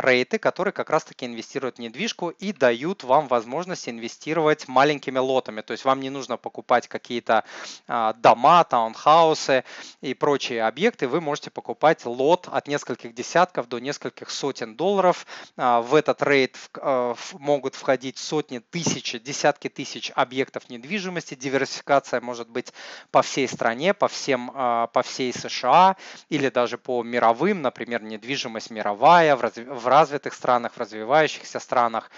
рейты, 0.00 0.38
которые 0.38 0.72
как 0.72 0.90
раз-таки 0.90 1.26
инвестируют 1.26 1.76
в 1.76 1.80
недвижку 1.80 2.30
и 2.30 2.52
дают 2.52 3.04
вам 3.04 3.28
возможность 3.28 3.88
инвестировать 3.88 4.68
маленькими 4.68 5.18
лотами. 5.18 5.60
То 5.60 5.72
есть 5.72 5.84
вам 5.84 6.00
не 6.00 6.10
нужно 6.10 6.36
покупать 6.36 6.88
какие-то 6.88 7.44
а, 7.86 8.12
дома, 8.14 8.64
таунхаусы 8.64 9.64
и 10.00 10.14
прочие 10.14 10.64
объекты. 10.64 11.08
Вы 11.08 11.20
можете 11.20 11.50
покупать 11.50 11.97
лот 12.06 12.48
от 12.50 12.68
нескольких 12.68 13.14
десятков 13.14 13.68
до 13.68 13.78
нескольких 13.78 14.30
сотен 14.30 14.76
долларов. 14.76 15.26
А, 15.56 15.80
в 15.80 15.94
этот 15.94 16.22
рейд 16.22 16.56
а, 16.80 17.14
могут 17.34 17.74
входить 17.74 18.18
сотни 18.18 18.58
тысяч, 18.58 19.20
десятки 19.20 19.68
тысяч 19.68 20.12
объектов 20.14 20.68
недвижимости. 20.68 21.34
Диверсификация 21.34 22.20
может 22.20 22.48
быть 22.48 22.72
по 23.10 23.22
всей 23.22 23.48
стране, 23.48 23.94
по, 23.94 24.08
всем, 24.08 24.50
по 24.52 25.02
всей 25.04 25.32
США 25.32 25.96
или 26.28 26.48
даже 26.48 26.78
по 26.78 27.02
мировым, 27.02 27.62
например, 27.62 28.02
недвижимость 28.02 28.70
мировая 28.70 29.36
в 29.36 29.86
развитых 29.86 30.34
странах, 30.34 30.72
в 30.74 30.78
развивающихся 30.78 31.60
странах. 31.60 32.10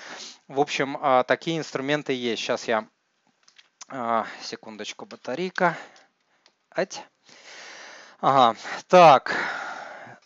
В 0.49 0.59
общем, 0.59 0.99
а, 1.01 1.23
такие 1.23 1.59
инструменты 1.59 2.13
есть. 2.13 2.43
Сейчас 2.43 2.67
я... 2.67 2.89
А, 3.89 4.27
секундочку, 4.43 5.07
батарейка. 5.07 5.77
Ать. 6.71 7.05
Ага. 8.21 8.55
Так, 8.89 9.35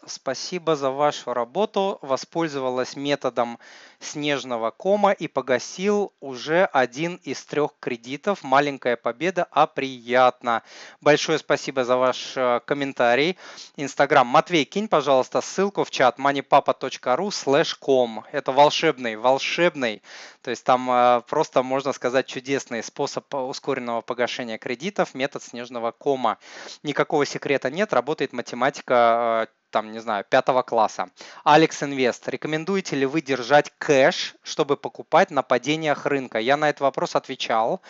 спасибо 0.07 0.77
за 0.77 0.91
вашу 0.91 1.33
работу. 1.33 1.99
Воспользовалась 2.03 2.97
методом 2.97 3.59
снежного 4.05 4.71
кома 4.71 5.13
и 5.13 5.29
погасил 5.29 6.13
уже 6.21 6.65
один 6.67 7.17
из 7.25 7.45
трех 7.45 7.73
кредитов. 7.81 8.43
Маленькая 8.43 8.97
победа, 8.97 9.47
а 9.51 9.67
приятно. 9.67 10.63
Большое 11.01 11.39
спасибо 11.39 11.85
за 11.85 11.97
ваш 11.97 12.37
э, 12.37 12.61
комментарий. 12.67 13.37
Инстаграм. 13.77 14.27
Матвей, 14.27 14.65
кинь, 14.65 14.89
пожалуйста, 14.89 15.41
ссылку 15.41 15.85
в 15.85 15.91
чат 15.91 16.19
moneypapa.ru 16.19 17.29
slash 17.29 17.77
com. 17.81 18.25
Это 18.33 18.53
волшебный, 18.53 19.17
волшебный. 19.17 20.03
То 20.43 20.51
есть 20.51 20.65
там 20.65 20.91
э, 20.91 21.23
просто, 21.29 21.63
можно 21.63 21.93
сказать, 21.93 22.27
чудесный 22.27 22.83
способ 22.83 23.33
ускоренного 23.35 24.03
погашения 24.03 24.59
кредитов, 24.59 25.15
метод 25.15 25.43
снежного 25.43 25.91
кома. 25.91 26.39
Никакого 26.83 27.27
секрета 27.27 27.71
нет, 27.71 27.93
работает 27.93 28.33
математика 28.33 29.49
э, 29.49 29.65
там, 29.75 29.91
не 29.91 29.99
знаю, 29.99 30.25
пятого 30.29 30.63
класса. 30.63 31.11
Алекс 31.43 31.83
Инвест, 31.83 32.29
рекомендуете 32.29 32.95
ли 32.95 33.07
вы 33.07 33.21
держать 33.21 33.73
кэш, 33.95 34.35
чтобы 34.43 34.77
покупать 34.77 35.31
на 35.31 35.43
падениях 35.43 36.05
рынка? 36.07 36.41
Я 36.41 36.57
на 36.57 36.69
этот 36.69 36.81
вопрос 36.81 37.15
отвечал. 37.15 37.81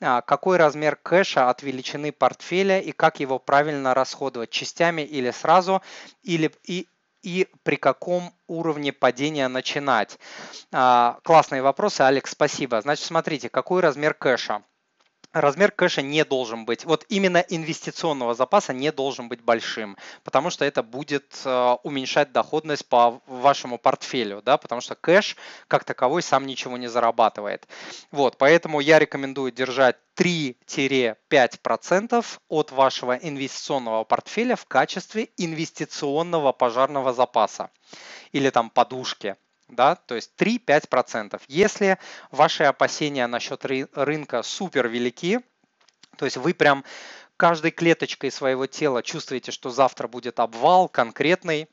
А, 0.00 0.20
какой 0.20 0.56
размер 0.56 0.96
кэша 0.96 1.50
от 1.50 1.62
величины 1.62 2.10
портфеля 2.10 2.80
и 2.80 2.90
как 2.90 3.20
его 3.20 3.38
правильно 3.38 3.94
расходовать? 3.94 4.50
Частями 4.50 5.02
или 5.02 5.30
сразу? 5.30 5.80
Или, 6.24 6.50
и, 6.64 6.88
и 7.22 7.46
при 7.62 7.76
каком 7.76 8.34
уровне 8.48 8.92
падения 8.92 9.46
начинать? 9.46 10.18
А, 10.72 11.20
классные 11.22 11.62
вопросы, 11.62 12.00
Алекс, 12.00 12.32
спасибо. 12.32 12.80
Значит, 12.80 13.04
смотрите, 13.04 13.48
какой 13.48 13.82
размер 13.82 14.14
кэша? 14.14 14.62
Размер 15.32 15.70
кэша 15.70 16.02
не 16.02 16.24
должен 16.24 16.64
быть, 16.64 16.84
вот 16.84 17.06
именно 17.08 17.38
инвестиционного 17.38 18.34
запаса 18.34 18.72
не 18.72 18.90
должен 18.92 19.28
быть 19.28 19.40
большим, 19.40 19.96
потому 20.24 20.50
что 20.50 20.64
это 20.64 20.82
будет 20.82 21.40
э, 21.44 21.76
уменьшать 21.82 22.32
доходность 22.32 22.86
по 22.86 23.20
вашему 23.26 23.78
портфелю, 23.78 24.42
да, 24.42 24.58
потому 24.58 24.80
что 24.80 24.94
кэш 24.94 25.36
как 25.68 25.84
таковой 25.84 26.22
сам 26.22 26.46
ничего 26.46 26.76
не 26.76 26.88
зарабатывает. 26.88 27.66
Вот, 28.10 28.36
поэтому 28.38 28.80
я 28.80 28.98
рекомендую 28.98 29.52
держать 29.52 29.96
3-5% 30.16 32.24
от 32.48 32.72
вашего 32.72 33.16
инвестиционного 33.16 34.04
портфеля 34.04 34.56
в 34.56 34.66
качестве 34.66 35.30
инвестиционного 35.38 36.52
пожарного 36.52 37.14
запаса 37.14 37.70
или 38.32 38.50
там 38.50 38.70
подушки 38.70 39.36
да, 39.72 39.96
то 39.96 40.14
есть 40.14 40.32
3-5%. 40.38 41.40
Если 41.48 41.98
ваши 42.30 42.64
опасения 42.64 43.26
насчет 43.26 43.64
рынка 43.64 44.42
супер 44.42 44.88
велики, 44.88 45.40
то 46.16 46.24
есть 46.24 46.36
вы 46.36 46.54
прям 46.54 46.84
каждой 47.36 47.70
клеточкой 47.70 48.30
своего 48.30 48.66
тела 48.66 49.02
чувствуете, 49.02 49.50
что 49.50 49.70
завтра 49.70 50.06
будет 50.08 50.38
обвал 50.38 50.88
конкретный, 50.88 51.68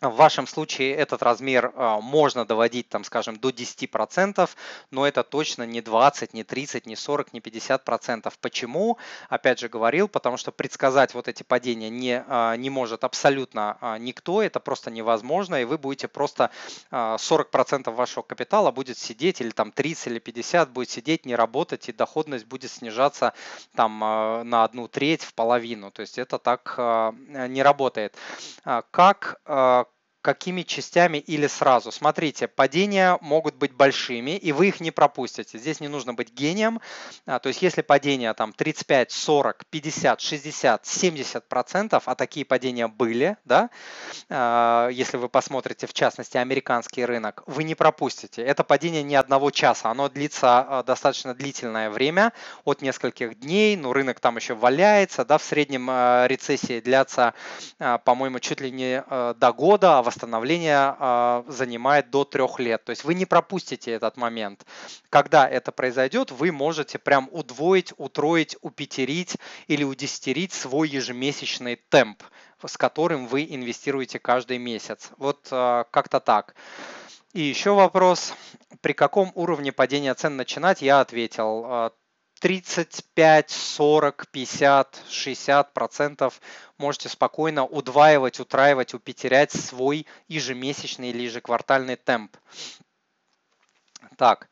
в 0.00 0.14
вашем 0.16 0.46
случае 0.46 0.94
этот 0.94 1.22
размер 1.22 1.72
а, 1.76 2.00
можно 2.00 2.46
доводить, 2.46 2.88
там, 2.88 3.04
скажем, 3.04 3.36
до 3.36 3.50
10%, 3.50 4.48
но 4.90 5.06
это 5.06 5.22
точно 5.22 5.64
не 5.64 5.82
20, 5.82 6.32
не 6.32 6.42
30, 6.42 6.86
не 6.86 6.96
40, 6.96 7.32
не 7.34 7.40
50%. 7.40 8.32
Почему? 8.40 8.98
Опять 9.28 9.58
же 9.58 9.68
говорил, 9.68 10.08
потому 10.08 10.36
что 10.38 10.52
предсказать 10.52 11.12
вот 11.14 11.28
эти 11.28 11.42
падения 11.42 11.90
не, 11.90 12.24
а, 12.26 12.56
не 12.56 12.70
может 12.70 13.04
абсолютно 13.04 13.76
а, 13.80 13.98
никто, 13.98 14.42
это 14.42 14.58
просто 14.58 14.90
невозможно, 14.90 15.60
и 15.60 15.64
вы 15.64 15.76
будете 15.76 16.08
просто 16.08 16.50
40% 16.90 17.90
вашего 17.90 18.22
капитала 18.22 18.70
будет 18.70 18.98
сидеть, 18.98 19.40
или 19.40 19.50
там 19.50 19.70
30 19.72 20.06
или 20.08 20.18
50 20.18 20.70
будет 20.70 20.90
сидеть, 20.90 21.26
не 21.26 21.34
работать, 21.34 21.88
и 21.88 21.92
доходность 21.92 22.46
будет 22.46 22.70
снижаться 22.70 23.34
там 23.74 23.98
на 23.98 24.64
одну 24.64 24.88
треть, 24.88 25.22
в 25.22 25.34
половину. 25.34 25.90
То 25.90 26.00
есть 26.00 26.18
это 26.18 26.38
так 26.38 26.74
не 26.78 27.62
работает. 27.62 28.14
Как 28.90 29.40
какими 30.22 30.62
частями 30.62 31.18
или 31.18 31.46
сразу. 31.46 31.90
Смотрите, 31.90 32.46
падения 32.46 33.18
могут 33.20 33.54
быть 33.54 33.72
большими, 33.72 34.36
и 34.36 34.52
вы 34.52 34.68
их 34.68 34.80
не 34.80 34.90
пропустите. 34.90 35.58
Здесь 35.58 35.80
не 35.80 35.88
нужно 35.88 36.12
быть 36.12 36.32
гением. 36.32 36.80
А, 37.26 37.38
то 37.38 37.48
есть 37.48 37.62
если 37.62 37.82
падения 37.82 38.32
там 38.34 38.52
35, 38.52 39.10
40, 39.10 39.66
50, 39.66 40.20
60, 40.20 40.86
70 40.86 41.48
процентов, 41.48 42.02
а 42.06 42.14
такие 42.14 42.44
падения 42.44 42.86
были, 42.86 43.36
да, 43.44 43.70
а, 44.28 44.88
если 44.88 45.16
вы 45.16 45.28
посмотрите 45.28 45.86
в 45.86 45.94
частности 45.94 46.36
американский 46.36 47.04
рынок, 47.04 47.42
вы 47.46 47.64
не 47.64 47.74
пропустите. 47.74 48.42
Это 48.42 48.62
падение 48.62 49.02
не 49.02 49.16
одного 49.16 49.50
часа, 49.50 49.90
оно 49.90 50.08
длится 50.08 50.60
а, 50.60 50.82
достаточно 50.82 51.34
длительное 51.34 51.88
время, 51.88 52.32
от 52.64 52.82
нескольких 52.82 53.38
дней, 53.40 53.76
но 53.76 53.92
рынок 53.92 54.20
там 54.20 54.36
еще 54.36 54.54
валяется, 54.54 55.24
да, 55.24 55.38
в 55.38 55.42
среднем 55.42 55.88
рецессии 56.26 56.80
длятся, 56.80 57.34
по-моему, 58.04 58.38
чуть 58.40 58.60
ли 58.60 58.70
не 58.70 59.02
до 59.08 59.52
года, 59.52 59.98
а 59.98 60.02
в 60.02 60.09
восстановление 60.10 60.96
э, 60.98 61.44
занимает 61.48 62.10
до 62.10 62.24
трех 62.24 62.58
лет. 62.58 62.84
То 62.84 62.90
есть 62.90 63.04
вы 63.04 63.14
не 63.14 63.26
пропустите 63.26 63.92
этот 63.92 64.16
момент. 64.16 64.66
Когда 65.08 65.48
это 65.48 65.72
произойдет, 65.72 66.32
вы 66.32 66.50
можете 66.52 66.98
прям 66.98 67.28
удвоить, 67.32 67.94
утроить, 67.96 68.56
упетерить 68.60 69.36
или 69.68 69.84
удесятерить 69.84 70.52
свой 70.52 70.88
ежемесячный 70.88 71.76
темп, 71.76 72.22
с 72.64 72.76
которым 72.76 73.26
вы 73.28 73.46
инвестируете 73.48 74.18
каждый 74.18 74.58
месяц. 74.58 75.10
Вот 75.16 75.48
э, 75.50 75.84
как-то 75.90 76.18
так. 76.18 76.54
И 77.32 77.42
еще 77.42 77.74
вопрос, 77.74 78.34
при 78.80 78.92
каком 78.92 79.30
уровне 79.36 79.70
падения 79.70 80.12
цен 80.14 80.36
начинать, 80.36 80.82
я 80.82 81.00
ответил. 81.00 81.92
35, 82.40 83.50
40, 83.50 84.26
50, 84.30 85.04
60 85.08 85.74
процентов 85.74 86.40
можете 86.78 87.08
спокойно 87.10 87.64
удваивать, 87.64 88.40
утраивать, 88.40 88.94
упетерять 88.94 89.52
свой 89.52 90.06
ежемесячный 90.26 91.10
или 91.10 91.22
ежеквартальный 91.24 91.96
темп. 91.96 92.36
Так. 94.16 94.48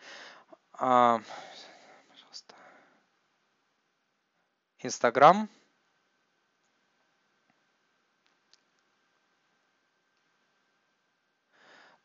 Инстаграм. 4.80 5.48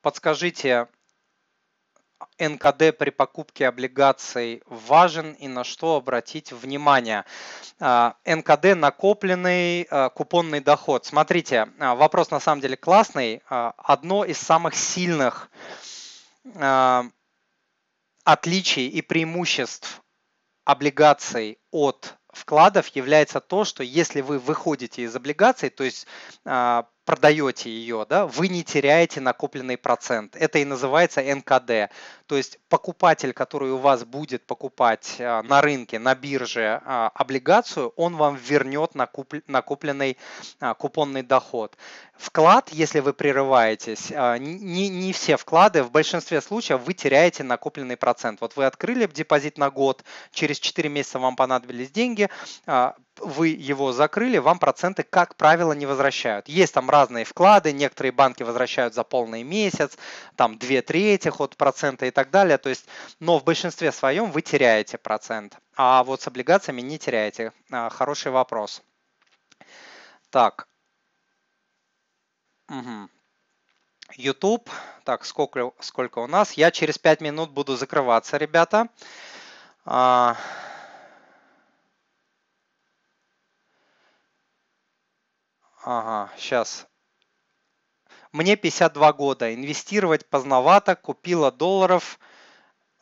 Подскажите, 0.01 0.87
НКД 2.39 2.97
при 2.97 3.09
покупке 3.09 3.67
облигаций 3.67 4.61
важен 4.65 5.33
и 5.33 5.47
на 5.47 5.63
что 5.63 5.95
обратить 5.95 6.51
внимание. 6.51 7.25
А, 7.79 8.15
НКД 8.25 8.75
накопленный 8.75 9.87
а, 9.89 10.09
купонный 10.09 10.59
доход. 10.59 11.05
Смотрите, 11.05 11.69
а, 11.79 11.95
вопрос 11.95 12.31
на 12.31 12.39
самом 12.39 12.61
деле 12.61 12.77
классный. 12.77 13.41
Одно 13.47 14.25
из 14.25 14.37
самых 14.37 14.75
сильных 14.75 15.49
отличий 18.25 18.87
и 18.87 19.01
преимуществ 19.01 20.01
облигаций 20.65 21.59
от 21.71 22.15
вкладов 22.31 22.87
является 22.87 23.39
то, 23.39 23.63
что 23.63 23.83
если 23.83 24.21
вы 24.21 24.39
выходите 24.39 25.03
из 25.03 25.15
облигаций, 25.15 25.69
то 25.69 25.83
есть 25.83 26.07
продаете 27.05 27.69
ее, 27.69 28.05
да, 28.07 28.25
вы 28.25 28.47
не 28.47 28.63
теряете 28.63 29.19
накопленный 29.19 29.77
процент. 29.77 30.35
Это 30.35 30.59
и 30.59 30.65
называется 30.65 31.21
НКД. 31.21 31.91
То 32.27 32.37
есть 32.37 32.59
покупатель, 32.69 33.33
который 33.33 33.71
у 33.71 33.77
вас 33.77 34.05
будет 34.05 34.45
покупать 34.45 35.17
а, 35.19 35.43
на 35.43 35.61
рынке, 35.61 35.99
на 35.99 36.15
бирже 36.15 36.81
а, 36.85 37.11
облигацию, 37.13 37.93
он 37.97 38.15
вам 38.15 38.35
вернет 38.35 38.95
накопленный 38.95 40.17
а, 40.59 40.73
купонный 40.73 41.21
доход. 41.21 41.75
Вклад, 42.15 42.69
если 42.69 42.99
вы 42.99 43.11
прерываетесь, 43.11 44.11
не, 44.11 44.87
не 44.87 45.13
все 45.13 45.35
вклады, 45.35 45.83
в 45.83 45.91
большинстве 45.91 46.41
случаев 46.41 46.81
вы 46.83 46.93
теряете 46.93 47.43
накопленный 47.43 47.97
процент. 47.97 48.39
Вот 48.39 48.55
вы 48.55 48.65
открыли 48.65 49.07
депозит 49.07 49.57
на 49.57 49.69
год, 49.69 50.03
через 50.31 50.59
4 50.59 50.89
месяца 50.89 51.19
вам 51.19 51.35
понадобились 51.35 51.91
деньги, 51.91 52.29
вы 53.19 53.49
его 53.49 53.91
закрыли, 53.91 54.37
вам 54.37 54.59
проценты, 54.59 55.03
как 55.03 55.35
правило, 55.35 55.73
не 55.73 55.85
возвращают. 55.85 56.47
Есть 56.49 56.73
там 56.73 56.89
разные 56.89 57.25
вклады, 57.25 57.71
некоторые 57.71 58.11
банки 58.11 58.43
возвращают 58.43 58.93
за 58.93 59.03
полный 59.03 59.43
месяц, 59.43 59.97
там 60.35 60.57
2 60.57 60.81
трети 60.81 61.31
от 61.37 61.55
процента 61.57 62.05
и 62.05 62.11
так 62.11 62.31
далее. 62.31 62.57
То 62.57 62.69
есть, 62.69 62.85
но 63.19 63.39
в 63.39 63.43
большинстве 63.43 63.91
своем 63.91 64.31
вы 64.31 64.41
теряете 64.41 64.97
процент, 64.97 65.57
а 65.75 66.03
вот 66.03 66.21
с 66.21 66.27
облигациями 66.27 66.81
не 66.81 66.97
теряете. 66.97 67.53
А, 67.71 67.89
хороший 67.89 68.31
вопрос. 68.31 68.81
Так. 70.29 70.67
Угу. 72.69 73.09
YouTube. 74.15 74.69
Так, 75.03 75.25
сколько, 75.25 75.71
сколько 75.79 76.19
у 76.19 76.27
нас? 76.27 76.53
Я 76.53 76.71
через 76.71 76.97
5 76.97 77.21
минут 77.21 77.51
буду 77.51 77.75
закрываться, 77.75 78.37
ребята. 78.37 78.87
А, 79.85 80.37
Ага, 85.85 86.31
сейчас. 86.37 86.87
Мне 88.31 88.55
52 88.55 89.13
года, 89.13 89.53
инвестировать 89.53 90.25
поздновато, 90.25 90.95
купила 90.95 91.51
долларов, 91.51 92.19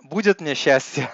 будет 0.01 0.41
мне 0.41 0.55
счастье. 0.55 1.07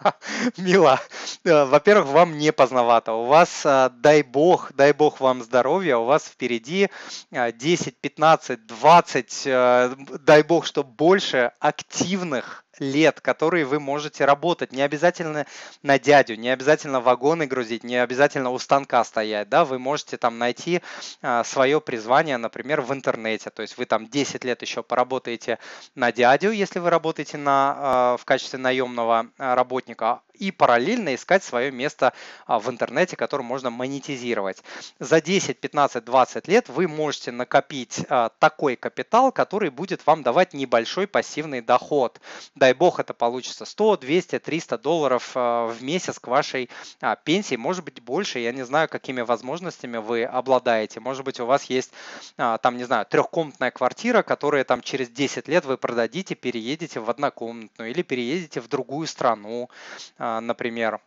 Мила, 0.56 0.98
э, 1.44 1.64
во-первых, 1.64 2.06
вам 2.08 2.38
не 2.38 2.50
поздновато. 2.50 3.12
У 3.12 3.26
вас, 3.26 3.60
э, 3.66 3.90
дай 3.92 4.22
бог, 4.22 4.72
дай 4.72 4.94
бог 4.94 5.20
вам 5.20 5.42
здоровья, 5.42 5.98
у 5.98 6.06
вас 6.06 6.24
впереди 6.24 6.88
10, 7.30 8.00
15, 8.00 8.66
20, 8.66 9.42
дай 10.24 10.42
бог, 10.42 10.64
что 10.64 10.82
больше 10.82 11.52
активных 11.60 12.64
лет, 12.78 13.20
которые 13.20 13.64
вы 13.64 13.80
можете 13.80 14.24
работать. 14.24 14.72
Не 14.72 14.82
обязательно 14.82 15.46
на 15.82 15.98
дядю, 15.98 16.36
не 16.36 16.48
обязательно 16.48 17.00
вагоны 17.00 17.46
грузить, 17.46 17.84
не 17.84 17.96
обязательно 17.96 18.50
у 18.50 18.58
станка 18.58 19.04
стоять. 19.04 19.48
Да? 19.48 19.64
Вы 19.64 19.78
можете 19.78 20.16
там 20.16 20.38
найти 20.38 20.82
а, 21.20 21.44
свое 21.44 21.80
призвание, 21.80 22.36
например, 22.36 22.80
в 22.80 22.92
интернете. 22.92 23.50
То 23.50 23.62
есть 23.62 23.76
вы 23.76 23.84
там 23.84 24.08
10 24.08 24.44
лет 24.44 24.62
еще 24.62 24.82
поработаете 24.82 25.58
на 25.94 26.12
дядю, 26.12 26.50
если 26.50 26.78
вы 26.78 26.90
работаете 26.90 27.36
на, 27.36 27.74
а, 27.76 28.16
в 28.16 28.24
качестве 28.24 28.58
наемного 28.58 29.26
а, 29.38 29.54
работника, 29.54 30.20
и 30.34 30.50
параллельно 30.50 31.14
искать 31.14 31.44
свое 31.44 31.70
место 31.70 32.14
в 32.48 32.68
интернете, 32.68 33.16
которое 33.16 33.44
можно 33.44 33.70
монетизировать. 33.70 34.64
За 34.98 35.20
10, 35.20 35.60
15, 35.60 36.04
20 36.04 36.48
лет 36.48 36.68
вы 36.68 36.88
можете 36.88 37.30
накопить 37.30 38.04
такой 38.40 38.74
капитал, 38.74 39.30
который 39.30 39.70
будет 39.70 40.04
вам 40.04 40.24
давать 40.24 40.52
небольшой 40.52 41.06
пассивный 41.06 41.60
доход. 41.60 42.20
Дай 42.62 42.74
бог 42.74 43.00
это 43.00 43.12
получится 43.12 43.64
100, 43.64 43.96
200, 43.96 44.38
300 44.38 44.78
долларов 44.78 45.32
а, 45.34 45.66
в 45.66 45.82
месяц 45.82 46.20
к 46.20 46.28
вашей 46.28 46.70
пенсии, 47.24 47.56
может 47.56 47.84
быть 47.84 48.00
больше, 48.00 48.38
я 48.38 48.52
не 48.52 48.62
знаю, 48.62 48.88
какими 48.88 49.20
возможностями 49.20 49.96
вы 49.96 50.22
обладаете. 50.22 51.00
Может 51.00 51.24
быть 51.24 51.40
у 51.40 51.46
вас 51.46 51.64
есть 51.64 51.90
там, 52.36 52.76
не 52.76 52.84
знаю, 52.84 53.04
трехкомнатная 53.04 53.72
квартира, 53.72 54.22
которая 54.22 54.62
там 54.62 54.80
через 54.80 55.08
10 55.08 55.48
лет 55.48 55.64
вы 55.64 55.76
продадите, 55.76 56.36
переедете 56.36 57.00
в 57.00 57.10
однокомнатную 57.10 57.90
или 57.90 58.02
переедете 58.02 58.60
в 58.60 58.68
другую 58.68 59.08
страну, 59.08 59.68
а, 60.16 60.40
например, 60.40 61.00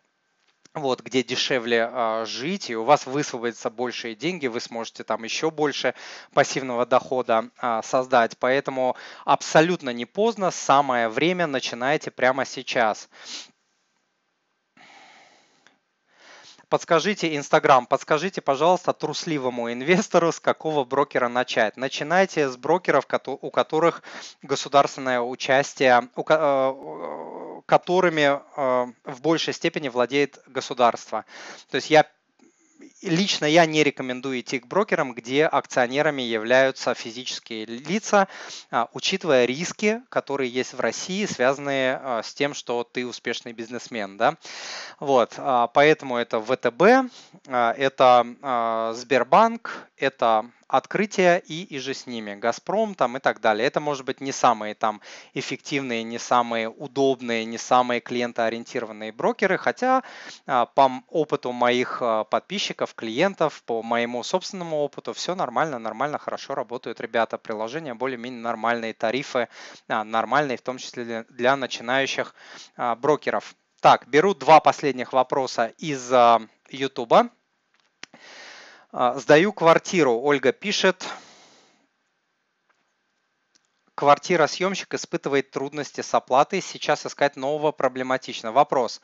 вот, 0.75 1.01
где 1.01 1.23
дешевле 1.23 1.89
э, 1.91 2.25
жить, 2.27 2.69
и 2.69 2.75
у 2.75 2.83
вас 2.83 3.05
высвободятся 3.05 3.69
большие 3.69 4.15
деньги, 4.15 4.47
вы 4.47 4.59
сможете 4.59 5.03
там 5.03 5.23
еще 5.23 5.49
больше 5.49 5.93
пассивного 6.33 6.85
дохода 6.85 7.49
э, 7.61 7.81
создать. 7.83 8.37
Поэтому 8.37 8.95
абсолютно 9.23 9.89
не 9.91 10.05
поздно, 10.05 10.51
самое 10.51 11.09
время, 11.09 11.47
начинайте 11.47 12.11
прямо 12.11 12.45
сейчас. 12.45 13.09
Подскажите, 16.75 17.37
Инстаграм, 17.37 17.85
подскажите, 17.85 18.41
пожалуйста, 18.41 18.91
трусливому 18.91 19.71
инвестору, 19.71 20.33
с 20.33 20.41
какого 20.41 20.83
брокера 20.83 21.29
начать. 21.29 21.77
Начинайте 21.77 22.49
с 22.49 22.57
брокеров, 22.57 23.07
у 23.27 23.49
которых 23.49 24.03
государственное 24.41 25.21
участие, 25.21 26.09
э, 26.17 27.61
которыми 27.65 28.41
э, 28.57 28.91
в 29.05 29.21
большей 29.21 29.53
степени 29.53 29.87
владеет 29.87 30.37
государство. 30.47 31.23
То 31.71 31.75
есть 31.75 31.89
я 31.89 32.05
лично 33.01 33.45
я 33.45 33.65
не 33.65 33.83
рекомендую 33.83 34.39
идти 34.39 34.59
к 34.59 34.67
брокерам, 34.67 35.13
где 35.13 35.45
акционерами 35.45 36.21
являются 36.21 36.93
физические 36.93 37.65
лица, 37.65 38.27
а, 38.71 38.89
учитывая 38.93 39.45
риски, 39.45 40.01
которые 40.09 40.49
есть 40.49 40.73
в 40.73 40.79
России, 40.79 41.25
связанные 41.25 41.99
а, 42.01 42.23
с 42.23 42.33
тем, 42.33 42.53
что 42.53 42.83
ты 42.83 43.05
успешный 43.05 43.53
бизнесмен. 43.53 44.17
Да? 44.17 44.35
Вот, 44.99 45.35
а, 45.37 45.67
поэтому 45.67 46.17
это 46.17 46.41
ВТБ, 46.41 47.11
это 47.47 48.93
Сбербанк, 48.95 49.87
это 49.97 50.49
открытия 50.67 51.37
и, 51.37 51.63
и 51.63 51.79
же 51.79 51.93
с 51.93 52.07
ними, 52.07 52.35
Газпром 52.35 52.95
там 52.95 53.17
и 53.17 53.19
так 53.19 53.39
далее. 53.39 53.67
Это 53.67 53.79
может 53.79 54.05
быть 54.05 54.21
не 54.21 54.31
самые 54.31 54.73
там 54.73 55.01
эффективные, 55.33 56.03
не 56.03 56.17
самые 56.17 56.69
удобные, 56.69 57.45
не 57.45 57.57
самые 57.57 58.01
клиентоориентированные 58.01 59.11
брокеры, 59.11 59.57
хотя 59.57 60.03
а, 60.47 60.65
по 60.65 60.91
опыту 61.09 61.51
моих 61.51 62.01
а, 62.01 62.23
подписчиков, 62.23 62.95
клиентов, 62.95 63.63
по 63.63 63.83
моему 63.83 64.23
собственному 64.23 64.77
опыту 64.77 65.13
все 65.13 65.35
нормально, 65.35 65.79
нормально, 65.79 66.17
хорошо 66.17 66.55
работают 66.55 66.99
ребята. 66.99 67.37
Приложения 67.37 67.93
более-менее 67.93 68.41
нормальные, 68.41 68.93
тарифы 68.93 69.49
а, 69.87 70.03
нормальные, 70.03 70.57
в 70.57 70.61
том 70.61 70.77
числе 70.77 71.25
для 71.29 71.55
начинающих 71.55 72.33
брокеров. 72.97 73.55
Так, 73.81 74.07
беру 74.07 74.33
два 74.33 74.59
последних 74.59 75.13
вопроса 75.13 75.73
из 75.77 76.11
YouTube. 76.69 77.29
А, 78.97 79.19
сдаю 79.19 79.51
квартиру, 79.51 80.21
Ольга 80.23 80.53
пишет. 80.53 81.05
Квартира-съемщик 83.95 84.93
испытывает 84.93 85.51
трудности 85.51 86.01
с 86.01 86.13
оплатой, 86.13 86.61
сейчас 86.61 87.05
искать 87.05 87.37
нового 87.37 87.71
проблематично. 87.71 88.51
Вопрос. 88.51 89.01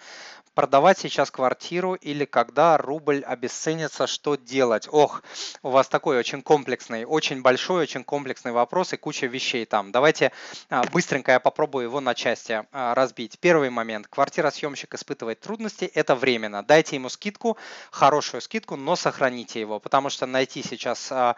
Продавать 0.54 1.00
сейчас 1.00 1.32
квартиру 1.32 1.94
или 1.94 2.26
когда 2.26 2.78
рубль 2.78 3.24
обесценится, 3.26 4.06
что 4.06 4.36
делать? 4.36 4.89
Ох, 4.92 5.24
у 5.64 5.70
вас 5.70 5.88
такой 5.88 6.18
очень 6.18 6.42
комплексный, 6.42 7.06
очень 7.06 7.42
большой, 7.42 7.84
очень 7.84 8.04
комплексный 8.04 8.52
вопрос 8.52 8.92
и 8.92 8.98
куча 8.98 9.28
вещей 9.28 9.66
там. 9.66 9.94
Давайте 9.94 10.34
а, 10.70 10.84
быстренько 10.92 11.32
я 11.32 11.39
попробую 11.39 11.86
его 11.86 12.02
на 12.02 12.14
части 12.14 12.66
а, 12.74 12.94
разбить. 12.94 13.39
Первый 13.39 13.70
момент. 13.70 14.10
Квартира-съемщик 14.10 14.94
испытывает 14.94 15.39
трудности, 15.39 15.86
это 15.86 16.16
временно. 16.16 16.64
Дайте 16.64 16.98
ему 16.98 17.08
скидку, 17.08 17.56
хорошую 17.89 18.42
скидку, 18.42 18.76
но 18.76 18.98
сохраните 18.98 19.62
его, 19.62 19.80
потому 19.80 20.10
что 20.10 20.26
найти 20.26 20.64
сейчас 20.64 21.14
а, 21.14 21.38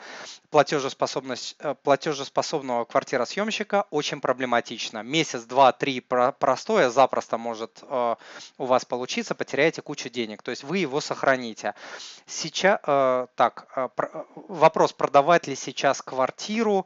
платежеспособность, 0.50 1.56
э, 1.60 1.76
платежеспособного 1.84 2.86
квартиросъемщика 3.44 3.86
очень 3.92 4.22
проблематично. 4.22 5.04
Месяц, 5.04 5.44
два, 5.44 5.72
три 5.72 6.00
простое 6.40 6.90
запросто 6.90 7.38
может 7.38 7.80
э, 7.82 8.16
у 8.58 8.66
вас 8.66 8.86
получиться, 8.86 9.36
потеряете 9.36 9.82
кучу 9.82 10.10
денег. 10.10 10.42
То 10.42 10.52
есть 10.52 10.64
вы 10.64 10.78
его 10.78 11.02
сохраните. 11.02 11.74
Сейчас, 12.26 12.80
э, 12.88 13.28
так, 13.36 13.68
вопрос, 14.48 14.94
продавать 14.94 15.48
ли 15.48 15.56
сейчас 15.56 16.02
квартиру 16.02 16.86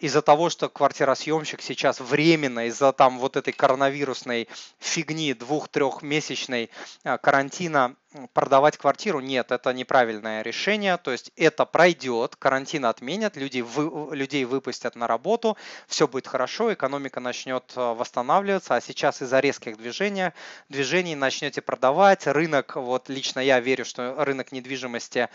из-за 0.00 0.22
того, 0.22 0.50
что 0.50 0.68
квартиросъемщик 0.68 1.62
сейчас 1.62 2.00
временно, 2.00 2.66
из-за 2.66 2.92
там 2.92 3.18
вот 3.18 3.36
этой 3.36 3.52
коронавирусной 3.52 4.48
фигни 4.78 5.34
двух-трехмесячной 5.34 6.70
карантина 7.02 7.96
продавать 8.32 8.76
квартиру, 8.76 9.20
нет, 9.20 9.50
это 9.50 9.72
неправильное 9.72 10.42
решение, 10.42 10.96
то 10.96 11.10
есть 11.10 11.32
это 11.36 11.64
пройдет, 11.64 12.36
карантин 12.36 12.84
отменят, 12.84 13.36
люди 13.36 13.60
вы, 13.60 14.14
людей 14.14 14.44
выпустят 14.44 14.96
на 14.96 15.06
работу, 15.06 15.56
все 15.86 16.06
будет 16.06 16.26
хорошо, 16.26 16.72
экономика 16.72 17.20
начнет 17.20 17.64
э, 17.74 17.80
восстанавливаться, 17.94 18.74
а 18.74 18.80
сейчас 18.80 19.22
из-за 19.22 19.40
резких 19.40 19.76
движений, 19.76 20.32
движений 20.68 21.14
начнете 21.14 21.62
продавать, 21.62 22.26
рынок, 22.26 22.76
вот 22.76 23.08
лично 23.08 23.40
я 23.40 23.60
верю, 23.60 23.84
что 23.84 24.22
рынок 24.24 24.52
недвижимости 24.52 25.28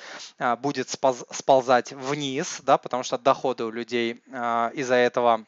будет 0.59 0.89
сползать 0.89 1.93
вниз, 1.93 2.59
да, 2.63 2.77
потому 2.77 3.03
что 3.03 3.17
доходы 3.17 3.65
у 3.65 3.71
людей 3.71 4.21
из-за 4.73 4.95
этого 4.95 5.45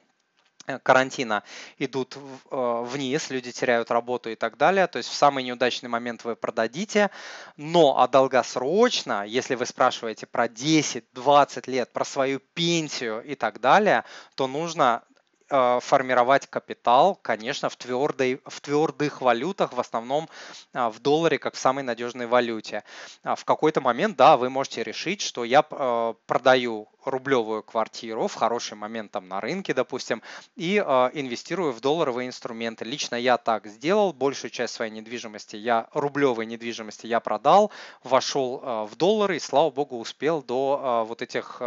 Э, 0.69 0.77
карантина 0.77 1.43
идут 1.79 2.15
э, 2.15 2.83
вниз, 2.85 3.31
люди 3.31 3.51
теряют 3.51 3.89
работу 3.89 4.29
и 4.29 4.35
так 4.35 4.55
далее. 4.57 4.85
То 4.85 4.97
есть 4.97 5.09
в 5.09 5.15
самый 5.15 5.43
неудачный 5.43 5.89
момент 5.89 6.23
вы 6.23 6.35
продадите. 6.35 7.09
Но 7.57 7.99
а 7.99 8.07
долгосрочно, 8.07 9.25
если 9.25 9.55
вы 9.55 9.65
спрашиваете 9.65 10.27
про 10.27 10.45
10-20 10.45 11.69
лет, 11.71 11.91
про 11.91 12.05
свою 12.05 12.39
пенсию 12.53 13.23
и 13.23 13.33
так 13.33 13.59
далее, 13.59 14.03
то 14.35 14.47
нужно 14.47 15.03
формировать 15.49 16.47
капитал, 16.47 17.15
конечно, 17.21 17.69
в, 17.69 17.75
твердой, 17.75 18.41
в 18.45 18.61
твердых 18.61 19.21
валютах, 19.21 19.73
в 19.73 19.79
основном 19.79 20.29
а, 20.73 20.89
в 20.89 20.99
долларе, 20.99 21.39
как 21.39 21.55
в 21.55 21.59
самой 21.59 21.83
надежной 21.83 22.27
валюте. 22.27 22.83
А 23.23 23.35
в 23.35 23.45
какой-то 23.45 23.81
момент, 23.81 24.15
да, 24.17 24.37
вы 24.37 24.49
можете 24.49 24.83
решить, 24.83 25.21
что 25.21 25.43
я 25.43 25.65
э, 25.69 26.13
продаю 26.27 26.87
рублевую 27.05 27.63
квартиру 27.63 28.27
в 28.27 28.35
хороший 28.35 28.75
момент 28.75 29.11
там 29.11 29.27
на 29.27 29.41
рынке, 29.41 29.73
допустим, 29.73 30.21
и 30.55 30.83
э, 30.85 31.09
инвестирую 31.13 31.71
в 31.71 31.79
долларовые 31.81 32.27
инструменты. 32.27 32.85
Лично 32.85 33.15
я 33.15 33.37
так 33.37 33.65
сделал, 33.67 34.13
большую 34.13 34.51
часть 34.51 34.75
своей 34.75 34.91
недвижимости, 34.91 35.55
я 35.55 35.87
рублевой 35.93 36.45
недвижимости 36.45 37.07
я 37.07 37.19
продал, 37.19 37.71
вошел 38.03 38.87
в 38.87 38.95
доллары 38.95 39.37
и, 39.37 39.39
слава 39.39 39.71
богу, 39.71 39.97
успел 39.97 40.43
до 40.43 41.05
вот 41.07 41.21
этих 41.21 41.61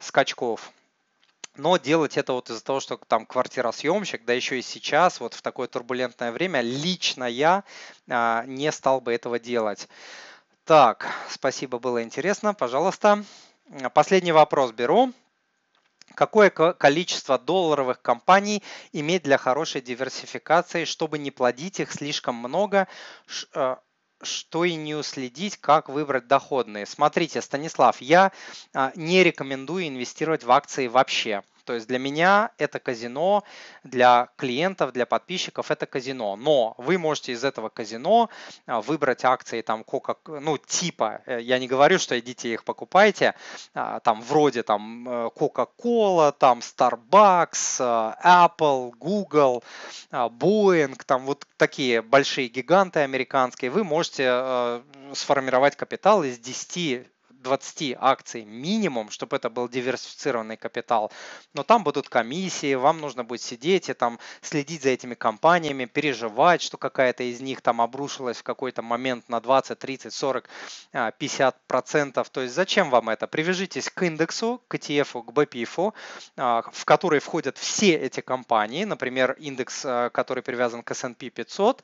скачков 0.00 0.72
но 1.56 1.76
делать 1.76 2.16
это 2.16 2.32
вот 2.32 2.50
из-за 2.50 2.64
того, 2.64 2.80
что 2.80 2.96
там 2.96 3.26
квартиросъемщик, 3.26 4.24
да 4.24 4.32
еще 4.32 4.58
и 4.58 4.62
сейчас, 4.62 5.20
вот 5.20 5.34
в 5.34 5.42
такое 5.42 5.68
турбулентное 5.68 6.32
время, 6.32 6.60
лично 6.60 7.24
я 7.24 7.64
а, 8.08 8.44
не 8.46 8.70
стал 8.72 9.00
бы 9.00 9.12
этого 9.12 9.38
делать. 9.38 9.88
Так, 10.64 11.06
спасибо, 11.28 11.78
было 11.78 12.02
интересно. 12.02 12.54
Пожалуйста, 12.54 13.24
последний 13.92 14.32
вопрос 14.32 14.72
беру. 14.72 15.12
Какое 16.14 16.50
количество 16.50 17.38
долларовых 17.38 18.00
компаний 18.00 18.62
иметь 18.92 19.24
для 19.24 19.36
хорошей 19.36 19.80
диверсификации, 19.80 20.84
чтобы 20.84 21.18
не 21.18 21.30
плодить 21.30 21.80
их 21.80 21.92
слишком 21.92 22.36
много, 22.36 22.88
а, 23.52 23.80
что 24.24 24.64
и 24.64 24.74
не 24.74 24.94
уследить, 24.94 25.56
как 25.56 25.88
выбрать 25.88 26.26
доходные. 26.26 26.86
Смотрите, 26.86 27.40
Станислав, 27.42 28.00
я 28.00 28.32
а, 28.72 28.92
не 28.94 29.22
рекомендую 29.22 29.88
инвестировать 29.88 30.44
в 30.44 30.50
акции 30.50 30.86
вообще. 30.86 31.42
То 31.64 31.72
есть 31.74 31.86
для 31.88 31.98
меня 31.98 32.50
это 32.58 32.78
казино, 32.78 33.44
для 33.82 34.28
клиентов, 34.36 34.92
для 34.92 35.06
подписчиков 35.06 35.70
это 35.70 35.86
казино. 35.86 36.36
Но 36.36 36.74
вы 36.78 36.98
можете 36.98 37.32
из 37.32 37.44
этого 37.44 37.68
казино 37.68 38.30
а, 38.66 38.80
выбрать 38.80 39.24
акции 39.24 39.62
там 39.62 39.82
Coca, 39.82 40.16
ну 40.40 40.58
типа, 40.58 41.22
э, 41.26 41.40
я 41.40 41.58
не 41.58 41.66
говорю, 41.66 41.98
что 41.98 42.18
идите 42.18 42.52
их 42.52 42.64
покупайте, 42.64 43.34
а, 43.74 44.00
там 44.00 44.20
вроде 44.20 44.62
там 44.62 45.08
э, 45.08 45.30
Coca-Cola, 45.36 46.32
там 46.32 46.60
Starbucks, 46.60 47.76
э, 47.80 48.14
Apple, 48.24 48.92
Google, 48.98 49.62
Boeing, 50.10 51.00
там 51.06 51.24
вот 51.26 51.46
такие 51.56 52.02
большие 52.02 52.48
гиганты 52.48 53.00
американские. 53.00 53.70
Вы 53.70 53.84
можете 53.84 54.82
сформировать 55.12 55.76
капитал 55.76 56.22
из 56.24 56.38
10 56.38 57.13
20 57.44 57.96
акций 58.00 58.44
минимум, 58.44 59.10
чтобы 59.10 59.36
это 59.36 59.50
был 59.50 59.68
диверсифицированный 59.68 60.56
капитал. 60.56 61.12
Но 61.52 61.62
там 61.62 61.84
будут 61.84 62.08
комиссии, 62.08 62.74
вам 62.74 63.00
нужно 63.00 63.22
будет 63.22 63.42
сидеть 63.42 63.88
и 63.88 63.94
там 63.94 64.18
следить 64.40 64.82
за 64.82 64.88
этими 64.90 65.14
компаниями, 65.14 65.84
переживать, 65.84 66.62
что 66.62 66.76
какая-то 66.76 67.22
из 67.22 67.40
них 67.40 67.60
там 67.60 67.80
обрушилась 67.80 68.38
в 68.38 68.42
какой-то 68.42 68.82
момент 68.82 69.28
на 69.28 69.40
20, 69.40 69.78
30, 69.78 70.12
40, 70.12 70.48
50 71.18 71.66
процентов. 71.66 72.30
То 72.30 72.40
есть 72.40 72.54
зачем 72.54 72.90
вам 72.90 73.10
это? 73.10 73.26
Привяжитесь 73.26 73.88
к 73.90 74.02
индексу, 74.02 74.62
к 74.68 74.74
ETF, 74.74 75.22
к 75.22 75.30
BPIF, 75.30 75.92
а, 76.36 76.62
в 76.72 76.84
который 76.84 77.20
входят 77.20 77.58
все 77.58 77.94
эти 77.94 78.20
компании, 78.20 78.84
например, 78.84 79.32
индекс, 79.32 79.82
а, 79.84 80.10
который 80.10 80.42
привязан 80.42 80.82
к 80.82 80.90
S&P 80.90 81.30
500, 81.30 81.82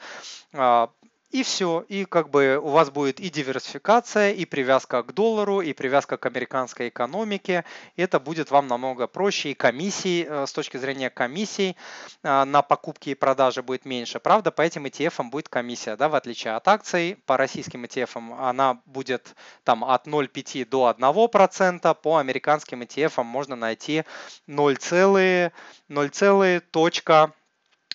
и 1.31 1.45
все, 1.45 1.85
и 1.89 2.05
как 2.05 2.31
бы 2.31 2.59
у 2.61 2.71
вас 2.71 2.91
будет 2.91 3.21
и 3.21 3.31
диверсификация, 3.31 4.33
и 4.33 4.45
привязка 4.45 5.03
к 5.03 5.15
доллару, 5.15 5.61
и 5.61 5.73
привязка 5.73 6.17
к 6.17 6.27
американской 6.27 6.89
экономике. 6.89 7.65
И 7.95 8.03
это 8.03 8.19
будет 8.19 8.51
вам 8.51 8.67
намного 8.67 9.07
проще, 9.07 9.51
и 9.51 9.55
комиссии, 9.55 10.27
э, 10.29 10.47
с 10.47 10.53
точки 10.53 10.77
зрения 10.77 11.09
комиссий 11.09 11.77
э, 12.23 12.45
на 12.45 12.63
покупки 12.63 13.11
и 13.11 13.15
продажи 13.15 13.63
будет 13.63 13.85
меньше. 13.85 14.19
Правда, 14.19 14.51
по 14.51 14.63
этим 14.63 14.87
ETF 14.87 15.31
будет 15.31 15.49
комиссия, 15.49 15.97
да, 15.97 16.09
в 16.09 16.17
отличие 16.17 16.55
от 16.55 16.67
акций. 16.67 17.17
По 17.27 17.37
российским 17.37 17.85
ETF 17.85 18.37
она 18.41 18.81
будет 18.87 19.37
там 19.63 19.85
от 19.85 20.09
0,5 20.09 20.65
до 20.69 20.91
1%, 20.91 21.95
по 21.95 22.17
американским 22.17 22.83
ETF 22.83 23.23
можно 23.23 23.55
найти 23.55 24.05
0,0, 24.49 25.53
0, 25.89 27.40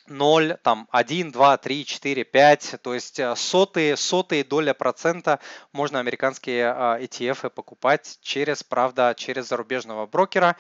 0, 0.08 0.58
там 0.62 0.88
1, 0.92 1.32
2, 1.32 1.58
3, 1.58 1.86
4, 1.86 2.24
5, 2.24 2.76
то 2.82 2.94
есть 2.94 3.20
э, 3.20 3.36
сотые, 3.36 3.98
сотые 3.98 4.44
доля 4.44 4.74
процента 4.74 5.40
можно 5.72 6.00
американские 6.00 6.66
ETF 7.02 7.50
покупать 7.50 8.20
через, 8.22 8.64
правда, 8.64 9.16
через 9.18 9.48
зарубежного 9.48 10.06
брокера, 10.06 10.56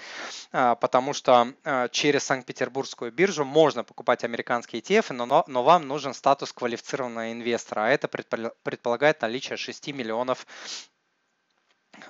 э, 0.51 0.75
потому 0.81 1.13
что 1.13 1.53
э, 1.63 1.89
через 1.91 2.23
Санкт-Петербургскую 2.23 3.11
биржу 3.11 3.45
можно 3.45 3.83
покупать 3.83 4.23
американские 4.23 4.81
ETF, 4.81 5.13
но, 5.13 5.43
но 5.47 5.63
вам 5.63 5.87
нужен 5.87 6.13
статус 6.13 6.51
квалифицированного 6.51 7.31
инвестора, 7.31 7.85
а 7.85 7.89
это 7.89 8.07
предполагает 8.07 9.21
наличие 9.21 9.57
6 9.57 9.87
миллионов 9.87 10.47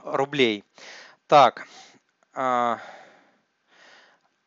рублей. 0.04 0.64
Так, 1.28 1.68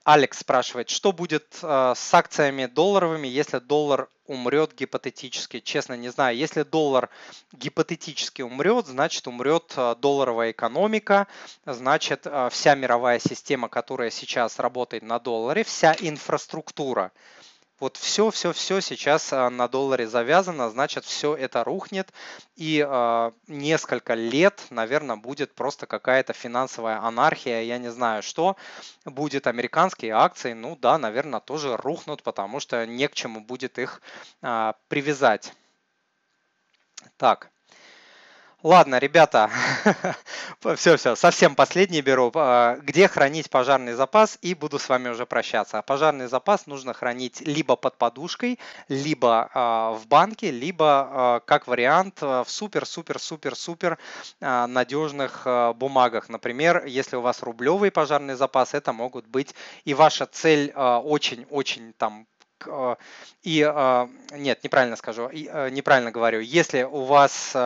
Алекс 0.08 0.38
спрашивает, 0.38 0.88
что 0.88 1.12
будет 1.12 1.58
э, 1.62 1.92
с 1.94 2.14
акциями 2.14 2.64
долларовыми, 2.64 3.28
если 3.28 3.58
доллар 3.58 4.08
умрет 4.26 4.72
гипотетически? 4.74 5.60
Честно, 5.60 5.98
не 5.98 6.08
знаю. 6.08 6.34
Если 6.34 6.62
доллар 6.62 7.10
гипотетически 7.52 8.40
умрет, 8.40 8.86
значит 8.86 9.26
умрет 9.26 9.74
э, 9.76 9.96
долларовая 10.00 10.52
экономика, 10.52 11.26
значит 11.66 12.22
э, 12.24 12.48
вся 12.50 12.74
мировая 12.74 13.18
система, 13.18 13.68
которая 13.68 14.08
сейчас 14.08 14.58
работает 14.58 15.02
на 15.02 15.18
долларе, 15.18 15.62
вся 15.62 15.94
инфраструктура 16.00 17.12
вот 17.80 17.96
все, 17.96 18.30
все, 18.30 18.52
все 18.52 18.80
сейчас 18.80 19.32
а, 19.32 19.48
на 19.50 19.68
долларе 19.68 20.08
завязано, 20.08 20.68
значит, 20.70 21.04
все 21.04 21.36
это 21.36 21.62
рухнет, 21.62 22.12
и 22.56 22.84
э, 22.86 23.30
несколько 23.46 24.14
лет, 24.14 24.66
наверное, 24.70 25.16
будет 25.16 25.54
просто 25.54 25.86
какая-то 25.86 26.32
финансовая 26.32 26.98
анархия, 27.00 27.62
я 27.62 27.78
не 27.78 27.90
знаю, 27.90 28.22
что 28.22 28.56
будет. 29.04 29.46
Американские 29.46 30.12
акции, 30.12 30.52
ну 30.52 30.76
да, 30.76 30.98
наверное, 30.98 31.40
тоже 31.40 31.76
рухнут, 31.76 32.22
потому 32.22 32.60
что 32.60 32.86
не 32.86 33.06
к 33.08 33.14
чему 33.14 33.40
будет 33.40 33.78
их 33.78 34.02
э, 34.42 34.72
привязать. 34.88 35.52
Так. 37.16 37.50
Ладно, 38.64 38.98
ребята, 38.98 39.52
все-все, 40.76 41.14
совсем 41.14 41.54
последний 41.54 42.00
беру. 42.00 42.32
А, 42.34 42.76
где 42.82 43.06
хранить 43.06 43.50
пожарный 43.50 43.92
запас 43.92 44.36
и 44.42 44.52
буду 44.52 44.80
с 44.80 44.88
вами 44.88 45.10
уже 45.10 45.26
прощаться. 45.26 45.80
Пожарный 45.82 46.26
запас 46.26 46.66
нужно 46.66 46.92
хранить 46.92 47.40
либо 47.42 47.76
под 47.76 47.96
подушкой, 47.98 48.58
либо 48.88 49.48
а, 49.54 49.92
в 49.92 50.08
банке, 50.08 50.50
либо 50.50 51.08
а, 51.08 51.40
как 51.46 51.68
вариант 51.68 52.20
в 52.20 52.46
супер-супер-супер-супер 52.48 53.96
надежных 54.40 55.46
бумагах. 55.76 56.28
Например, 56.28 56.84
если 56.84 57.14
у 57.14 57.20
вас 57.20 57.44
рублевый 57.44 57.92
пожарный 57.92 58.34
запас, 58.34 58.74
это 58.74 58.92
могут 58.92 59.28
быть 59.28 59.54
и 59.84 59.94
ваша 59.94 60.26
цель 60.26 60.72
очень-очень 60.74 61.92
там 61.92 62.26
и 63.44 64.12
нет, 64.32 64.64
неправильно 64.64 64.96
скажу, 64.96 65.30
неправильно 65.30 66.10
говорю. 66.10 66.40
Если 66.40 66.82
у 66.82 67.04
вас 67.04 67.56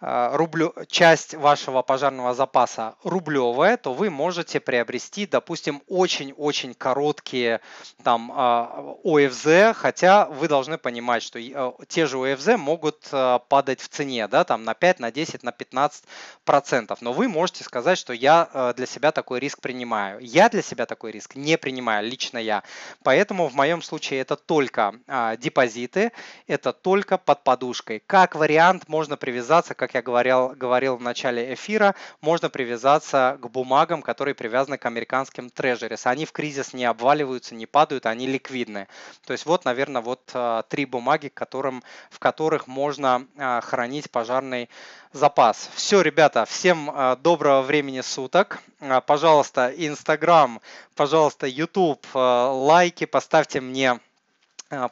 рублю, 0.00 0.74
часть 0.88 1.34
вашего 1.34 1.82
пожарного 1.82 2.34
запаса 2.34 2.94
рублевая, 3.04 3.76
то 3.76 3.92
вы 3.92 4.08
можете 4.08 4.58
приобрести, 4.58 5.26
допустим, 5.26 5.82
очень-очень 5.88 6.74
короткие 6.74 7.60
там 8.02 8.32
э, 8.32 8.94
ОФЗ, 9.04 9.76
хотя 9.76 10.26
вы 10.26 10.48
должны 10.48 10.78
понимать, 10.78 11.22
что 11.22 11.38
э, 11.38 11.72
те 11.88 12.06
же 12.06 12.18
ОФЗ 12.18 12.56
могут 12.56 13.10
падать 13.48 13.80
в 13.80 13.88
цене, 13.88 14.26
да, 14.28 14.44
там 14.44 14.64
на 14.64 14.74
5, 14.74 15.00
на 15.00 15.12
10, 15.12 15.42
на 15.42 15.52
15 15.52 16.04
процентов, 16.44 17.02
но 17.02 17.12
вы 17.12 17.28
можете 17.28 17.64
сказать, 17.64 17.98
что 17.98 18.12
я 18.12 18.72
для 18.76 18.86
себя 18.86 19.12
такой 19.12 19.40
риск 19.40 19.60
принимаю. 19.60 20.20
Я 20.20 20.48
для 20.48 20.62
себя 20.62 20.86
такой 20.86 21.12
риск 21.12 21.34
не 21.34 21.58
принимаю, 21.58 22.06
лично 22.06 22.38
я. 22.38 22.62
Поэтому 23.02 23.48
в 23.48 23.54
моем 23.54 23.82
случае 23.82 24.20
это 24.20 24.36
только 24.36 24.94
депозиты, 25.38 26.12
это 26.46 26.72
только 26.72 27.18
под 27.18 27.44
подушкой. 27.44 28.02
Как 28.06 28.34
вариант 28.34 28.88
можно 28.88 29.16
привязаться, 29.16 29.74
как 29.74 29.89
как 29.90 29.94
я 29.96 30.02
говорил, 30.02 30.50
говорил 30.50 30.96
в 30.96 31.02
начале 31.02 31.52
эфира, 31.52 31.96
можно 32.20 32.48
привязаться 32.48 33.36
к 33.42 33.48
бумагам, 33.48 34.02
которые 34.02 34.36
привязаны 34.36 34.78
к 34.78 34.86
американским 34.86 35.50
трежерис. 35.50 36.06
Они 36.06 36.26
в 36.26 36.30
кризис 36.30 36.72
не 36.72 36.84
обваливаются, 36.84 37.56
не 37.56 37.66
падают, 37.66 38.06
они 38.06 38.28
ликвидны. 38.28 38.86
То 39.26 39.32
есть 39.32 39.46
вот, 39.46 39.64
наверное, 39.64 40.00
вот 40.00 40.30
а, 40.32 40.62
три 40.62 40.84
бумаги, 40.84 41.26
которым, 41.26 41.82
в 42.08 42.20
которых 42.20 42.68
можно 42.68 43.26
а, 43.36 43.60
хранить 43.62 44.12
пожарный 44.12 44.70
запас. 45.12 45.68
Все, 45.74 46.02
ребята, 46.02 46.44
всем 46.44 46.88
а, 46.94 47.16
доброго 47.16 47.62
времени 47.62 48.00
суток. 48.00 48.62
Пожалуйста, 49.06 49.72
Инстаграм, 49.76 50.60
пожалуйста, 50.94 51.48
YouTube, 51.48 52.06
лайки, 52.14 53.06
поставьте 53.06 53.60
мне 53.60 53.98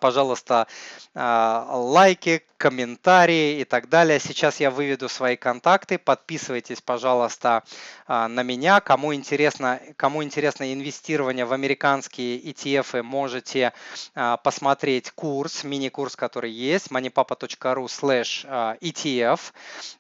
пожалуйста, 0.00 0.66
лайки, 1.14 2.42
комментарии 2.58 3.60
и 3.60 3.64
так 3.64 3.88
далее. 3.88 4.18
Сейчас 4.18 4.60
я 4.60 4.70
выведу 4.70 5.08
свои 5.08 5.36
контакты. 5.36 5.96
Подписывайтесь, 5.96 6.82
пожалуйста, 6.82 7.62
а, 8.06 8.28
на 8.28 8.42
меня. 8.42 8.80
Кому 8.80 9.14
интересно, 9.14 9.80
кому 9.96 10.22
интересно 10.22 10.72
инвестирование 10.72 11.44
в 11.44 11.52
американские 11.52 12.38
ETF, 12.40 13.02
можете 13.02 13.72
а, 14.14 14.36
посмотреть 14.36 15.12
курс, 15.12 15.62
мини-курс, 15.62 16.16
который 16.16 16.50
есть, 16.50 16.88
moneypapa.ru 16.88 17.86
slash 17.86 18.44
а, 18.48 18.76
ETF. 18.80 19.40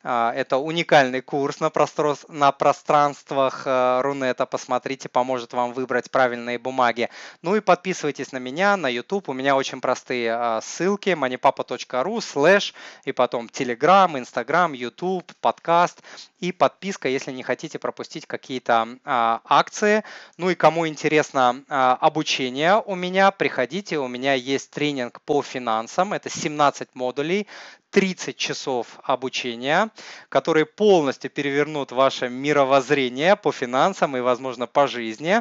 Это 0.02 0.56
уникальный 0.56 1.20
курс 1.20 1.60
на, 1.60 1.70
простор, 1.70 2.16
на 2.28 2.50
пространствах 2.50 3.62
Рунета. 4.02 4.46
Посмотрите, 4.46 5.08
поможет 5.08 5.52
вам 5.52 5.72
выбрать 5.72 6.10
правильные 6.10 6.58
бумаги. 6.58 7.08
Ну 7.42 7.54
и 7.54 7.60
подписывайтесь 7.60 8.32
на 8.32 8.38
меня, 8.38 8.76
на 8.76 8.88
YouTube. 8.88 9.28
У 9.28 9.32
меня 9.32 9.54
очень 9.54 9.80
простые 9.80 10.60
ссылки 10.62 11.10
moneypapa.ru 11.10 12.16
slash 12.18 12.47
slash, 12.48 12.74
и 13.04 13.12
потом 13.12 13.46
Telegram, 13.46 14.10
Instagram, 14.18 14.74
YouTube, 14.74 15.30
подкаст 15.40 16.02
и 16.40 16.52
подписка, 16.52 17.08
если 17.08 17.32
не 17.32 17.42
хотите 17.42 17.78
пропустить 17.78 18.26
какие-то 18.26 18.88
а, 19.04 19.40
акции. 19.44 20.02
Ну 20.38 20.48
и 20.48 20.54
кому 20.54 20.88
интересно 20.88 21.62
а, 21.68 21.98
обучение 22.00 22.82
у 22.86 22.94
меня, 22.94 23.30
приходите, 23.30 23.98
у 23.98 24.08
меня 24.08 24.32
есть 24.34 24.70
тренинг 24.70 25.20
по 25.22 25.42
финансам, 25.42 26.14
это 26.14 26.30
17 26.30 26.94
модулей, 26.94 27.46
30 27.90 28.36
часов 28.36 28.98
обучения, 29.02 29.90
которые 30.28 30.66
полностью 30.66 31.30
перевернут 31.30 31.90
ваше 31.90 32.28
мировоззрение 32.28 33.34
по 33.34 33.50
финансам 33.50 34.16
и, 34.16 34.20
возможно, 34.20 34.66
по 34.66 34.86
жизни. 34.86 35.40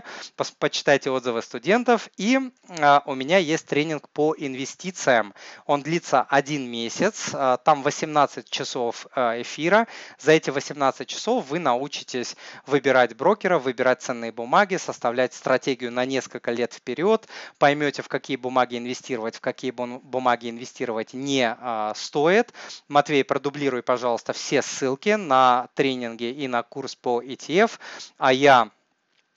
Почитайте 0.60 1.12
отзывы 1.12 1.42
студентов. 1.42 2.10
И 2.18 2.40
а, 2.80 3.04
у 3.06 3.16
меня 3.16 3.38
есть 3.38 3.68
тренинг 3.68 4.08
по 4.10 4.34
инвестициям. 4.38 5.34
Он 5.66 5.82
длится 5.82 6.22
один 6.22 6.70
месяц. 6.70 7.32
А, 7.34 7.58
там 7.58 7.84
18 7.84 8.50
часов 8.50 9.08
а, 9.12 9.42
эфира. 9.42 9.88
За 10.20 10.32
эти 10.32 10.50
18 10.50 11.08
часов 11.08 11.48
вы 11.50 11.60
научитесь 11.60 12.38
выбирать 12.66 13.16
брокера, 13.16 13.60
выбирать 13.60 14.02
ценные 14.02 14.32
бумаги, 14.32 14.78
составлять 14.78 15.34
стратегию 15.34 15.92
на 15.92 16.06
несколько 16.06 16.52
лет 16.52 16.74
вперед. 16.74 17.28
Поймете, 17.60 18.02
в 18.02 18.08
какие 18.08 18.38
бумаги 18.38 18.78
инвестировать, 18.78 19.36
в 19.36 19.42
какие 19.42 19.72
бумаги 19.72 20.50
инвестировать 20.50 21.14
не 21.14 21.58
стоит 21.96 22.37
стоит. 22.38 22.54
Матвей, 22.88 23.24
продублируй, 23.24 23.82
пожалуйста, 23.82 24.34
все 24.34 24.62
ссылки 24.62 25.10
на 25.10 25.68
тренинги 25.76 26.26
и 26.26 26.48
на 26.48 26.64
курс 26.64 26.96
по 26.96 27.22
ETF. 27.22 27.72
А 28.18 28.34
я 28.34 28.70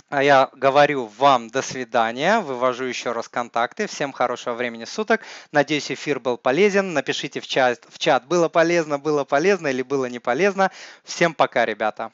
а 0.08 0.24
я 0.24 0.50
говорю 0.54 1.06
вам 1.06 1.50
до 1.50 1.62
свидания, 1.62 2.40
вывожу 2.40 2.84
еще 2.84 3.12
раз 3.12 3.28
контакты. 3.28 3.86
Всем 3.86 4.12
хорошего 4.12 4.54
времени 4.54 4.84
суток. 4.84 5.20
Надеюсь, 5.52 5.92
эфир 5.92 6.18
был 6.18 6.36
полезен. 6.36 6.94
Напишите 6.94 7.38
в 7.38 7.46
чат, 7.46 7.84
в 7.88 7.96
чат 7.98 8.26
было 8.26 8.48
полезно, 8.48 8.98
было 8.98 9.22
полезно 9.22 9.68
или 9.68 9.82
было 9.82 10.06
не 10.06 10.18
полезно. 10.18 10.72
Всем 11.04 11.32
пока, 11.32 11.64
ребята. 11.64 12.10